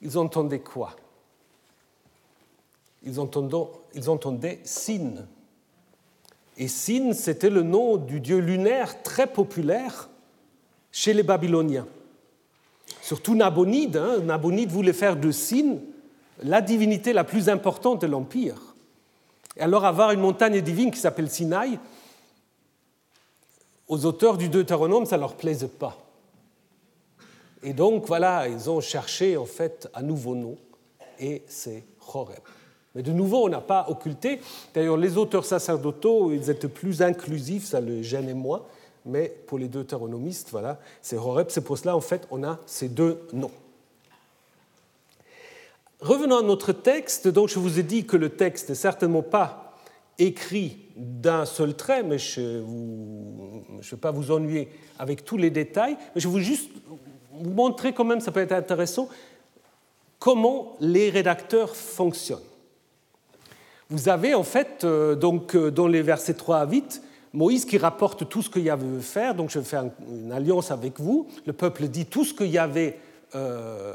ils 0.00 0.16
entendaient 0.16 0.60
quoi? 0.60 0.96
Ils 3.02 3.20
entendaient, 3.20 3.70
ils 3.94 4.08
entendaient 4.08 4.60
Sin, 4.64 5.26
et 6.58 6.66
Sin, 6.66 7.12
c'était 7.12 7.50
le 7.50 7.62
nom 7.62 7.96
du 7.96 8.20
dieu 8.20 8.38
lunaire 8.38 9.02
très 9.02 9.28
populaire 9.28 10.10
chez 10.90 11.14
les 11.14 11.22
Babyloniens. 11.22 11.86
Surtout 13.00 13.36
Nabonide. 13.36 13.96
Hein. 13.96 14.18
Nabonide 14.18 14.70
voulait 14.70 14.92
faire 14.92 15.16
de 15.16 15.30
Sin 15.30 15.76
la 16.42 16.60
divinité 16.60 17.12
la 17.12 17.22
plus 17.22 17.48
importante 17.48 18.02
de 18.02 18.08
l'Empire. 18.08 18.74
Et 19.56 19.60
alors 19.60 19.84
avoir 19.84 20.10
une 20.10 20.20
montagne 20.20 20.60
divine 20.60 20.90
qui 20.90 21.00
s'appelle 21.00 21.30
Sinaï, 21.30 21.78
aux 23.86 24.04
auteurs 24.04 24.36
du 24.36 24.48
Deutéronome, 24.48 25.06
ça 25.06 25.16
ne 25.16 25.22
leur 25.22 25.34
plaisait 25.34 25.68
pas. 25.68 25.96
Et 27.62 27.72
donc 27.72 28.06
voilà, 28.06 28.48
ils 28.48 28.68
ont 28.68 28.80
cherché 28.80 29.36
en 29.36 29.46
fait 29.46 29.88
un 29.94 30.02
nouveau 30.02 30.34
nom, 30.34 30.56
et 31.18 31.42
c'est 31.48 31.84
Horeb. 32.12 32.38
Mais 32.94 33.02
de 33.02 33.12
nouveau, 33.12 33.44
on 33.44 33.48
n'a 33.48 33.60
pas 33.60 33.86
occulté. 33.88 34.40
D'ailleurs, 34.74 34.96
les 34.96 35.16
auteurs 35.16 35.44
sacerdotaux, 35.44 36.32
ils 36.32 36.50
étaient 36.50 36.68
plus 36.68 37.02
inclusifs, 37.02 37.66
ça 37.66 37.80
le 37.80 38.02
gênait 38.02 38.34
moins. 38.34 38.62
Mais 39.04 39.28
pour 39.46 39.58
les 39.58 39.68
deutéronomistes, 39.68 40.48
voilà, 40.50 40.78
c'est 41.02 41.16
Horeb. 41.16 41.48
C'est 41.50 41.62
pour 41.62 41.78
cela, 41.78 41.96
en 41.96 42.00
fait, 42.00 42.26
on 42.30 42.44
a 42.44 42.58
ces 42.66 42.88
deux 42.88 43.20
noms. 43.32 43.50
revenons 46.00 46.38
à 46.38 46.42
notre 46.42 46.72
texte. 46.72 47.28
Donc, 47.28 47.48
je 47.48 47.58
vous 47.58 47.78
ai 47.78 47.82
dit 47.82 48.04
que 48.04 48.16
le 48.16 48.30
texte 48.30 48.70
n'est 48.70 48.74
certainement 48.74 49.22
pas 49.22 49.68
écrit 50.18 50.78
d'un 50.96 51.44
seul 51.44 51.74
trait, 51.74 52.02
mais 52.02 52.18
je 52.18 52.40
ne 52.40 53.80
vais 53.80 53.96
pas 53.96 54.10
vous 54.10 54.30
ennuyer 54.30 54.68
avec 54.98 55.24
tous 55.24 55.36
les 55.36 55.50
détails, 55.50 55.96
mais 56.14 56.20
je 56.20 56.28
vais 56.28 56.42
juste 56.42 56.70
vous 57.32 57.50
montrer 57.50 57.92
quand 57.92 58.04
même, 58.04 58.20
ça 58.20 58.32
peut 58.32 58.40
être 58.40 58.52
intéressant, 58.52 59.08
comment 60.18 60.76
les 60.80 61.10
rédacteurs 61.10 61.76
fonctionnent. 61.76 62.40
Vous 63.90 64.10
avez 64.10 64.34
en 64.34 64.42
fait, 64.42 64.84
euh, 64.84 65.14
donc, 65.14 65.56
euh, 65.56 65.70
dans 65.70 65.86
les 65.86 66.02
versets 66.02 66.34
3 66.34 66.58
à 66.58 66.66
8, 66.66 67.02
Moïse 67.32 67.64
qui 67.64 67.78
rapporte 67.78 68.28
tout 68.28 68.42
ce 68.42 68.50
que 68.50 68.58
Yahvé 68.58 68.86
veut 68.86 69.00
faire, 69.00 69.34
donc 69.34 69.50
je 69.50 69.60
faire 69.60 69.84
une 70.10 70.32
alliance 70.32 70.70
avec 70.70 71.00
vous. 71.00 71.26
Le 71.46 71.52
peuple 71.52 71.88
dit 71.88 72.06
tout 72.06 72.24
ce 72.24 72.34
que 72.34 72.44
Yahvé 72.44 72.98
euh, 73.34 73.94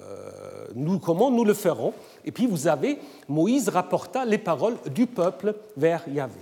nous 0.75 0.99
nous 1.31 1.43
le 1.43 1.53
ferons. 1.53 1.93
Et 2.25 2.31
puis 2.31 2.47
vous 2.47 2.67
avez 2.67 2.99
Moïse 3.27 3.69
rapporta 3.69 4.25
les 4.25 4.37
paroles 4.37 4.77
du 4.93 5.07
peuple 5.07 5.55
vers 5.77 6.07
Yahvé. 6.07 6.41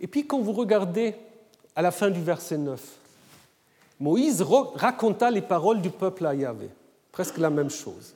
Et 0.00 0.06
puis 0.06 0.26
quand 0.26 0.40
vous 0.40 0.52
regardez 0.52 1.14
à 1.74 1.82
la 1.82 1.90
fin 1.90 2.10
du 2.10 2.22
verset 2.22 2.58
9, 2.58 2.80
Moïse 4.00 4.44
raconta 4.74 5.30
les 5.30 5.42
paroles 5.42 5.80
du 5.80 5.90
peuple 5.90 6.26
à 6.26 6.34
Yahvé, 6.34 6.68
presque 7.12 7.38
la 7.38 7.50
même 7.50 7.70
chose. 7.70 8.14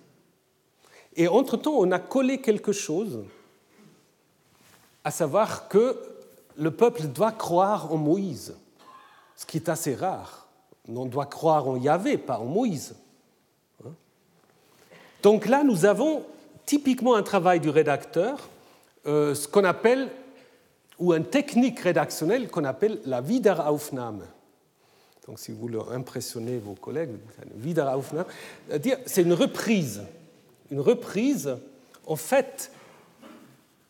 Et 1.17 1.29
entre-temps, 1.29 1.75
on 1.77 1.91
a 1.91 1.99
collé 1.99 2.41
quelque 2.41 2.73
chose, 2.73 3.21
à 5.05 5.11
savoir 5.11 5.69
que 5.69 5.99
le 6.57 6.71
peuple 6.71 7.03
doit 7.05 7.33
croire 7.33 7.93
en 7.93 7.97
Moïse, 7.97 8.55
ce 9.37 9.47
qui 9.47 9.59
est 9.59 9.69
assez 9.69 9.95
rare. 9.95 10.49
On 10.89 11.07
doit 11.07 11.27
croire 11.27 11.69
en 11.69 11.77
Yahvé, 11.77 12.19
pas 12.19 12.39
en 12.39 12.45
Moïse. 12.45 12.95
Hein? 13.85 13.93
Donc 15.23 15.47
là, 15.47 15.65
nous 15.65 15.85
avons 15.85 16.25
typiquement 16.67 17.15
un 17.15 17.23
travail 17.23 17.61
du 17.61 17.69
rédacteur, 17.69 18.49
euh, 19.07 19.35
ce 19.35 19.49
qu'on 19.49 19.65
appelle, 19.65 20.09
ou 20.99 21.13
une 21.13 21.25
technique 21.25 21.81
rédactionnelle 21.81 22.49
qu'on 22.49 22.65
appelle 22.65 23.01
la 23.05 23.21
Wiederaufnahme. 23.21 24.25
Donc 25.27 25.39
si 25.39 25.53
vous 25.53 25.59
voulez 25.59 25.79
impressionner 25.91 26.59
vos 26.59 26.75
collègues, 26.75 27.11
Wiederaufnahme, 27.57 28.27
c'est 29.07 29.23
une 29.23 29.33
reprise. 29.33 30.03
Une 30.73 30.81
reprise, 30.81 31.55
en 32.07 32.16
fait, 32.16 32.73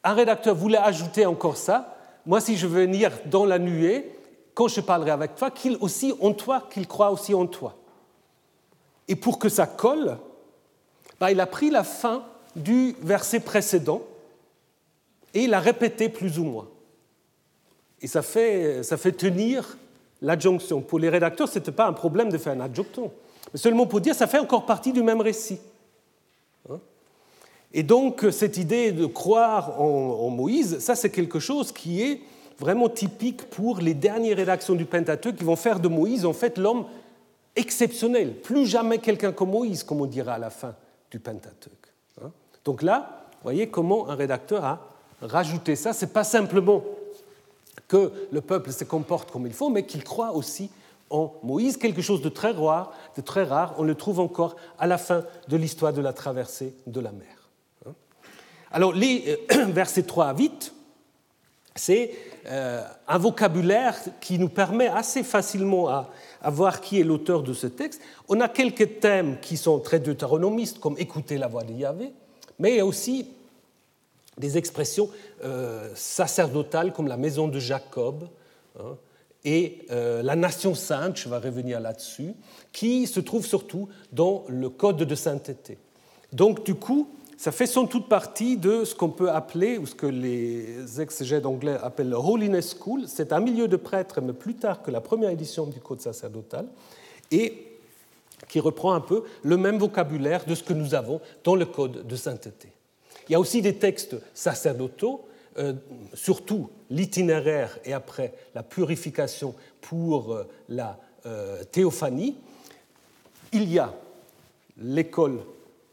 un 0.02 0.14
rédacteur 0.14 0.56
voulait 0.56 0.78
ajouter 0.78 1.26
encore 1.26 1.56
ça, 1.56 1.96
moi, 2.26 2.40
si 2.40 2.56
je 2.56 2.66
veux 2.66 2.82
venir 2.82 3.12
dans 3.26 3.44
la 3.44 3.60
nuée, 3.60 4.12
quand 4.52 4.66
je 4.66 4.80
parlerai 4.80 5.12
avec 5.12 5.36
toi, 5.36 5.52
qu'il 5.52 5.76
aussi 5.80 6.12
en 6.20 6.32
toi, 6.32 6.66
qu'il 6.72 6.88
croit 6.88 7.12
aussi 7.12 7.34
en 7.34 7.46
toi. 7.46 7.76
Et 9.06 9.14
pour 9.14 9.38
que 9.38 9.48
ça 9.48 9.64
colle, 9.64 10.18
bah, 11.20 11.30
il 11.30 11.38
a 11.38 11.46
pris 11.46 11.70
la 11.70 11.84
fin 11.84 12.24
du 12.56 12.96
verset 13.00 13.38
précédent 13.38 14.02
et 15.34 15.42
il 15.44 15.50
l'a 15.50 15.60
répété 15.60 16.08
plus 16.08 16.40
ou 16.40 16.44
moins. 16.44 16.68
Et 18.00 18.08
ça 18.08 18.22
fait, 18.22 18.82
ça 18.82 18.96
fait 18.96 19.12
tenir 19.12 19.78
l'adjonction. 20.20 20.80
Pour 20.80 20.98
les 20.98 21.08
rédacteurs, 21.08 21.48
ce 21.48 21.60
n'était 21.60 21.70
pas 21.70 21.86
un 21.86 21.92
problème 21.92 22.28
de 22.28 22.38
faire 22.38 22.54
un 22.54 22.60
adjoncton, 22.60 23.12
mais 23.52 23.58
seulement 23.60 23.86
pour 23.86 24.00
dire 24.00 24.16
ça 24.16 24.26
fait 24.26 24.40
encore 24.40 24.66
partie 24.66 24.92
du 24.92 25.04
même 25.04 25.20
récit. 25.20 25.60
Et 27.74 27.82
donc, 27.82 28.26
cette 28.30 28.58
idée 28.58 28.92
de 28.92 29.06
croire 29.06 29.80
en, 29.80 30.28
Moïse, 30.28 30.78
ça, 30.80 30.94
c'est 30.94 31.10
quelque 31.10 31.38
chose 31.38 31.72
qui 31.72 32.02
est 32.02 32.20
vraiment 32.58 32.88
typique 32.88 33.48
pour 33.50 33.78
les 33.78 33.94
dernières 33.94 34.36
rédactions 34.36 34.74
du 34.74 34.84
Pentateuque 34.84 35.36
qui 35.36 35.44
vont 35.44 35.56
faire 35.56 35.80
de 35.80 35.88
Moïse, 35.88 36.26
en 36.26 36.32
fait, 36.32 36.58
l'homme 36.58 36.84
exceptionnel. 37.56 38.34
Plus 38.34 38.66
jamais 38.66 38.98
quelqu'un 38.98 39.32
comme 39.32 39.50
Moïse, 39.50 39.82
comme 39.82 40.00
on 40.00 40.06
dira 40.06 40.34
à 40.34 40.38
la 40.38 40.50
fin 40.50 40.74
du 41.10 41.18
Pentateuque. 41.18 41.92
Hein. 42.22 42.30
Donc 42.64 42.82
là, 42.82 43.26
vous 43.32 43.44
voyez 43.44 43.68
comment 43.68 44.08
un 44.08 44.14
rédacteur 44.14 44.64
a 44.64 44.92
rajouté 45.22 45.74
ça. 45.76 45.92
Ce 45.92 46.04
n'est 46.04 46.10
pas 46.10 46.24
simplement 46.24 46.82
que 47.88 48.12
le 48.30 48.40
peuple 48.40 48.70
se 48.70 48.84
comporte 48.84 49.30
comme 49.30 49.46
il 49.46 49.52
faut, 49.52 49.70
mais 49.70 49.84
qu'il 49.84 50.04
croit 50.04 50.32
aussi 50.32 50.70
en 51.10 51.34
Moïse, 51.42 51.76
quelque 51.76 52.00
chose 52.00 52.22
de 52.22 52.28
très 52.28 52.52
rare, 52.52 52.92
de 53.16 53.22
très 53.22 53.44
rare. 53.44 53.74
On 53.78 53.82
le 53.82 53.94
trouve 53.94 54.20
encore 54.20 54.56
à 54.78 54.86
la 54.86 54.98
fin 54.98 55.24
de 55.48 55.56
l'histoire 55.56 55.92
de 55.92 56.00
la 56.00 56.12
traversée 56.12 56.74
de 56.86 57.00
la 57.00 57.12
mer. 57.12 57.41
Alors, 58.72 58.94
les 58.94 59.38
euh, 59.52 59.64
versets 59.70 60.02
3 60.02 60.26
à 60.28 60.34
8, 60.34 60.72
c'est 61.76 62.10
euh, 62.46 62.82
un 63.06 63.18
vocabulaire 63.18 63.98
qui 64.20 64.38
nous 64.38 64.48
permet 64.48 64.88
assez 64.88 65.22
facilement 65.22 65.88
à, 65.88 66.10
voir 66.44 66.80
qui 66.80 66.98
est 66.98 67.04
l'auteur 67.04 67.42
de 67.42 67.52
ce 67.52 67.66
texte. 67.66 68.00
On 68.28 68.40
a 68.40 68.48
quelques 68.48 69.00
thèmes 69.00 69.38
qui 69.40 69.58
sont 69.58 69.78
très 69.78 70.00
deutéronomistes, 70.00 70.80
comme 70.80 70.96
écouter 70.98 71.36
la 71.36 71.48
voix 71.48 71.64
de 71.64 71.72
Yahvé, 71.72 72.12
mais 72.58 72.72
il 72.72 72.76
y 72.78 72.80
a 72.80 72.86
aussi 72.86 73.28
des 74.38 74.56
expressions 74.56 75.10
euh, 75.44 75.90
sacerdotales 75.94 76.94
comme 76.94 77.08
la 77.08 77.18
maison 77.18 77.48
de 77.48 77.58
Jacob 77.58 78.26
hein, 78.80 78.96
et 79.44 79.86
la 79.90 80.36
nation 80.36 80.72
sainte, 80.76 81.16
je 81.16 81.28
vais 81.28 81.36
revenir 81.36 81.80
là-dessus, 81.80 82.32
qui 82.72 83.08
se 83.08 83.18
trouvent 83.18 83.44
surtout 83.44 83.88
dans 84.12 84.44
le 84.46 84.68
code 84.68 84.98
de 84.98 85.14
sainteté. 85.16 85.78
Donc, 86.32 86.64
du 86.64 86.76
coup, 86.76 87.08
ça 87.42 87.50
fait 87.50 87.66
sans 87.66 87.88
toute 87.88 88.08
partie 88.08 88.56
de 88.56 88.84
ce 88.84 88.94
qu'on 88.94 89.10
peut 89.10 89.28
appeler, 89.28 89.76
ou 89.76 89.84
ce 89.84 89.96
que 89.96 90.06
les 90.06 91.00
exégètes 91.00 91.44
anglais 91.44 91.76
appellent 91.82 92.10
le 92.10 92.16
Holiness 92.16 92.76
School. 92.78 93.08
C'est 93.08 93.32
un 93.32 93.40
milieu 93.40 93.66
de 93.66 93.74
prêtres, 93.74 94.20
mais 94.20 94.32
plus 94.32 94.54
tard 94.54 94.80
que 94.80 94.92
la 94.92 95.00
première 95.00 95.30
édition 95.30 95.66
du 95.66 95.80
Code 95.80 96.00
sacerdotal, 96.00 96.68
et 97.32 97.80
qui 98.46 98.60
reprend 98.60 98.92
un 98.92 99.00
peu 99.00 99.24
le 99.42 99.56
même 99.56 99.76
vocabulaire 99.76 100.44
de 100.44 100.54
ce 100.54 100.62
que 100.62 100.72
nous 100.72 100.94
avons 100.94 101.20
dans 101.42 101.56
le 101.56 101.66
Code 101.66 102.06
de 102.06 102.14
sainteté. 102.14 102.68
Il 103.28 103.32
y 103.32 103.34
a 103.34 103.40
aussi 103.40 103.60
des 103.60 103.74
textes 103.74 104.14
sacerdotaux, 104.34 105.24
euh, 105.58 105.72
surtout 106.14 106.70
l'itinéraire 106.90 107.76
et 107.84 107.92
après 107.92 108.34
la 108.54 108.62
purification 108.62 109.56
pour 109.80 110.32
euh, 110.32 110.48
la 110.68 110.96
euh, 111.26 111.64
théophanie. 111.64 112.36
Il 113.52 113.68
y 113.68 113.80
a 113.80 113.92
l'école 114.78 115.40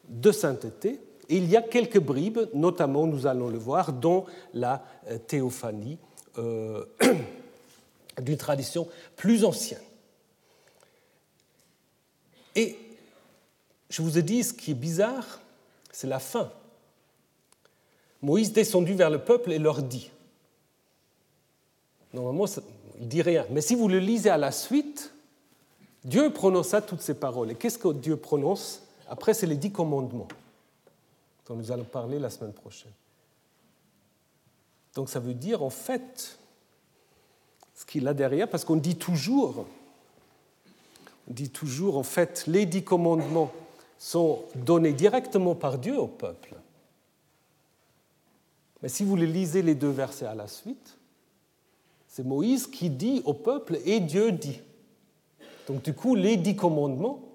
de 0.10 0.32
sainteté, 0.32 1.00
et 1.30 1.38
il 1.38 1.48
y 1.48 1.56
a 1.56 1.62
quelques 1.62 2.00
bribes, 2.00 2.40
notamment, 2.56 3.06
nous 3.06 3.28
allons 3.28 3.50
le 3.50 3.60
voir, 3.60 3.94
dans 3.94 4.26
la 4.54 4.84
euh, 5.08 5.20
théophanie 5.20 6.00
euh, 6.40 6.84
d'une 8.22 8.38
tradition 8.38 8.88
plus 9.16 9.46
ancienne. 9.46 9.80
Et 12.56 12.78
je 13.92 14.02
vous 14.02 14.18
ai 14.18 14.24
dit, 14.24 14.44
ce 14.44 14.54
qui 14.54 14.72
est 14.72 14.76
bizarre, 14.76 15.40
c'est 15.92 16.08
la 16.08 16.18
fin. 16.18 16.52
Moïse 18.24 18.52
descendu 18.52 18.96
vers 18.96 19.12
le 19.12 19.20
peuple 19.20 19.52
et 19.52 19.60
leur 19.60 19.84
dit. 19.84 20.10
Normalement, 22.12 22.46
il 23.00 23.08
dit 23.08 23.22
rien. 23.22 23.46
Mais 23.52 23.62
si 23.62 23.76
vous 23.76 23.88
le 23.88 24.00
lisez 24.00 24.32
à 24.32 24.38
la 24.38 24.52
suite, 24.52 25.14
Dieu 26.04 26.32
prononça 26.32 26.82
toutes 26.82 27.02
ces 27.02 27.14
paroles. 27.14 27.52
Et 27.52 27.56
qu'est-ce 27.56 27.78
que 27.78 27.94
Dieu 27.94 28.18
prononce? 28.18 28.82
Après, 29.08 29.36
c'est 29.36 29.46
les 29.46 29.56
dix 29.56 29.72
commandements 29.72 30.28
dont 31.50 31.56
nous 31.56 31.72
allons 31.72 31.84
parler 31.84 32.20
la 32.20 32.30
semaine 32.30 32.54
prochaine. 32.54 32.92
Donc 34.94 35.10
ça 35.10 35.20
veut 35.20 35.34
dire 35.34 35.64
en 35.64 35.72
fait 35.72 36.40
ce 37.74 37.86
qu'il 37.86 38.08
a 38.08 38.14
derrière, 38.14 38.48
parce 38.48 38.64
qu'on 38.64 38.76
dit 38.76 38.96
toujours, 38.96 39.66
on 41.28 41.34
dit 41.34 41.50
toujours 41.50 41.98
en 41.98 42.04
fait 42.04 42.46
les 42.46 42.66
dix 42.66 42.84
commandements 42.84 43.52
sont 43.98 44.44
donnés 44.56 44.94
directement 44.94 45.56
par 45.56 45.80
Dieu 45.80 45.98
au 45.98 46.08
peuple. 46.08 46.56
Mais 48.82 48.90
si 48.90 49.04
vous 49.04 49.16
les 49.16 49.28
lisez 49.28 49.62
les 49.62 49.76
deux 49.76 49.90
versets 49.90 50.26
à 50.26 50.36
la 50.36 50.48
suite, 50.48 50.98
c'est 52.08 52.24
Moïse 52.24 52.68
qui 52.68 52.90
dit 52.90 53.22
au 53.26 53.34
peuple 53.34 53.80
et 53.86 54.00
Dieu 54.00 54.32
dit. 54.32 54.62
Donc 55.68 55.82
du 55.82 55.94
coup, 55.94 56.16
les 56.16 56.38
dix 56.38 56.56
commandements 56.56 57.29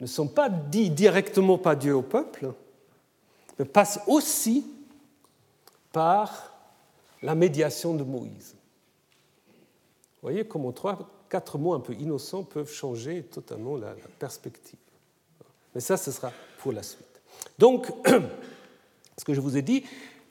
ne 0.00 0.06
sont 0.06 0.28
pas 0.28 0.48
dits 0.48 0.90
directement 0.90 1.58
par 1.58 1.76
Dieu 1.76 1.94
au 1.94 2.02
peuple, 2.02 2.52
mais 3.58 3.64
passent 3.64 4.00
aussi 4.06 4.66
par 5.92 6.52
la 7.22 7.34
médiation 7.34 7.94
de 7.94 8.02
Moïse. 8.02 8.54
Vous 10.22 10.28
voyez 10.28 10.46
comment 10.46 10.72
trois, 10.72 10.98
quatre 11.28 11.58
mots 11.58 11.74
un 11.74 11.80
peu 11.80 11.94
innocents 11.94 12.42
peuvent 12.42 12.72
changer 12.72 13.22
totalement 13.22 13.76
la, 13.76 13.94
perspective. 14.18 14.78
Mais 15.74 15.80
ça, 15.80 15.96
ce 15.96 16.10
sera 16.10 16.32
pour 16.58 16.72
la 16.72 16.82
suite. 16.82 17.06
Donc, 17.58 17.86
ce 19.16 19.24
que 19.24 19.34
je 19.34 19.40
vous 19.40 19.56
ai 19.56 19.62
dit, 19.62 19.84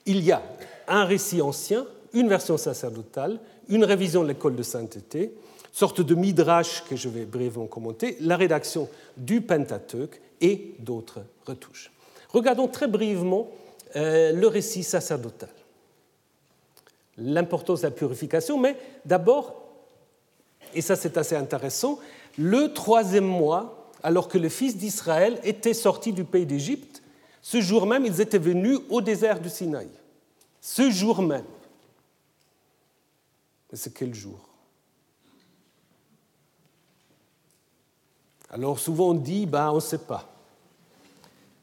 il 0.06 0.22
y 0.22 0.32
a 0.32 0.42
un 0.88 1.04
récit 1.04 1.42
ancien, 1.42 1.86
une 2.12 2.28
version 2.28 2.56
sacerdotale, 2.56 3.40
une 3.68 3.84
révision 3.84 4.22
de 4.22 4.28
l'école 4.28 4.56
de 4.56 4.62
sainteté, 4.62 5.32
sorte 5.72 6.00
de 6.00 6.14
midrash 6.14 6.84
que 6.88 6.96
je 6.96 7.08
vais 7.08 7.24
brièvement 7.24 7.66
commenter, 7.66 8.16
la 8.20 8.36
rédaction 8.36 8.88
du 9.16 9.40
Pentateuque 9.40 10.20
et 10.40 10.74
d'autres 10.78 11.20
retouches. 11.46 11.90
Regardons 12.30 12.68
très 12.68 12.88
brièvement 12.88 13.48
euh, 13.96 14.32
le 14.32 14.46
récit 14.46 14.82
sacerdotal. 14.82 15.50
L'importance 17.18 17.80
de 17.80 17.86
la 17.86 17.90
purification, 17.90 18.58
mais 18.58 18.76
d'abord, 19.04 19.54
et 20.74 20.80
ça 20.80 20.96
c'est 20.96 21.16
assez 21.16 21.36
intéressant, 21.36 21.98
le 22.38 22.72
troisième 22.72 23.26
mois 23.26 23.90
alors 24.02 24.28
que 24.28 24.38
les 24.38 24.50
fils 24.50 24.76
d'Israël 24.76 25.38
étaient 25.44 25.74
sortis 25.74 26.12
du 26.12 26.24
pays 26.24 26.46
d'Égypte. 26.46 27.02
Ce 27.42 27.60
jour 27.60 27.86
même, 27.86 28.06
ils 28.06 28.20
étaient 28.20 28.38
venus 28.38 28.78
au 28.88 29.00
désert 29.00 29.40
du 29.40 29.48
Sinaï. 29.48 29.88
Ce 30.60 30.90
jour 30.90 31.22
même. 31.22 31.44
Mais 33.70 33.78
c'est 33.78 33.92
quel 33.92 34.14
jour? 34.14 34.49
Alors 38.50 38.78
souvent 38.78 39.10
on 39.10 39.14
dit, 39.14 39.46
ben, 39.46 39.70
on 39.70 39.76
ne 39.76 39.80
sait 39.80 39.98
pas. 39.98 40.28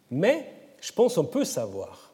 Mais 0.10 0.54
je 0.80 0.92
pense 0.92 1.16
qu'on 1.16 1.26
peut 1.26 1.46
savoir. 1.46 2.12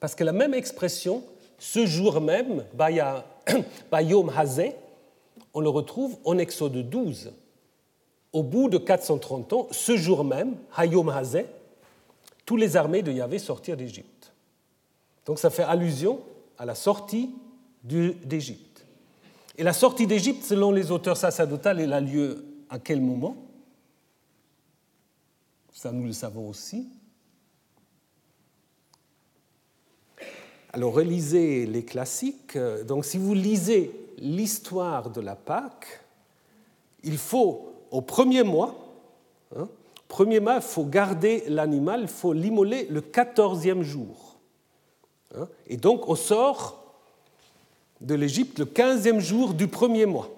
Parce 0.00 0.14
que 0.14 0.24
la 0.24 0.32
même 0.32 0.54
expression, 0.54 1.22
ce 1.58 1.86
jour 1.86 2.20
même, 2.20 2.64
Bayom 2.74 4.30
Hazé, 4.36 4.74
on 5.54 5.60
le 5.60 5.68
retrouve 5.68 6.16
en 6.24 6.38
Exode 6.38 6.88
12. 6.88 7.32
Au 8.32 8.42
bout 8.42 8.68
de 8.68 8.78
430 8.78 9.52
ans, 9.52 9.68
ce 9.70 9.96
jour 9.96 10.24
même, 10.24 10.56
Hayom 10.76 11.08
Hazé, 11.08 11.46
tous 12.44 12.56
les 12.56 12.76
armées 12.76 13.02
de 13.02 13.12
Yahvé 13.12 13.38
sortirent 13.38 13.76
d'Égypte. 13.76 14.32
Donc 15.24 15.38
ça 15.38 15.50
fait 15.50 15.62
allusion 15.62 16.20
à 16.58 16.64
la 16.64 16.74
sortie 16.74 17.30
d'Égypte. 17.84 18.84
Et 19.56 19.62
la 19.62 19.72
sortie 19.72 20.06
d'Égypte, 20.06 20.44
selon 20.44 20.72
les 20.72 20.90
auteurs 20.90 21.16
sacerdotaux, 21.16 21.70
elle 21.70 21.92
a 21.92 22.00
lieu 22.00 22.44
à 22.70 22.78
quel 22.78 23.00
moment? 23.00 23.36
Ça, 25.72 25.90
nous 25.90 26.04
le 26.04 26.12
savons 26.12 26.48
aussi. 26.48 26.88
Alors, 30.72 30.94
relisez 30.94 31.66
les 31.66 31.84
classiques. 31.84 32.56
Donc, 32.86 33.04
si 33.04 33.18
vous 33.18 33.34
lisez 33.34 33.90
l'histoire 34.18 35.10
de 35.10 35.20
la 35.20 35.34
Pâque, 35.34 36.04
il 37.02 37.18
faut, 37.18 37.72
au 37.90 38.00
premier 38.00 38.42
mois, 38.42 38.74
hein, 39.56 39.68
premier 40.08 40.40
mois, 40.40 40.56
il 40.56 40.62
faut 40.62 40.84
garder 40.84 41.44
l'animal, 41.48 42.02
il 42.02 42.08
faut 42.08 42.32
l'immoler 42.32 42.86
le 42.88 43.00
quatorzième 43.00 43.82
jour. 43.82 44.36
Hein. 45.34 45.48
Et 45.66 45.76
donc, 45.76 46.08
on 46.08 46.14
sort 46.14 46.82
de 48.00 48.14
l'Égypte 48.14 48.58
le 48.58 48.66
quinzième 48.66 49.20
jour 49.20 49.54
du 49.54 49.68
premier 49.68 50.06
mois. 50.06 50.30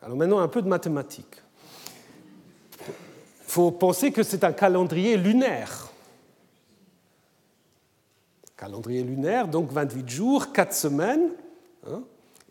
Alors 0.00 0.16
maintenant, 0.16 0.38
un 0.38 0.48
peu 0.48 0.62
de 0.62 0.68
mathématiques. 0.68 1.42
Il 3.46 3.52
faut 3.52 3.70
penser 3.70 4.12
que 4.12 4.22
c'est 4.22 4.44
un 4.44 4.52
calendrier 4.52 5.16
lunaire 5.16 5.86
calendrier 8.56 9.02
lunaire, 9.02 9.48
donc 9.48 9.70
28 9.70 10.08
jours, 10.08 10.52
4 10.52 10.72
semaines. 10.72 11.30
Hein. 11.88 12.02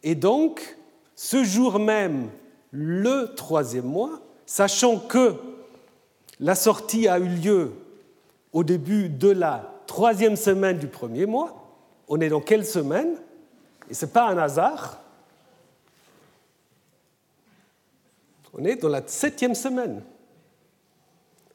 et 0.03 0.15
donc, 0.15 0.77
ce 1.15 1.43
jour 1.43 1.79
même, 1.79 2.29
le 2.71 3.33
troisième 3.35 3.85
mois, 3.85 4.21
sachant 4.45 4.97
que 4.99 5.35
la 6.39 6.55
sortie 6.55 7.07
a 7.07 7.19
eu 7.19 7.27
lieu 7.27 7.71
au 8.53 8.63
début 8.63 9.09
de 9.09 9.29
la 9.29 9.73
troisième 9.87 10.35
semaine 10.35 10.77
du 10.77 10.87
premier 10.87 11.25
mois, 11.25 11.67
on 12.07 12.21
est 12.21 12.29
dans 12.29 12.41
quelle 12.41 12.65
semaine? 12.65 13.15
Et 13.89 13.93
ce 13.93 14.05
n'est 14.05 14.11
pas 14.11 14.29
un 14.29 14.37
hasard. 14.37 15.01
On 18.53 18.63
est 18.63 18.75
dans 18.75 18.89
la 18.89 19.01
septième 19.05 19.55
semaine. 19.55 20.01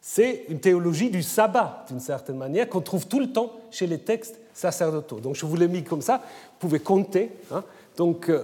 C'est 0.00 0.44
une 0.48 0.60
théologie 0.60 1.10
du 1.10 1.22
sabbat, 1.22 1.84
d'une 1.88 2.00
certaine 2.00 2.36
manière, 2.36 2.68
qu'on 2.68 2.80
trouve 2.80 3.06
tout 3.06 3.20
le 3.20 3.32
temps 3.32 3.52
chez 3.70 3.86
les 3.86 3.98
textes 3.98 4.38
sacerdotaux. 4.54 5.20
Donc 5.20 5.34
je 5.36 5.44
vous 5.44 5.56
l'ai 5.56 5.68
mis 5.68 5.84
comme 5.84 6.00
ça, 6.00 6.18
vous 6.18 6.68
pouvez 6.68 6.80
compter. 6.80 7.30
Hein. 7.52 7.62
Donc 7.96 8.30
euh, 8.30 8.42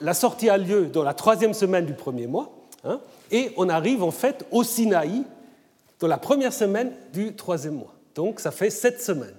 la 0.00 0.14
sortie 0.14 0.48
a 0.48 0.58
lieu 0.58 0.86
dans 0.86 1.04
la 1.04 1.14
troisième 1.14 1.54
semaine 1.54 1.86
du 1.86 1.94
premier 1.94 2.26
mois, 2.26 2.50
hein, 2.84 3.00
et 3.30 3.52
on 3.56 3.68
arrive 3.68 4.02
en 4.02 4.10
fait 4.10 4.44
au 4.50 4.64
Sinaï 4.64 5.22
dans 6.00 6.08
la 6.08 6.18
première 6.18 6.52
semaine 6.52 6.92
du 7.12 7.34
troisième 7.34 7.74
mois. 7.74 7.94
Donc 8.14 8.40
ça 8.40 8.50
fait 8.50 8.70
sept 8.70 9.00
semaines 9.00 9.34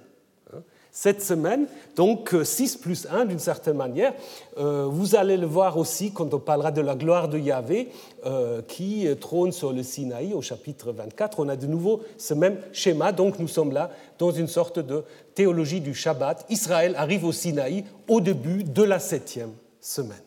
cette 0.99 1.21
semaine, 1.21 1.67
donc 1.95 2.35
6 2.43 2.75
euh, 2.75 2.81
plus 2.81 3.07
1 3.11 3.25
d'une 3.25 3.37
certaine 3.37 3.77
manière. 3.77 4.13
Euh, 4.57 4.87
vous 4.89 5.15
allez 5.15 5.37
le 5.37 5.45
voir 5.45 5.77
aussi 5.77 6.11
quand 6.11 6.33
on 6.33 6.39
parlera 6.39 6.71
de 6.71 6.81
la 6.81 6.95
gloire 6.95 7.27
de 7.27 7.37
Yahvé 7.37 7.89
euh, 8.25 8.63
qui 8.67 9.07
trône 9.21 9.51
sur 9.51 9.71
le 9.71 9.83
Sinaï 9.83 10.33
au 10.33 10.41
chapitre 10.41 10.91
24. 10.91 11.39
On 11.39 11.49
a 11.49 11.55
de 11.55 11.67
nouveau 11.67 12.01
ce 12.17 12.33
même 12.33 12.57
schéma, 12.73 13.11
donc 13.11 13.37
nous 13.37 13.47
sommes 13.47 13.73
là 13.73 13.91
dans 14.17 14.31
une 14.31 14.47
sorte 14.47 14.79
de 14.79 15.03
théologie 15.35 15.81
du 15.81 15.93
Shabbat. 15.93 16.47
Israël 16.49 16.95
arrive 16.97 17.25
au 17.25 17.31
Sinaï 17.31 17.83
au 18.07 18.19
début 18.19 18.63
de 18.63 18.81
la 18.81 18.97
septième 18.97 19.51
semaine. 19.79 20.17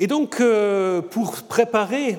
Et 0.00 0.08
donc, 0.08 0.42
pour 1.10 1.42
préparer 1.44 2.18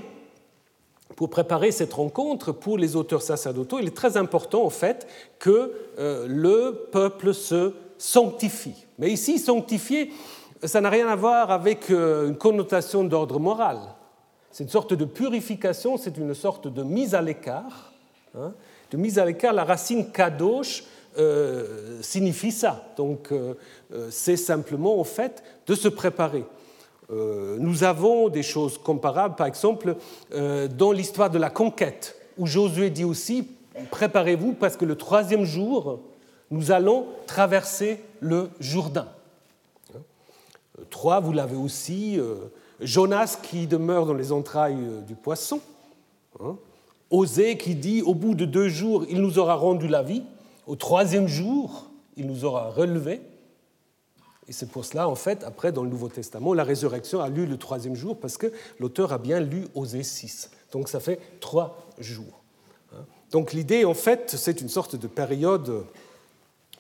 pour 1.16 1.30
préparer 1.30 1.72
cette 1.72 1.94
rencontre, 1.94 2.52
pour 2.52 2.78
les 2.78 2.96
auteurs 2.96 3.22
sacerdotaux, 3.22 3.80
il 3.80 3.88
est 3.88 3.96
très 3.96 4.18
important 4.18 4.64
en 4.64 4.70
fait 4.70 5.08
que 5.40 5.72
euh, 5.98 6.26
le 6.28 6.88
peuple 6.92 7.34
se 7.34 7.74
sanctifie. 7.98 8.86
Mais 9.00 9.12
ici, 9.12 9.40
sanctifier, 9.40 10.12
ça 10.64 10.82
n'a 10.82 10.90
rien 10.90 11.08
à 11.08 11.16
voir 11.16 11.52
avec 11.52 11.90
euh, 11.90 12.28
une 12.28 12.36
connotation 12.36 13.04
d'ordre 13.04 13.40
moral. 13.40 13.80
C'est 14.52 14.66
une 14.66 14.70
sorte 14.70 14.94
de 14.94 15.06
purification, 15.06 15.98
c'est 15.98 16.18
une 16.18 16.34
sorte 16.34 16.68
de 16.68 16.84
mise 16.84 17.16
à 17.16 17.22
l'écart. 17.22 17.94
Hein. 18.38 18.54
de 18.92 18.98
mise 18.98 19.18
à 19.18 19.26
l'écart, 19.26 19.54
la 19.54 19.64
racine 19.64 20.12
kadosh 20.12 20.84
euh, 21.18 22.02
signifie 22.02 22.52
ça. 22.52 22.84
Donc, 22.98 23.30
c'est 24.10 24.36
simplement 24.36 25.00
en 25.00 25.06
fait 25.06 25.42
de 25.68 25.76
se 25.76 25.88
préparer. 25.88 26.44
Euh, 27.12 27.58
nous 27.60 27.84
avons 27.84 28.30
des 28.30 28.44
choses 28.44 28.78
comparables, 28.78 29.36
par 29.36 29.48
exemple, 29.48 29.96
euh, 30.34 30.68
dans 30.68 30.92
l'histoire 30.92 31.30
de 31.30 31.38
la 31.38 31.50
conquête, 31.50 32.16
où 32.38 32.48
Josué 32.48 32.90
dit 32.90 33.04
aussi, 33.04 33.48
préparez-vous 33.92 34.54
parce 34.54 34.76
que 34.76 34.86
le 34.86 34.96
troisième 34.96 35.44
jour, 35.44 36.00
nous 36.52 36.72
allons 36.72 37.06
traverser 37.28 38.02
le 38.20 38.50
Jourdain. 38.60 39.08
Trois, 40.90 41.20
vous 41.20 41.32
l'avez 41.32 41.56
aussi, 41.56 42.20
euh, 42.20 42.36
Jonas 42.82 43.38
qui 43.42 43.68
demeure 43.68 44.06
dans 44.06 44.14
les 44.14 44.32
entrailles 44.32 45.04
du 45.08 45.16
poisson, 45.16 45.62
hein. 46.44 46.58
Osée 47.12 47.56
qui 47.58 47.76
dit, 47.76 48.02
au 48.02 48.16
bout 48.16 48.34
de 48.34 48.46
deux 48.46 48.68
jours, 48.68 49.06
il 49.10 49.22
nous 49.22 49.38
aura 49.38 49.56
rendu 49.56 49.88
la 49.88 50.02
vie, 50.02 50.24
au 50.66 50.76
troisième 50.76 51.28
jour, 51.28 51.86
il 52.18 52.26
nous 52.26 52.46
aura 52.46 52.72
relevé. 52.72 53.22
Et 54.48 54.54
c'est 54.54 54.68
pour 54.68 54.86
cela, 54.86 55.10
en 55.10 55.16
fait, 55.16 55.44
après, 55.44 55.72
dans 55.72 55.84
le 55.84 55.90
Nouveau 55.90 56.08
Testament, 56.08 56.54
la 56.54 56.64
résurrection 56.64 57.22
a 57.22 57.30
lieu 57.30 57.46
le 57.46 57.58
troisième 57.58 57.96
jour 57.96 58.20
parce 58.20 58.38
que 58.38 58.52
l'auteur 58.80 59.12
a 59.12 59.18
bien 59.18 59.40
lu 59.40 59.68
Osée 59.74 60.04
6. 60.04 60.52
Donc 60.72 60.90
ça 60.90 61.00
fait 61.00 61.20
trois 61.40 61.88
jours. 62.00 62.42
Hein. 62.94 63.06
Donc 63.32 63.54
l'idée, 63.54 63.86
en 63.86 63.94
fait, 63.94 64.36
c'est 64.38 64.62
une 64.62 64.70
sorte 64.70 64.96
de 64.96 65.08
période 65.08 65.86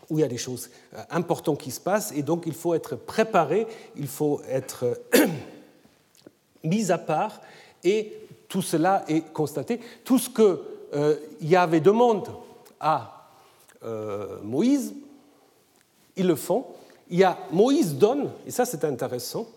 où 0.09 0.19
il 0.19 0.21
y 0.21 0.25
a 0.25 0.27
des 0.27 0.37
choses 0.37 0.69
euh, 0.93 1.01
importantes 1.09 1.59
qui 1.59 1.71
se 1.71 1.79
passent 1.79 2.11
et 2.15 2.21
donc 2.21 2.43
il 2.45 2.53
faut 2.53 2.73
être 2.73 2.95
préparé, 2.95 3.67
il 3.95 4.07
faut 4.07 4.41
être 4.47 4.99
mis 6.63 6.91
à 6.91 6.97
part 6.97 7.41
et 7.83 8.13
tout 8.47 8.61
cela 8.61 9.03
est 9.07 9.21
constaté. 9.33 9.79
Tout 10.03 10.19
ce 10.19 10.29
que 10.29 10.61
euh, 10.93 11.17
Yahvé 11.41 11.79
demande 11.79 12.29
à 12.79 13.29
euh, 13.83 14.39
Moïse, 14.43 14.93
ils 16.15 16.27
le 16.27 16.35
font 16.35 16.65
il 17.09 17.19
y 17.19 17.23
a 17.23 17.37
Moïse 17.51 17.95
donne, 17.95 18.31
et 18.45 18.51
ça 18.51 18.65
c'est 18.65 18.83
intéressant, 18.83 19.47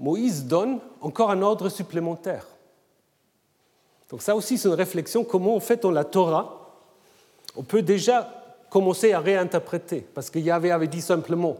Moïse 0.00 0.44
donne 0.44 0.78
encore 1.00 1.30
un 1.30 1.42
ordre 1.42 1.68
supplémentaire. 1.68 2.46
Donc 4.10 4.22
ça 4.22 4.34
aussi 4.34 4.56
c'est 4.56 4.68
une 4.68 4.74
réflexion, 4.74 5.24
comment 5.24 5.56
en 5.56 5.60
fait 5.60 5.84
on 5.84 5.90
la 5.90 6.04
Torah, 6.04 6.74
on 7.56 7.62
peut 7.62 7.82
déjà 7.82 8.32
commencer 8.70 9.12
à 9.12 9.20
réinterpréter, 9.20 10.06
parce 10.14 10.30
qu'il 10.30 10.42
Yahvé 10.42 10.70
avait 10.70 10.88
dit 10.88 11.00
simplement, 11.00 11.56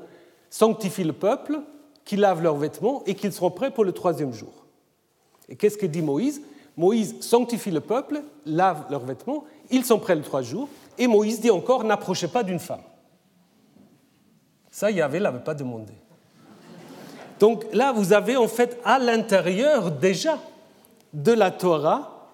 sanctifie 0.51 1.05
le 1.05 1.13
peuple, 1.13 1.61
qu'ils 2.05 2.21
lavent 2.21 2.43
leurs 2.43 2.57
vêtements 2.57 3.03
et 3.07 3.15
qu'ils 3.15 3.33
seront 3.33 3.51
prêts 3.51 3.71
pour 3.71 3.85
le 3.85 3.93
troisième 3.93 4.33
jour. 4.33 4.53
Et 5.49 5.57
qu'est-ce 5.57 5.77
que 5.77 5.87
dit 5.87 6.03
Moïse? 6.03 6.41
Moïse 6.77 7.21
sanctifie 7.21 7.71
le 7.71 7.81
peuple, 7.81 8.23
lave 8.47 8.85
leurs 8.89 9.05
vêtements, 9.05 9.45
ils 9.71 9.85
sont 9.85 9.99
prêts 9.99 10.15
le 10.15 10.23
troisième 10.23 10.61
jour, 10.61 10.69
et 10.97 11.07
Moïse 11.07 11.41
dit 11.41 11.51
encore, 11.51 11.85
n'approchez 11.85 12.29
pas 12.29 12.43
d'une 12.43 12.61
femme. 12.61 12.83
Ça, 14.79 14.93
Yahvé 14.93 15.19
ne 15.19 15.25
l'avait 15.25 15.41
pas 15.41 15.55
demandé. 15.55 15.93
Donc 17.41 17.65
là, 17.73 17.91
vous 17.91 18.13
avez 18.13 18.37
en 18.37 18.47
fait 18.47 18.79
à 18.85 19.01
l'intérieur 19.01 19.91
déjà 19.91 20.39
de 21.13 21.33
la 21.33 21.51
Torah 21.51 22.29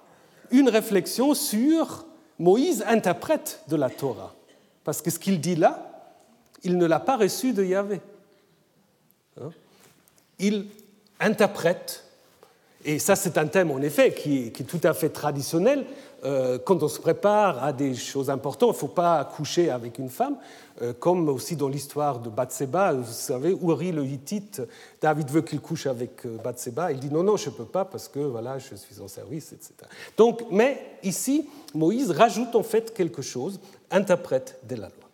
une 0.50 0.68
réflexion 0.68 1.32
sur 1.32 2.04
Moïse 2.38 2.84
interprète 2.86 3.62
de 3.68 3.76
la 3.76 3.88
Torah. 3.88 4.34
Parce 4.84 5.00
que 5.00 5.10
ce 5.10 5.18
qu'il 5.18 5.40
dit 5.40 5.56
là, 5.56 5.90
il 6.62 6.76
ne 6.76 6.84
l'a 6.84 7.00
pas 7.00 7.16
reçu 7.16 7.54
de 7.54 7.64
Yahvé. 7.64 8.02
Hein? 9.40 9.50
Il 10.38 10.66
interprète. 11.20 12.04
Et 12.84 12.98
ça, 12.98 13.16
c'est 13.16 13.38
un 13.38 13.46
thème, 13.46 13.70
en 13.70 13.80
effet, 13.80 14.12
qui 14.12 14.48
est, 14.48 14.66
tout 14.66 14.80
à 14.82 14.92
fait 14.92 15.08
traditionnel. 15.08 15.86
Euh, 16.24 16.58
quand 16.58 16.82
on 16.82 16.88
se 16.88 17.00
prépare 17.00 17.62
à 17.62 17.72
des 17.72 17.94
choses 17.94 18.30
importantes, 18.30 18.70
il 18.70 18.76
ne 18.76 18.78
faut 18.78 18.88
pas 18.88 19.22
coucher 19.24 19.68
avec 19.68 19.98
une 19.98 20.08
femme, 20.08 20.36
euh, 20.80 20.94
comme 20.98 21.28
aussi 21.28 21.54
dans 21.54 21.68
l'histoire 21.68 22.18
de 22.18 22.30
Bathseba. 22.30 22.94
Vous 22.94 23.12
savez, 23.12 23.50
Uri 23.50 23.92
le 23.92 24.06
Hittite, 24.06 24.62
David 25.02 25.30
veut 25.30 25.42
qu'il 25.42 25.60
couche 25.60 25.86
avec 25.86 26.24
euh, 26.24 26.38
Bathseba. 26.42 26.92
Il 26.92 26.98
dit 26.98 27.10
non, 27.10 27.22
non, 27.22 27.36
je 27.36 27.50
ne 27.50 27.54
peux 27.54 27.66
pas 27.66 27.84
parce 27.84 28.08
que 28.08 28.20
voilà, 28.20 28.58
je 28.58 28.74
suis 28.74 29.00
en 29.02 29.08
service, 29.08 29.52
etc. 29.52 29.74
Donc, 30.16 30.44
mais 30.50 30.98
ici, 31.02 31.46
Moïse 31.74 32.10
rajoute 32.10 32.54
en 32.54 32.62
fait 32.62 32.94
quelque 32.94 33.20
chose, 33.20 33.60
interprète 33.90 34.58
de 34.66 34.76
la 34.76 34.88
loi. 34.88 35.04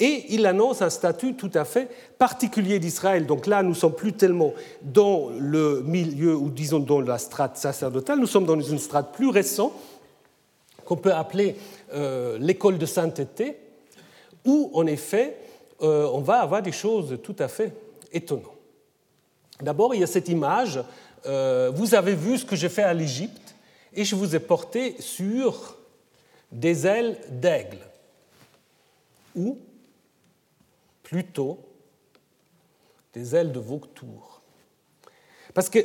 Et 0.00 0.26
il 0.30 0.46
annonce 0.46 0.80
un 0.80 0.90
statut 0.90 1.34
tout 1.34 1.50
à 1.54 1.64
fait 1.64 1.90
particulier 2.18 2.78
d'Israël. 2.78 3.26
Donc 3.26 3.46
là, 3.46 3.62
nous 3.64 3.70
ne 3.70 3.74
sommes 3.74 3.94
plus 3.94 4.12
tellement 4.12 4.54
dans 4.80 5.28
le 5.36 5.82
milieu, 5.82 6.36
ou 6.36 6.50
disons 6.50 6.78
dans 6.78 7.00
la 7.00 7.18
strate 7.18 7.56
sacerdotale, 7.56 8.20
nous 8.20 8.28
sommes 8.28 8.46
dans 8.46 8.60
une 8.60 8.78
strate 8.78 9.12
plus 9.12 9.28
récente, 9.28 9.72
qu'on 10.88 10.96
peut 10.96 11.12
appeler 11.12 11.54
euh, 11.92 12.38
l'école 12.40 12.78
de 12.78 12.86
sainteté, 12.86 13.58
où 14.46 14.70
en 14.72 14.86
effet, 14.86 15.36
euh, 15.82 16.08
on 16.14 16.20
va 16.20 16.40
avoir 16.40 16.62
des 16.62 16.72
choses 16.72 17.18
tout 17.22 17.36
à 17.38 17.46
fait 17.46 17.74
étonnantes. 18.10 18.56
D'abord, 19.60 19.94
il 19.94 20.00
y 20.00 20.04
a 20.04 20.06
cette 20.06 20.30
image, 20.30 20.80
euh, 21.26 21.70
vous 21.74 21.94
avez 21.94 22.14
vu 22.14 22.38
ce 22.38 22.46
que 22.46 22.56
j'ai 22.56 22.70
fait 22.70 22.84
à 22.84 22.94
l'Égypte, 22.94 23.54
et 23.92 24.02
je 24.02 24.16
vous 24.16 24.34
ai 24.34 24.38
porté 24.38 24.96
sur 24.98 25.76
des 26.50 26.86
ailes 26.86 27.18
d'aigle. 27.28 27.80
Ou 29.36 29.58
plutôt 31.02 31.58
des 33.12 33.36
ailes 33.36 33.52
de 33.52 33.60
vautour. 33.60 34.40
Parce 35.52 35.68
que 35.68 35.80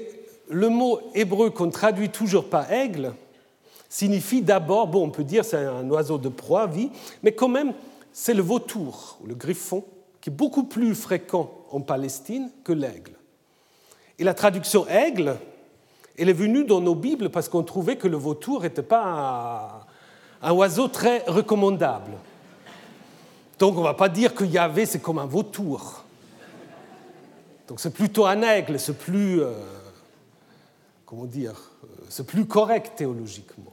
le 0.47 0.69
mot 0.69 1.01
hébreu 1.13 1.49
qu'on 1.49 1.71
traduit 1.71 2.09
toujours 2.09 2.49
par 2.49 2.71
aigle 2.71 3.13
signifie 3.93 4.41
d'abord, 4.41 4.87
bon, 4.87 5.03
on 5.03 5.09
peut 5.11 5.23
dire 5.23 5.45
c'est 5.45 5.65
un 5.65 5.87
oiseau 5.91 6.17
de 6.17 6.27
proie, 6.27 6.65
vie, 6.65 6.89
mais 7.21 7.33
quand 7.33 7.47
même, 7.47 7.73
c'est 8.11 8.33
le 8.33 8.41
vautour, 8.41 9.19
ou 9.21 9.27
le 9.27 9.35
griffon, 9.35 9.83
qui 10.19 10.31
est 10.31 10.33
beaucoup 10.33 10.63
plus 10.63 10.95
fréquent 10.95 11.51
en 11.69 11.79
Palestine 11.79 12.49
que 12.63 12.73
l'aigle. 12.73 13.11
Et 14.17 14.23
la 14.23 14.33
traduction 14.33 14.87
aigle, 14.87 15.37
elle 16.17 16.27
est 16.27 16.33
venue 16.33 16.63
dans 16.63 16.81
nos 16.81 16.95
Bibles 16.95 17.29
parce 17.29 17.47
qu'on 17.47 17.61
trouvait 17.61 17.95
que 17.95 18.07
le 18.07 18.17
vautour 18.17 18.63
n'était 18.63 18.81
pas 18.81 19.85
un 20.41 20.51
oiseau 20.53 20.87
très 20.87 21.19
recommandable. 21.27 22.13
Donc 23.59 23.75
on 23.75 23.81
ne 23.81 23.85
va 23.85 23.93
pas 23.93 24.09
dire 24.09 24.33
que 24.33 24.43
Yahvé, 24.43 24.87
c'est 24.87 25.03
comme 25.03 25.19
un 25.19 25.27
vautour. 25.27 26.03
Donc 27.67 27.79
c'est 27.79 27.93
plutôt 27.93 28.25
un 28.25 28.41
aigle, 28.41 28.79
c'est 28.79 28.97
plus, 28.97 29.39
euh, 29.39 29.53
comment 31.05 31.25
dire, 31.25 31.71
euh, 31.83 31.87
c'est 32.09 32.25
plus 32.25 32.45
correct 32.45 32.93
théologiquement. 32.95 33.72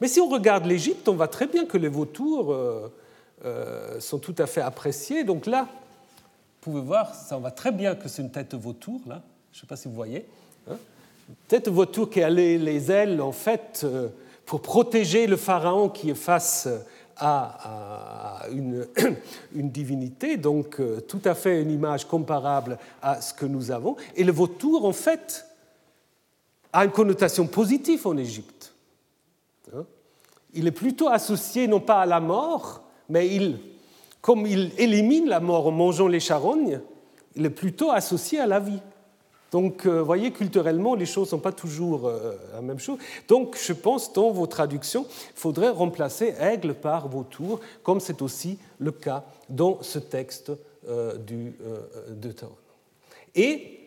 Mais 0.00 0.08
si 0.08 0.20
on 0.20 0.28
regarde 0.28 0.66
l'Égypte, 0.66 1.08
on 1.08 1.14
voit 1.14 1.28
très 1.28 1.46
bien 1.46 1.66
que 1.66 1.76
les 1.76 1.88
vautours 1.88 2.52
euh, 2.52 4.00
sont 4.00 4.18
tout 4.18 4.34
à 4.38 4.46
fait 4.46 4.60
appréciés. 4.60 5.24
Donc 5.24 5.46
là, 5.46 5.62
vous 5.62 6.72
pouvez 6.72 6.80
voir, 6.80 7.14
ça 7.14 7.36
on 7.36 7.40
voit 7.40 7.50
très 7.50 7.72
bien 7.72 7.94
que 7.94 8.08
c'est 8.08 8.22
une 8.22 8.30
tête 8.30 8.54
vautour, 8.54 9.00
là. 9.06 9.22
Je 9.52 9.58
ne 9.58 9.60
sais 9.62 9.66
pas 9.66 9.76
si 9.76 9.88
vous 9.88 9.94
voyez. 9.94 10.24
Hein. 10.70 10.76
tête 11.48 11.68
vautour 11.68 12.08
qui 12.08 12.22
a 12.22 12.30
les 12.30 12.92
ailes, 12.92 13.20
en 13.20 13.32
fait, 13.32 13.84
pour 14.46 14.62
protéger 14.62 15.26
le 15.26 15.36
pharaon 15.36 15.88
qui 15.88 16.10
est 16.10 16.14
face 16.14 16.68
à, 17.20 18.46
une, 18.52 19.70
divinité, 19.70 20.36
donc 20.36 20.80
euh, 20.80 21.00
tout 21.00 21.20
à 21.24 21.34
fait 21.34 21.60
une 21.62 21.70
image 21.70 22.06
comparable 22.06 22.78
à 23.02 23.20
ce 23.20 23.34
que 23.34 23.46
nous 23.46 23.70
avons. 23.70 23.96
Et 24.16 24.24
le 24.24 24.32
vautour, 24.32 24.84
en 24.84 24.92
fait, 24.92 25.46
a 26.72 26.84
une 26.84 26.90
connotation 26.90 27.46
positive 27.46 28.06
en 28.06 28.16
Égypte. 28.16 28.59
Il 30.54 30.66
est 30.66 30.72
plutôt 30.72 31.08
associé 31.08 31.66
non 31.66 31.80
pas 31.80 32.02
à 32.02 32.06
la 32.06 32.20
mort, 32.20 32.82
mais 33.08 33.28
comme 34.20 34.46
il 34.46 34.72
élimine 34.78 35.28
la 35.28 35.40
mort 35.40 35.66
en 35.66 35.70
mangeant 35.70 36.08
les 36.08 36.20
charognes, 36.20 36.80
il 37.36 37.46
est 37.46 37.50
plutôt 37.50 37.90
associé 37.90 38.40
à 38.40 38.46
la 38.46 38.60
vie. 38.60 38.80
Donc, 39.50 39.84
vous 39.84 39.90
euh, 39.90 40.02
voyez, 40.02 40.30
culturellement, 40.30 40.94
les 40.94 41.06
choses 41.06 41.26
ne 41.26 41.30
sont 41.30 41.38
pas 41.40 41.52
toujours 41.52 42.06
euh, 42.06 42.36
la 42.54 42.60
même 42.60 42.78
chose. 42.78 42.98
Donc, 43.26 43.58
je 43.60 43.72
pense, 43.72 44.12
dans 44.12 44.30
vos 44.30 44.46
traductions, 44.46 45.06
il 45.08 45.40
faudrait 45.40 45.70
remplacer 45.70 46.34
aigle 46.38 46.74
par 46.74 47.08
vautour, 47.08 47.60
comme 47.82 48.00
c'est 48.00 48.22
aussi 48.22 48.58
le 48.78 48.92
cas 48.92 49.24
dans 49.48 49.82
ce 49.82 49.98
texte 49.98 50.52
euh, 50.88 51.16
du 51.16 51.54
Deutéronome. 52.10 52.56
Et 53.34 53.80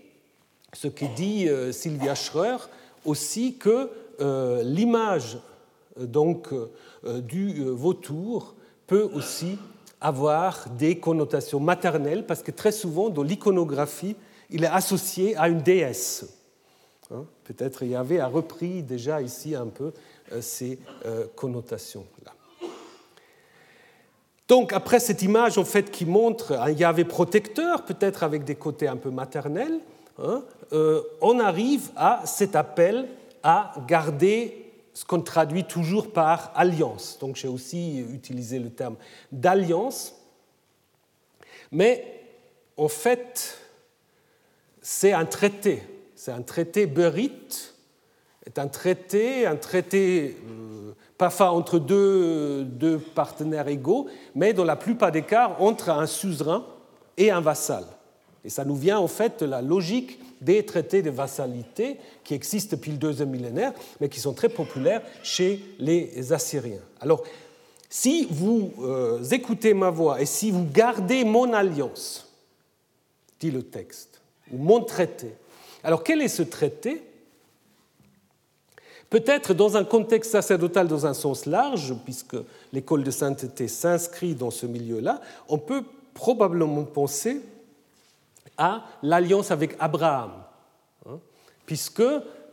ce 0.73 0.87
que 0.87 1.05
dit 1.15 1.47
Sylvia 1.71 2.15
Schreur 2.15 2.69
aussi, 3.05 3.55
que 3.55 3.89
l'image 4.63 5.37
donc 5.99 6.49
du 7.05 7.63
vautour 7.63 8.55
peut 8.87 9.09
aussi 9.13 9.57
avoir 10.01 10.69
des 10.69 10.99
connotations 10.99 11.59
maternelles, 11.59 12.25
parce 12.25 12.43
que 12.43 12.51
très 12.51 12.71
souvent, 12.71 13.09
dans 13.09 13.23
l'iconographie, 13.23 14.15
il 14.49 14.63
est 14.63 14.67
associé 14.67 15.35
à 15.37 15.47
une 15.47 15.61
déesse. 15.61 16.25
Hein, 17.11 17.25
peut-être 17.43 17.83
Yahvé 17.83 18.19
a 18.19 18.27
repris 18.27 18.83
déjà 18.83 19.21
ici 19.21 19.55
un 19.55 19.67
peu 19.67 19.93
euh, 20.31 20.41
ces 20.41 20.79
euh, 21.05 21.25
connotations-là. 21.35 22.31
Donc 24.47 24.73
après 24.73 24.99
cette 24.99 25.21
image 25.21 25.57
en 25.57 25.63
fait 25.63 25.89
qui 25.89 26.05
montre 26.05 26.53
un 26.53 26.69
Yahvé 26.69 27.05
protecteur, 27.05 27.85
peut-être 27.85 28.23
avec 28.23 28.43
des 28.43 28.55
côtés 28.55 28.87
un 28.87 28.97
peu 28.97 29.09
maternels, 29.09 29.79
hein, 30.19 30.43
euh, 30.73 31.01
on 31.21 31.39
arrive 31.39 31.91
à 31.95 32.23
cet 32.25 32.55
appel 32.55 33.07
à 33.41 33.73
garder 33.87 34.62
ce 34.93 35.05
qu'on 35.05 35.21
traduit 35.21 35.63
toujours 35.63 36.11
par 36.11 36.51
alliance. 36.55 37.17
Donc 37.19 37.35
j'ai 37.35 37.47
aussi 37.47 37.99
utilisé 37.99 38.59
le 38.59 38.69
terme 38.69 38.95
d'alliance, 39.31 40.15
mais 41.71 42.21
en 42.77 42.87
fait 42.87 43.57
c'est 44.81 45.13
un 45.13 45.25
traité. 45.25 45.81
C'est 46.15 46.31
un 46.31 46.41
traité 46.41 46.85
beurite, 46.85 47.73
c'est 48.45 48.59
un 48.59 48.67
traité, 48.67 49.47
un 49.47 49.55
traité 49.55 50.37
euh, 50.49 50.93
parfois 51.17 51.51
entre 51.51 51.79
deux, 51.79 52.63
deux, 52.63 52.97
partenaires 52.97 53.67
égaux, 53.67 54.07
mais 54.35 54.53
dans 54.53 54.65
la 54.65 54.75
plupart 54.75 55.11
des 55.11 55.23
cas 55.23 55.55
entre 55.59 55.89
un 55.89 56.05
suzerain 56.05 56.65
et 57.17 57.31
un 57.31 57.41
vassal. 57.41 57.85
Et 58.45 58.49
ça 58.49 58.65
nous 58.65 58.75
vient 58.75 58.99
en 58.99 59.07
fait 59.07 59.41
de 59.41 59.45
la 59.45 59.61
logique 59.61 60.19
des 60.43 60.65
traités 60.65 61.01
de 61.01 61.09
vassalité 61.09 61.97
qui 62.23 62.33
existent 62.33 62.75
depuis 62.75 62.91
le 62.91 62.97
deuxième 62.97 63.29
millénaire, 63.29 63.73
mais 63.99 64.09
qui 64.09 64.19
sont 64.19 64.33
très 64.33 64.49
populaires 64.49 65.01
chez 65.23 65.63
les 65.79 66.31
Assyriens. 66.33 66.81
Alors, 66.99 67.23
si 67.89 68.27
vous 68.29 68.71
euh, 68.79 69.23
écoutez 69.25 69.73
ma 69.73 69.89
voix 69.89 70.19
et 70.19 70.25
si 70.25 70.51
vous 70.51 70.65
gardez 70.65 71.23
mon 71.23 71.53
alliance, 71.53 72.27
dit 73.39 73.51
le 73.51 73.63
texte, 73.63 74.21
ou 74.51 74.57
mon 74.57 74.83
traité. 74.83 75.33
Alors 75.83 76.03
quel 76.03 76.21
est 76.21 76.27
ce 76.27 76.43
traité? 76.43 77.03
Peut-être 79.09 79.53
dans 79.53 79.77
un 79.77 79.83
contexte 79.83 80.31
sacerdotal 80.31 80.87
dans 80.87 81.05
un 81.05 81.13
sens 81.13 81.45
large, 81.45 81.93
puisque 82.03 82.35
l'école 82.71 83.03
de 83.03 83.11
sainteté 83.11 83.67
s'inscrit 83.67 84.33
dans 84.33 84.49
ce 84.49 84.65
milieu-là, 84.65 85.21
on 85.47 85.59
peut 85.59 85.83
probablement 86.15 86.83
penser 86.83 87.41
à 88.57 88.83
l'alliance 89.01 89.51
avec 89.51 89.75
Abraham, 89.79 90.31
hein, 91.07 91.19
puisque 91.65 92.03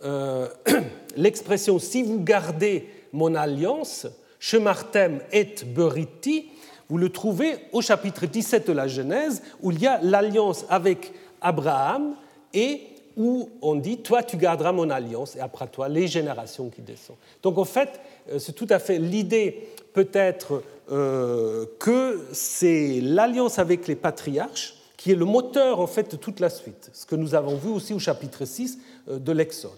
euh, 0.04 0.48
l'expression 1.16 1.78
si 1.78 2.02
vous 2.02 2.20
gardez 2.20 2.88
mon 3.12 3.34
alliance, 3.34 4.06
Shemartem 4.38 5.20
et 5.32 5.54
Beriti, 5.66 6.48
vous 6.88 6.98
le 6.98 7.10
trouvez 7.10 7.56
au 7.72 7.82
chapitre 7.82 8.26
17 8.26 8.66
de 8.66 8.72
la 8.72 8.88
Genèse, 8.88 9.42
où 9.60 9.70
il 9.70 9.80
y 9.80 9.86
a 9.86 10.00
l'alliance 10.02 10.64
avec 10.68 11.12
Abraham 11.40 12.14
et 12.52 12.80
où 13.16 13.50
on 13.60 13.76
dit 13.76 13.98
Toi, 13.98 14.22
tu 14.22 14.36
garderas 14.36 14.72
mon 14.72 14.90
alliance, 14.90 15.36
et 15.36 15.40
après 15.40 15.68
toi, 15.68 15.88
les 15.88 16.08
générations 16.08 16.68
qui 16.70 16.80
descendent. 16.80 17.16
Donc 17.42 17.58
en 17.58 17.64
fait, 17.64 18.00
euh, 18.30 18.38
c'est 18.38 18.54
tout 18.54 18.66
à 18.70 18.78
fait 18.78 18.98
l'idée, 18.98 19.68
peut-être, 19.92 20.62
euh, 20.90 21.66
que 21.78 22.20
c'est 22.32 23.00
l'alliance 23.02 23.58
avec 23.58 23.86
les 23.86 23.96
patriarches 23.96 24.79
qui 25.00 25.12
est 25.12 25.14
le 25.14 25.24
moteur 25.24 25.80
en 25.80 25.86
fait 25.86 26.10
de 26.10 26.16
toute 26.16 26.40
la 26.40 26.50
suite, 26.50 26.90
ce 26.92 27.06
que 27.06 27.16
nous 27.16 27.34
avons 27.34 27.56
vu 27.56 27.70
aussi 27.70 27.94
au 27.94 27.98
chapitre 27.98 28.44
6 28.44 28.78
euh, 29.08 29.18
de 29.18 29.32
l'Exode. 29.32 29.70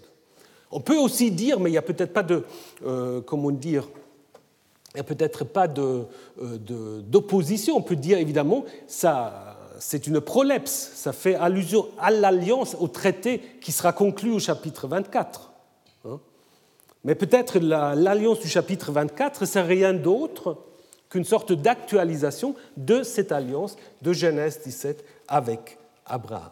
On 0.69 0.81
peut 0.81 0.97
aussi 0.97 1.31
dire, 1.31 1.61
mais 1.61 1.69
il 1.69 1.71
n'y 1.71 1.77
a 1.77 1.81
peut-être 1.81 2.11
pas 2.11 2.23
de, 2.23 2.43
comment 3.25 3.51
dire, 3.51 3.87
il 4.95 4.99
a 4.99 5.03
peut-être 5.03 5.45
pas 5.45 5.67
d'opposition. 7.07 7.77
on 7.77 7.81
peut 7.81 7.95
dire 7.95 8.17
évidemment, 8.17 8.65
ça 8.87 9.57
c'est 9.79 10.07
une 10.07 10.19
prolepse, 10.19 10.91
ça 10.95 11.13
fait 11.13 11.35
allusion 11.35 11.87
à 11.99 12.11
l'alliance, 12.11 12.75
au 12.77 12.89
traité 12.89 13.39
qui 13.61 13.71
sera 13.71 13.93
conclu 13.93 14.31
au 14.31 14.39
chapitre 14.39 14.87
24. 14.87 15.51
Hein. 16.05 16.19
Mais 17.05 17.15
peut-être 17.15 17.59
l'alliance 17.59 18.39
du 18.39 18.49
chapitre 18.49 18.91
24, 18.91 19.45
c'est 19.45 19.61
rien 19.61 19.93
d'autre 19.93 20.57
qu'une 21.13 21.23
sorte 21.23 21.53
d'actualisation 21.53 22.55
de 22.75 23.03
cette 23.03 23.31
alliance 23.31 23.77
de 24.01 24.13
Genèse 24.13 24.61
17 24.63 25.05
avec 25.27 25.77
Abraham. 26.05 26.51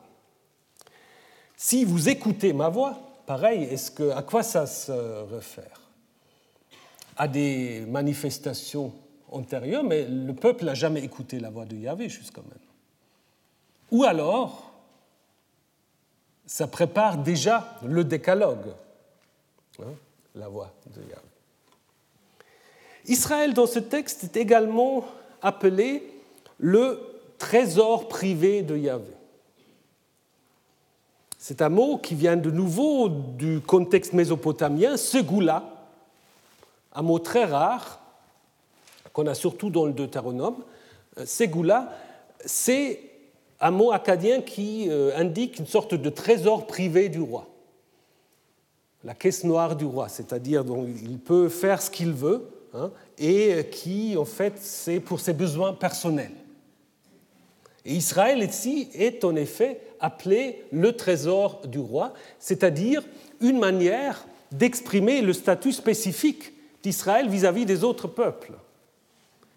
Si 1.55 1.85
vous 1.85 2.09
écoutez 2.09 2.53
ma 2.53 2.69
voix, 2.69 2.97
pareil, 3.25 3.63
est-ce 3.63 3.91
que, 3.91 4.09
à 4.11 4.23
quoi 4.23 4.43
ça 4.43 4.65
se 4.65 4.91
réfère? 5.31 5.79
À 7.17 7.27
des 7.27 7.85
manifestations 7.87 8.93
antérieures, 9.29 9.83
mais 9.83 10.05
le 10.05 10.33
peuple 10.33 10.65
n'a 10.65 10.73
jamais 10.73 11.03
écouté 11.03 11.39
la 11.39 11.49
voix 11.49 11.65
de 11.65 11.75
Yahvé 11.75 12.09
jusqu'à 12.09 12.41
maintenant. 12.41 12.57
Ou 13.91 14.03
alors, 14.03 14.71
ça 16.45 16.67
prépare 16.67 17.17
déjà 17.17 17.77
le 17.85 18.03
décalogue, 18.03 18.73
hein, 19.79 19.93
la 20.35 20.47
voix 20.47 20.73
de 20.87 21.01
Yahvé. 21.01 21.21
Israël, 23.05 23.53
dans 23.53 23.67
ce 23.67 23.79
texte, 23.79 24.23
est 24.23 24.37
également 24.37 25.05
appelé 25.41 26.03
le 26.57 27.10
trésor 27.41 28.07
privé 28.07 28.61
de 28.61 28.77
Yahvé. 28.77 29.13
C'est 31.39 31.63
un 31.63 31.69
mot 31.69 31.97
qui 31.97 32.13
vient 32.13 32.37
de 32.37 32.51
nouveau 32.51 33.09
du 33.09 33.61
contexte 33.61 34.13
mésopotamien, 34.13 34.95
Segula, 34.95 35.63
un 36.93 37.01
mot 37.01 37.17
très 37.17 37.45
rare 37.45 37.99
qu'on 39.11 39.25
a 39.25 39.33
surtout 39.33 39.71
dans 39.71 39.85
le 39.87 39.91
Deutéronome. 39.91 40.57
Segula, 41.25 41.91
c'est 42.45 43.01
un 43.59 43.71
mot 43.71 43.91
acadien 43.91 44.41
qui 44.41 44.87
euh, 44.87 45.17
indique 45.17 45.57
une 45.57 45.65
sorte 45.65 45.95
de 45.95 46.09
trésor 46.11 46.67
privé 46.67 47.09
du 47.09 47.21
roi. 47.21 47.47
La 49.03 49.15
caisse 49.15 49.43
noire 49.43 49.75
du 49.75 49.85
roi, 49.85 50.09
c'est-à-dire 50.09 50.63
dont 50.63 50.85
il 50.85 51.17
peut 51.17 51.49
faire 51.49 51.81
ce 51.81 51.89
qu'il 51.89 52.11
veut 52.13 52.47
hein, 52.75 52.91
et 53.17 53.65
qui, 53.71 54.15
en 54.15 54.25
fait, 54.25 54.59
c'est 54.59 54.99
pour 54.99 55.19
ses 55.19 55.33
besoins 55.33 55.73
personnels. 55.73 56.35
Et 57.85 57.93
Israël 57.93 58.43
ici 58.43 58.89
est 58.93 59.23
en 59.23 59.35
effet 59.35 59.81
appelé 59.99 60.63
le 60.71 60.95
trésor 60.95 61.61
du 61.67 61.79
roi, 61.79 62.13
c'est-à-dire 62.39 63.03
une 63.39 63.59
manière 63.59 64.25
d'exprimer 64.51 65.21
le 65.21 65.33
statut 65.33 65.71
spécifique 65.71 66.53
d'Israël 66.83 67.29
vis-à-vis 67.29 67.65
des 67.65 67.83
autres 67.83 68.07
peuples. 68.07 68.53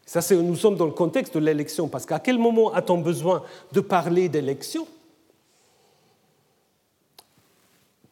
Ça, 0.07 0.21
nous 0.35 0.57
sommes 0.57 0.77
dans 0.77 0.87
le 0.87 0.93
contexte 0.93 1.35
de 1.35 1.41
l'élection, 1.41 1.89
parce 1.89 2.05
qu'à 2.05 2.19
quel 2.19 2.39
moment 2.39 2.73
a-t-on 2.73 2.99
besoin 2.99 3.43
de 3.73 3.81
parler 3.81 4.29
d'élection? 4.29 4.87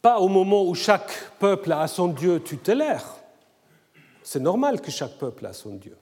Pas 0.01 0.19
au 0.19 0.27
moment 0.27 0.65
où 0.65 0.73
chaque 0.73 1.11
peuple 1.39 1.71
a 1.71 1.87
son 1.87 2.07
Dieu 2.07 2.41
tutélaire. 2.41 3.15
C'est 4.23 4.39
normal 4.39 4.81
que 4.81 4.91
chaque 4.91 5.17
peuple 5.17 5.45
a 5.45 5.53
son 5.53 5.75
Dieu. 5.75 5.95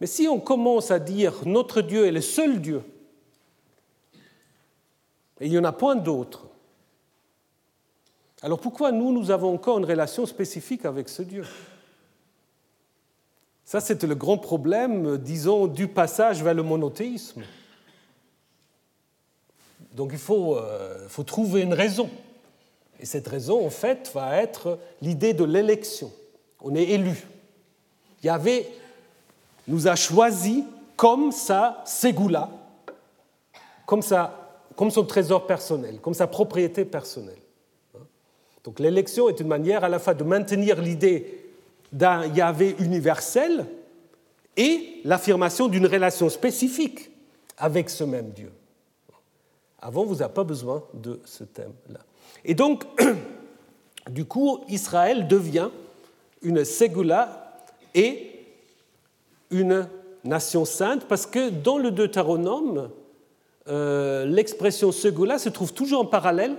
Mais 0.00 0.06
si 0.06 0.28
on 0.28 0.40
commence 0.40 0.90
à 0.90 0.98
dire 0.98 1.34
notre 1.46 1.80
Dieu 1.80 2.06
est 2.06 2.12
le 2.12 2.20
seul 2.20 2.60
Dieu, 2.60 2.82
et 5.40 5.46
il 5.46 5.50
n'y 5.50 5.58
en 5.58 5.64
a 5.64 5.72
point 5.72 5.96
d'autres. 5.96 6.46
Alors 8.42 8.60
pourquoi 8.60 8.92
nous, 8.92 9.12
nous 9.12 9.30
avons 9.30 9.54
encore 9.54 9.78
une 9.78 9.84
relation 9.84 10.26
spécifique 10.26 10.84
avec 10.84 11.08
ce 11.08 11.22
Dieu? 11.22 11.44
Ça, 13.64 13.80
c'était 13.80 14.06
le 14.06 14.14
grand 14.14 14.38
problème, 14.38 15.18
disons, 15.18 15.66
du 15.66 15.88
passage 15.88 16.42
vers 16.42 16.54
le 16.54 16.62
monothéisme. 16.62 17.42
Donc 19.92 20.10
il 20.12 20.18
faut, 20.18 20.56
euh, 20.56 21.08
faut 21.08 21.24
trouver 21.24 21.62
une 21.62 21.74
raison. 21.74 22.08
Et 23.00 23.06
cette 23.06 23.28
raison, 23.28 23.64
en 23.66 23.70
fait, 23.70 24.10
va 24.14 24.36
être 24.36 24.78
l'idée 25.02 25.34
de 25.34 25.44
l'élection. 25.44 26.10
On 26.60 26.74
est 26.74 26.84
élu. 26.84 27.26
Yahvé 28.22 28.66
nous 29.66 29.86
a 29.86 29.96
choisi 29.96 30.64
comme 30.96 31.30
sa 31.30 31.82
ségoula, 31.84 32.50
comme 33.86 34.02
sa 34.02 34.47
comme 34.78 34.92
son 34.92 35.02
trésor 35.02 35.44
personnel, 35.44 35.98
comme 36.00 36.14
sa 36.14 36.28
propriété 36.28 36.84
personnelle. 36.84 37.40
Donc 38.62 38.78
l'élection 38.78 39.28
est 39.28 39.40
une 39.40 39.48
manière 39.48 39.82
à 39.82 39.88
la 39.88 39.98
fois 39.98 40.14
de 40.14 40.22
maintenir 40.22 40.80
l'idée 40.80 41.50
d'un 41.90 42.26
Yahvé 42.26 42.76
universel 42.78 43.66
et 44.56 45.00
l'affirmation 45.02 45.66
d'une 45.66 45.84
relation 45.84 46.28
spécifique 46.28 47.10
avec 47.56 47.90
ce 47.90 48.04
même 48.04 48.30
Dieu. 48.30 48.52
Avant, 49.82 50.04
vous 50.04 50.14
n'avez 50.14 50.32
pas 50.32 50.44
besoin 50.44 50.84
de 50.94 51.18
ce 51.24 51.42
thème-là. 51.42 52.00
Et 52.44 52.54
donc, 52.54 52.84
du 54.10 54.26
coup, 54.26 54.60
Israël 54.68 55.26
devient 55.26 55.70
une 56.40 56.64
ségula 56.64 57.58
et 57.96 58.44
une 59.50 59.88
nation 60.22 60.64
sainte 60.64 61.06
parce 61.08 61.26
que 61.26 61.50
dans 61.50 61.78
le 61.78 61.90
Deutéronome, 61.90 62.90
euh, 63.68 64.24
l'expression 64.24 64.92
segula 64.92 65.38
se 65.38 65.48
trouve 65.48 65.72
toujours 65.72 66.00
en 66.00 66.06
parallèle 66.06 66.56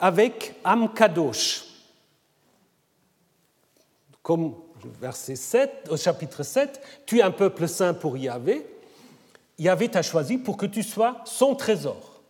avec 0.00 0.54
Am 0.64 0.92
Kadosh. 0.92 1.64
Comme 4.22 4.54
verset 5.00 5.36
7, 5.36 5.88
au 5.90 5.96
chapitre 5.96 6.42
7, 6.42 6.80
tu 7.06 7.18
es 7.18 7.22
un 7.22 7.30
peuple 7.30 7.68
saint 7.68 7.94
pour 7.94 8.16
Yahvé. 8.16 8.66
Yahvé 9.58 9.88
t'a 9.88 10.02
choisi 10.02 10.38
pour 10.38 10.56
que 10.56 10.66
tu 10.66 10.82
sois 10.82 11.16
son 11.24 11.54
trésor. 11.54 12.22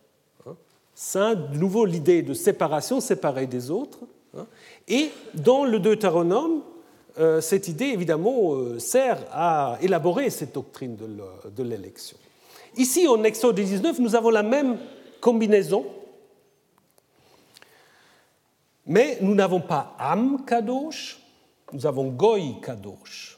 Hein? 0.47 0.55
Saint, 0.95 1.35
de 1.35 1.57
nouveau 1.57 1.85
l'idée 1.85 2.21
de 2.21 2.33
séparation, 2.33 2.99
séparé 2.99 3.47
des 3.47 3.69
autres. 3.69 3.99
Hein? 4.37 4.47
Et 4.87 5.11
dans 5.33 5.65
le 5.65 5.79
Deutéronome, 5.79 6.61
euh, 7.19 7.41
cette 7.41 7.67
idée, 7.67 7.87
évidemment, 7.87 8.53
euh, 8.53 8.79
sert 8.79 9.19
à 9.31 9.77
élaborer 9.81 10.29
cette 10.29 10.53
doctrine 10.53 10.95
de 10.95 11.63
l'élection. 11.63 12.17
Ici, 12.77 13.07
en 13.07 13.23
Exode 13.23 13.59
19, 13.59 13.99
nous 13.99 14.15
avons 14.15 14.29
la 14.29 14.43
même 14.43 14.77
combinaison, 15.19 15.85
mais 18.85 19.17
nous 19.21 19.35
n'avons 19.35 19.61
pas 19.61 19.95
Am 19.99 20.43
Kadosh, 20.45 21.19
nous 21.73 21.85
avons 21.85 22.07
Goy 22.09 22.59
Kadosh. 22.61 23.37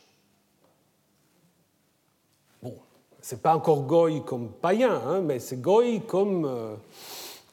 Bon, 2.61 2.75
ce 3.21 3.35
n'est 3.35 3.41
pas 3.41 3.55
encore 3.55 3.83
Goy 3.83 4.23
comme 4.25 4.49
païen, 4.49 5.01
hein, 5.05 5.21
mais 5.21 5.39
c'est 5.39 5.61
Goy 5.61 6.01
comme, 6.07 6.45
euh, 6.45 6.75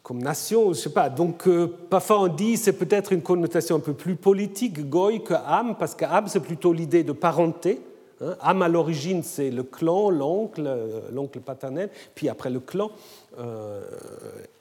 comme 0.02 0.22
nation, 0.22 0.72
je 0.72 0.78
sais 0.80 0.92
pas. 0.92 1.08
Donc, 1.08 1.46
euh, 1.46 1.66
parfois 1.88 2.20
on 2.20 2.28
dit 2.28 2.56
c'est 2.56 2.72
peut-être 2.72 3.12
une 3.12 3.22
connotation 3.22 3.76
un 3.76 3.80
peu 3.80 3.94
plus 3.94 4.16
politique, 4.16 4.88
Goy, 4.88 5.22
que 5.22 5.34
Am, 5.34 5.76
parce 5.76 5.94
que 5.94 6.04
Am, 6.04 6.28
c'est 6.28 6.40
plutôt 6.40 6.72
l'idée 6.72 7.04
de 7.04 7.12
parenté. 7.12 7.80
Hein. 8.20 8.36
Am 8.40 8.62
à 8.62 8.68
l'origine, 8.68 9.22
c'est 9.22 9.50
le 9.50 9.62
clan, 9.62 10.10
l'oncle, 10.10 10.64
euh, 10.66 11.00
l'oncle 11.12 11.40
paternel, 11.40 11.90
puis 12.14 12.28
après 12.28 12.50
le 12.50 12.60
clan. 12.60 12.90
Euh, 13.38 13.82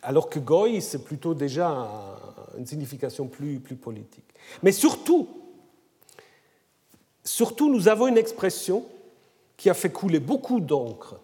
alors 0.01 0.29
que 0.29 0.39
Goy, 0.39 0.81
c'est 0.81 1.03
plutôt 1.03 1.33
déjà 1.33 1.87
une 2.57 2.65
signification 2.65 3.27
plus, 3.27 3.59
plus 3.59 3.75
politique. 3.75 4.23
Mais 4.63 4.71
surtout, 4.71 5.27
surtout, 7.23 7.71
nous 7.71 7.87
avons 7.87 8.07
une 8.07 8.17
expression 8.17 8.85
qui 9.55 9.69
a 9.69 9.73
fait 9.73 9.91
couler 9.91 10.19
beaucoup 10.19 10.59
d'encre. 10.59 11.15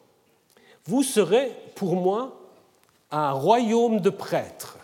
Vous 0.85 1.03
serez 1.03 1.51
pour 1.75 1.95
moi 1.95 2.39
un 3.11 3.31
royaume 3.31 3.99
de 3.99 4.09
prêtres. 4.09 4.77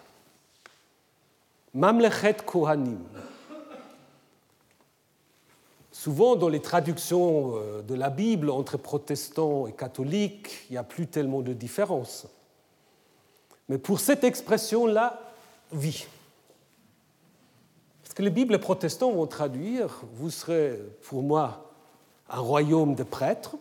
Mamlechet 1.73 2.37
Kohanim. 2.45 2.99
Souvent, 5.99 6.37
dans 6.37 6.47
les 6.47 6.61
traductions 6.61 7.57
euh, 7.57 7.81
de 7.81 7.93
la 7.93 8.09
Bible 8.09 8.49
entre 8.51 8.77
protestants 8.77 9.67
et 9.67 9.73
catholiques, 9.73 10.65
il 10.69 10.71
n'y 10.71 10.77
a 10.77 10.83
plus 10.83 11.07
tellement 11.07 11.41
de 11.41 11.51
différence. 11.51 12.25
Mais 13.67 13.77
pour 13.77 13.99
cette 13.99 14.23
expression-là, 14.23 15.19
oui. 15.73 16.07
Parce 18.01 18.13
que 18.13 18.21
les 18.21 18.29
Bibles 18.29 18.59
protestants 18.59 19.11
vont 19.11 19.27
traduire 19.27 19.99
Vous 20.13 20.29
serez 20.29 20.79
pour 21.01 21.21
moi 21.21 21.69
un 22.29 22.39
royaume 22.39 22.95
de 22.95 23.03
prêtres, 23.03 23.57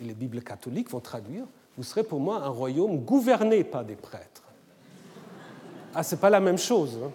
et 0.00 0.04
les 0.04 0.14
Bibles 0.14 0.40
catholiques 0.40 0.90
vont 0.90 1.00
traduire 1.00 1.46
Vous 1.76 1.82
serez 1.82 2.04
pour 2.04 2.20
moi 2.20 2.44
un 2.44 2.48
royaume 2.48 3.00
gouverné 3.00 3.64
par 3.64 3.84
des 3.84 3.96
prêtres. 3.96 4.44
Ah, 5.96 6.04
ce 6.04 6.14
n'est 6.14 6.20
pas 6.20 6.30
la 6.30 6.38
même 6.38 6.58
chose. 6.58 6.96
Hein. 7.02 7.10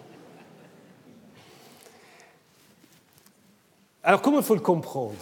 Alors 4.02 4.22
comment 4.22 4.38
il 4.38 4.44
faut 4.44 4.54
le 4.54 4.60
comprendre? 4.60 5.14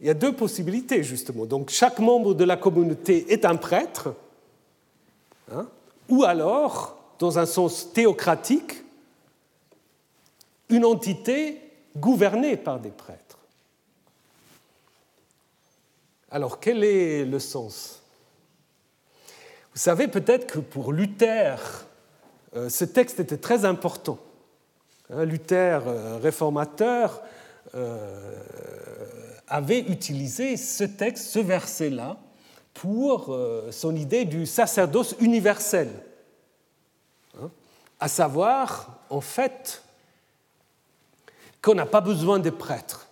Il 0.00 0.06
y 0.06 0.10
a 0.10 0.14
deux 0.14 0.34
possibilités 0.34 1.02
justement. 1.02 1.46
Donc 1.46 1.70
chaque 1.70 1.98
membre 1.98 2.34
de 2.34 2.44
la 2.44 2.56
communauté 2.56 3.32
est 3.32 3.44
un 3.44 3.56
prêtre, 3.56 4.14
hein, 5.52 5.66
ou 6.08 6.24
alors, 6.24 6.98
dans 7.18 7.38
un 7.38 7.46
sens 7.46 7.92
théocratique, 7.92 8.82
une 10.68 10.84
entité 10.84 11.60
gouvernée 11.96 12.56
par 12.56 12.80
des 12.80 12.90
prêtres. 12.90 13.38
Alors 16.30 16.58
quel 16.58 16.82
est 16.82 17.24
le 17.24 17.38
sens? 17.38 18.02
Vous 19.72 19.80
savez 19.80 20.08
peut-être 20.08 20.52
que 20.52 20.58
pour 20.58 20.92
Luther, 20.92 21.86
euh, 22.56 22.68
ce 22.68 22.84
texte 22.84 23.20
était 23.20 23.36
très 23.36 23.64
important. 23.64 24.18
Hein, 25.10 25.24
Luther, 25.24 25.82
euh, 25.86 26.18
réformateur, 26.18 27.22
avait 29.48 29.80
utilisé 29.80 30.56
ce 30.56 30.84
texte, 30.84 31.26
ce 31.26 31.38
verset-là, 31.38 32.16
pour 32.74 33.32
euh, 33.32 33.70
son 33.70 33.94
idée 33.94 34.24
du 34.24 34.46
sacerdoce 34.46 35.14
universel. 35.20 35.90
Hein. 37.40 37.50
à 37.98 38.08
savoir, 38.08 39.00
en 39.10 39.20
fait, 39.20 39.82
qu'on 41.62 41.74
n'a 41.74 41.86
pas 41.86 42.00
besoin 42.00 42.38
de 42.38 42.50
prêtres, 42.50 43.08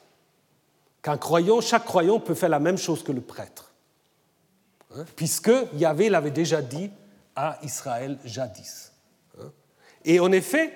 qu'un 1.02 1.16
croyant, 1.16 1.60
chaque 1.60 1.84
croyant 1.84 2.20
peut 2.20 2.34
faire 2.34 2.48
la 2.48 2.60
même 2.60 2.78
chose 2.78 3.02
que 3.02 3.10
le 3.10 3.20
prêtre, 3.20 3.72
hein, 4.94 5.04
puisque 5.16 5.50
Yahvé 5.74 6.08
l'avait 6.08 6.30
déjà 6.30 6.62
dit 6.62 6.90
à 7.34 7.58
Israël 7.62 8.18
jadis. 8.24 8.92
Hein. 9.40 9.50
Et 10.04 10.20
en 10.20 10.30
effet, 10.30 10.72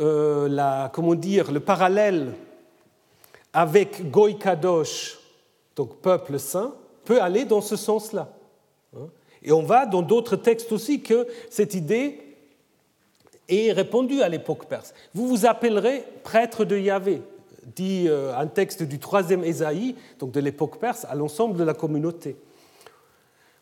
euh, 0.00 0.48
la, 0.48 0.90
comment 0.92 1.14
dire, 1.14 1.52
le 1.52 1.60
parallèle 1.60 2.34
avec 3.52 4.10
Goy 4.10 4.38
Kadosh, 4.38 5.18
donc 5.76 5.96
peuple 5.96 6.38
saint, 6.38 6.74
peut 7.04 7.20
aller 7.20 7.44
dans 7.44 7.60
ce 7.60 7.76
sens-là. 7.76 8.28
Hein? 8.96 9.08
Et 9.42 9.52
on 9.52 9.62
voit 9.62 9.86
dans 9.86 10.02
d'autres 10.02 10.36
textes 10.36 10.72
aussi 10.72 11.02
que 11.02 11.26
cette 11.48 11.74
idée 11.74 12.20
est 13.48 13.72
répandue 13.72 14.22
à 14.22 14.28
l'époque 14.28 14.66
perse. 14.66 14.94
Vous 15.14 15.26
vous 15.26 15.46
appellerez 15.46 16.04
prêtre 16.22 16.64
de 16.64 16.78
Yahvé, 16.78 17.22
dit 17.74 18.06
euh, 18.08 18.36
un 18.36 18.46
texte 18.46 18.82
du 18.82 18.98
troisième 18.98 19.44
Ésaïe, 19.44 19.96
donc 20.18 20.30
de 20.32 20.40
l'époque 20.40 20.78
perse, 20.78 21.04
à 21.08 21.14
l'ensemble 21.14 21.56
de 21.56 21.64
la 21.64 21.74
communauté. 21.74 22.36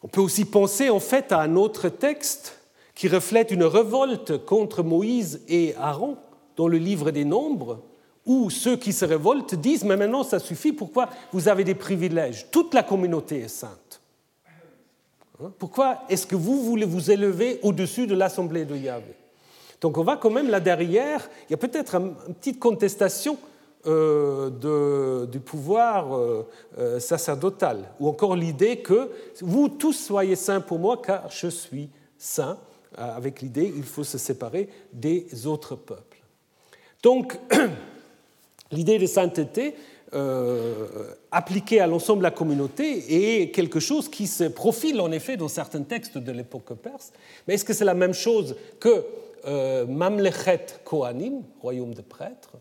On 0.03 0.09
peut 0.09 0.21
aussi 0.21 0.45
penser 0.45 0.91
en 0.91 1.01
fait 1.01 1.33
à 1.33 1.41
un 1.41 1.57
autre 1.57 1.89
texte 1.89 2.59
qui 2.95 3.09
reflète 3.09 3.51
une 3.51 3.65
révolte 3.65 4.45
contre 4.45 4.83
Moïse 4.83 5.43
et 5.49 5.75
Aaron 5.77 6.17
dans 6.57 6.69
le 6.69 6.79
livre 6.79 7.11
des 7.11 7.25
Nombres, 7.25 7.81
où 8.29 8.51
ceux 8.51 8.77
qui 8.77 8.93
se 8.93 9.05
révoltent 9.05 9.57
disent 9.57 9.85
Mais 9.85 9.97
maintenant 9.97 10.23
ça 10.23 10.39
suffit, 10.39 10.73
pourquoi 10.73 11.09
vous 11.33 11.49
avez 11.49 11.65
des 11.65 11.75
privilèges? 11.75 12.47
Toute 12.53 12.75
la 12.75 12.85
communauté 12.85 13.41
est 13.41 13.49
sainte. 13.49 14.01
Hein? 15.43 15.51
Pourquoi 15.59 16.03
est-ce 16.09 16.27
que 16.27 16.37
vous 16.37 16.63
voulez 16.63 16.87
vous 16.87 17.11
élever 17.11 17.59
au-dessus 17.63 18.07
de 18.07 18.15
l'assemblée 18.15 18.65
de 18.65 18.77
Yahvé? 18.77 19.15
Donc 19.81 19.97
on 19.97 20.05
va 20.05 20.17
quand 20.17 20.31
même 20.31 20.51
là 20.51 20.61
derrière, 20.61 21.29
il 21.49 21.53
y 21.53 21.55
a 21.55 21.59
peut-être 21.59 21.95
une 21.95 22.15
petite 22.35 22.59
contestation 22.59 23.39
euh, 23.87 25.27
du 25.27 25.41
pouvoir 25.41 26.15
euh, 26.15 26.47
euh, 26.79 27.01
sacerdotal, 27.01 27.85
ou 28.01 28.09
encore 28.09 28.35
l'idée 28.35 28.79
que 28.79 29.11
vous 29.41 29.69
tous 29.69 29.93
soyez 29.93 30.37
saints 30.37 30.61
pour 30.61 30.79
moi 30.79 31.01
car 31.03 31.31
je 31.31 31.47
suis 31.47 31.89
saint, 32.19 32.59
avec 32.97 33.41
l'idée 33.41 33.71
qu'il 33.71 33.85
faut 33.85 34.03
se 34.03 34.19
séparer 34.19 34.69
des 34.93 35.47
autres 35.47 35.77
peuples. 35.77 36.19
Donc 37.03 37.39
l'idée 38.71 38.99
de 38.99 39.07
sainteté 39.07 39.75
appliquée 41.31 41.81
à 41.81 41.87
l'ensemble 41.87 42.21
de 42.21 42.25
la 42.25 42.31
communauté 42.31 43.43
est 43.43 43.51
quelque 43.51 43.79
chose 43.79 44.09
qui 44.09 44.27
se 44.27 44.45
profile 44.45 45.01
en 45.03 45.13
effet 45.13 45.37
dans 45.37 45.49
certains 45.49 45.83
textes 45.83 46.17
de 46.17 46.33
l'époque 46.33 46.73
perse. 46.75 47.13
Mais 47.47 47.55
est-ce 47.55 47.65
que 47.65 47.75
c'est 47.75 47.85
la 47.85 47.95
même 47.95 48.15
chose 48.15 48.57
que 48.81 49.05
Mamlechet 49.87 50.67
Kohanim, 50.85 51.43
royaume 51.61 51.93
de 51.93 52.01
prêtres? 52.01 52.53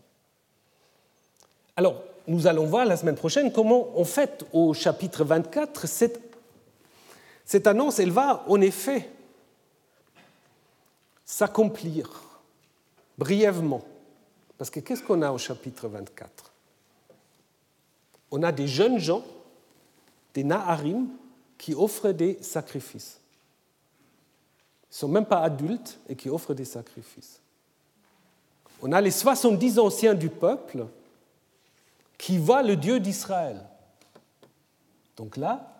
Alors, 1.74 2.02
nous 2.26 2.46
allons 2.46 2.66
voir 2.66 2.84
la 2.84 2.96
semaine 2.96 3.14
prochaine 3.14 3.50
comment, 3.50 3.98
en 3.98 4.04
fait, 4.04 4.44
au 4.52 4.74
chapitre 4.74 5.24
24, 5.24 5.86
cette, 5.86 6.20
cette 7.44 7.66
annonce, 7.66 7.98
elle 7.98 8.10
va 8.10 8.44
en 8.46 8.60
effet 8.60 9.08
s'accomplir 11.24 12.22
brièvement. 13.16 13.82
Parce 14.58 14.70
que 14.70 14.80
qu'est-ce 14.80 15.02
qu'on 15.02 15.22
a 15.22 15.30
au 15.30 15.38
chapitre 15.38 15.86
24 15.88 16.52
On 18.32 18.42
a 18.42 18.50
des 18.50 18.66
jeunes 18.66 18.98
gens, 18.98 19.24
des 20.34 20.42
Naharim, 20.42 21.08
qui 21.56 21.74
offrent 21.74 22.10
des 22.10 22.42
sacrifices. 22.42 23.20
Ils 24.90 24.94
ne 24.94 24.96
sont 24.96 25.08
même 25.08 25.26
pas 25.26 25.40
adultes 25.40 25.98
et 26.08 26.16
qui 26.16 26.28
offrent 26.28 26.54
des 26.54 26.64
sacrifices. 26.64 27.40
On 28.82 28.92
a 28.92 29.00
les 29.00 29.10
70 29.10 29.78
anciens 29.78 30.14
du 30.14 30.28
peuple 30.28 30.86
qui 32.16 32.38
voit 32.38 32.62
le 32.62 32.74
Dieu 32.76 32.98
d'Israël. 32.98 33.64
Donc 35.16 35.36
là, 35.36 35.76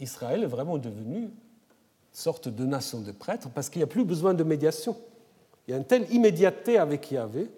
Israël 0.00 0.42
est 0.42 0.48
vraiment 0.48 0.78
devenu 0.78 1.18
une 1.18 1.30
sorte 2.12 2.48
de 2.48 2.64
nation 2.64 3.00
de 3.00 3.12
prêtres 3.12 3.48
parce 3.50 3.68
qu'il 3.68 3.80
n'y 3.80 3.84
a 3.84 3.88
plus 3.88 4.04
besoin 4.04 4.34
de 4.34 4.44
médiation. 4.44 4.96
Il 5.66 5.72
y 5.72 5.74
a 5.74 5.76
une 5.76 5.84
telle 5.84 6.10
immédiateté 6.12 6.78
avec 6.78 7.10
Yahvé 7.10 7.50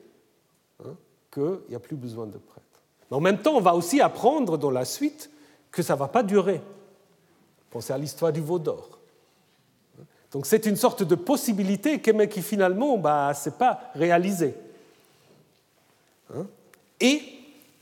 qu'il 1.36 1.68
n'y 1.68 1.76
a 1.76 1.80
plus 1.80 1.96
besoin 1.96 2.26
de 2.26 2.38
prêtres. 2.38 2.66
Mais 3.10 3.16
en 3.16 3.20
même 3.20 3.38
temps, 3.38 3.56
on 3.56 3.60
va 3.60 3.74
aussi 3.74 4.00
apprendre 4.00 4.56
dans 4.56 4.70
la 4.70 4.84
suite 4.84 5.30
que 5.70 5.82
ça 5.82 5.94
ne 5.94 5.98
va 5.98 6.08
pas 6.08 6.22
durer. 6.22 6.60
Pensez 7.70 7.92
à 7.92 7.98
l'histoire 7.98 8.32
du 8.32 8.40
veau 8.40 8.58
d'or. 8.58 8.98
Donc 10.32 10.46
c'est 10.46 10.66
une 10.66 10.76
sorte 10.76 11.02
de 11.02 11.14
possibilité 11.14 12.00
qui 12.00 12.42
finalement, 12.42 12.98
bah, 12.98 13.32
ce 13.34 13.48
n'est 13.48 13.56
pas 13.56 13.80
réalisé. 13.94 14.54
Hein? 16.34 16.46
Et 17.00 17.22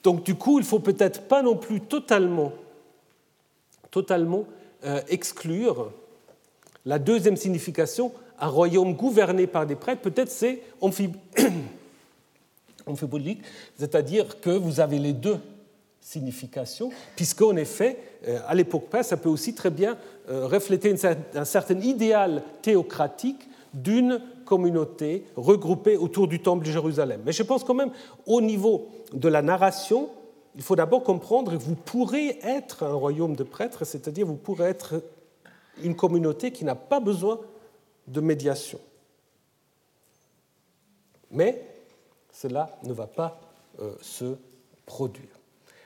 donc 0.02 0.24
du 0.24 0.34
coup, 0.34 0.58
il 0.58 0.62
ne 0.62 0.66
faut 0.66 0.80
peut-être 0.80 1.22
pas 1.22 1.42
non 1.42 1.56
plus 1.56 1.80
totalement, 1.80 2.52
totalement 3.90 4.44
euh, 4.84 5.00
exclure 5.08 5.92
la 6.84 6.98
deuxième 6.98 7.36
signification, 7.36 8.12
un 8.38 8.48
royaume 8.48 8.94
gouverné 8.94 9.46
par 9.46 9.66
des 9.66 9.76
prêtres, 9.76 10.02
peut-être 10.02 10.30
c'est 10.30 10.60
c'est-à-dire 13.76 14.40
que 14.40 14.50
vous 14.50 14.80
avez 14.80 14.98
les 14.98 15.12
deux 15.12 15.38
significations, 16.00 16.90
puisqu'en 17.16 17.56
effet, 17.56 17.98
euh, 18.28 18.38
à 18.46 18.54
l'époque 18.54 18.88
perse, 18.90 19.08
ça 19.08 19.16
peut 19.16 19.30
aussi 19.30 19.54
très 19.54 19.70
bien 19.70 19.96
euh, 20.28 20.46
refléter 20.46 20.94
un 21.34 21.44
certain 21.44 21.80
idéal 21.80 22.42
théocratique 22.60 23.48
d'une 23.72 24.20
communauté 24.44 25.24
regroupée 25.34 25.96
autour 25.96 26.28
du 26.28 26.40
temple 26.40 26.66
de 26.66 26.70
Jérusalem. 26.70 27.22
Mais 27.24 27.32
je 27.32 27.42
pense 27.42 27.64
quand 27.64 27.74
même, 27.74 27.90
au 28.26 28.40
niveau 28.40 28.88
de 29.12 29.28
la 29.28 29.40
narration, 29.40 30.10
il 30.54 30.62
faut 30.62 30.76
d'abord 30.76 31.02
comprendre 31.02 31.52
que 31.52 31.62
vous 31.62 31.74
pourrez 31.74 32.38
être 32.42 32.84
un 32.84 32.92
royaume 32.92 33.34
de 33.34 33.42
prêtres, 33.42 33.84
c'est-à-dire 33.84 34.26
vous 34.26 34.36
pourrez 34.36 34.68
être 34.68 35.02
une 35.82 35.96
communauté 35.96 36.52
qui 36.52 36.64
n'a 36.64 36.74
pas 36.74 37.00
besoin 37.00 37.40
de 38.06 38.20
médiation. 38.20 38.78
Mais 41.30 41.73
cela 42.34 42.76
ne 42.82 42.92
va 42.92 43.06
pas 43.06 43.40
euh, 43.80 43.94
se 44.02 44.36
produire. 44.84 45.28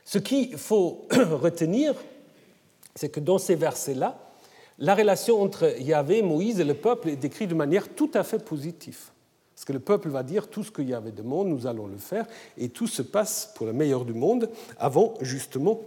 Ce 0.05 0.19
qu'il 0.19 0.57
faut 0.57 1.07
retenir, 1.13 1.95
c'est 2.95 3.11
que 3.11 3.21
dans 3.21 3.39
ces 3.39 3.55
versets-là, 3.55 4.19
la 4.79 4.95
relation 4.95 5.43
entre 5.43 5.81
Yahvé, 5.81 6.23
Moïse 6.23 6.61
et 6.61 6.65
le 6.65 6.75
peuple 6.75 7.11
est 7.11 7.17
décrite 7.17 7.51
de 7.51 7.55
manière 7.55 7.89
tout 7.89 8.11
à 8.15 8.25
fait 8.25 8.45
positive. 8.45 8.99
Parce 9.55 9.65
que 9.65 9.73
le 9.73 9.81
peuple 9.81 10.09
va 10.09 10.23
dire 10.23 10.49
tout 10.49 10.63
ce 10.63 10.71
que 10.71 10.83
Yahvé 10.83 11.11
demande, 11.11 11.49
nous 11.49 11.67
allons 11.67 11.89
le 11.89 11.97
faire, 11.97 12.27
et 12.57 12.69
tout 12.69 12.87
se 12.87 13.03
passe 13.03 13.53
pour 13.57 13.67
le 13.67 13.73
meilleur 13.73 14.05
du 14.05 14.15
monde, 14.15 14.49
avant 14.79 15.15
justement 15.21 15.81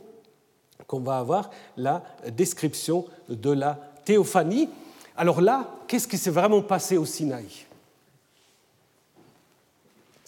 qu'on 0.87 0.99
va 0.99 1.19
avoir 1.19 1.51
la 1.77 2.03
description 2.35 3.05
de 3.29 3.51
la 3.51 3.79
théophanie. 4.03 4.69
Alors 5.15 5.39
là, 5.39 5.69
qu'est-ce 5.87 6.07
qui 6.07 6.17
s'est 6.17 6.31
vraiment 6.31 6.61
passé 6.61 6.97
au 6.97 7.05
Sinaï? 7.05 7.65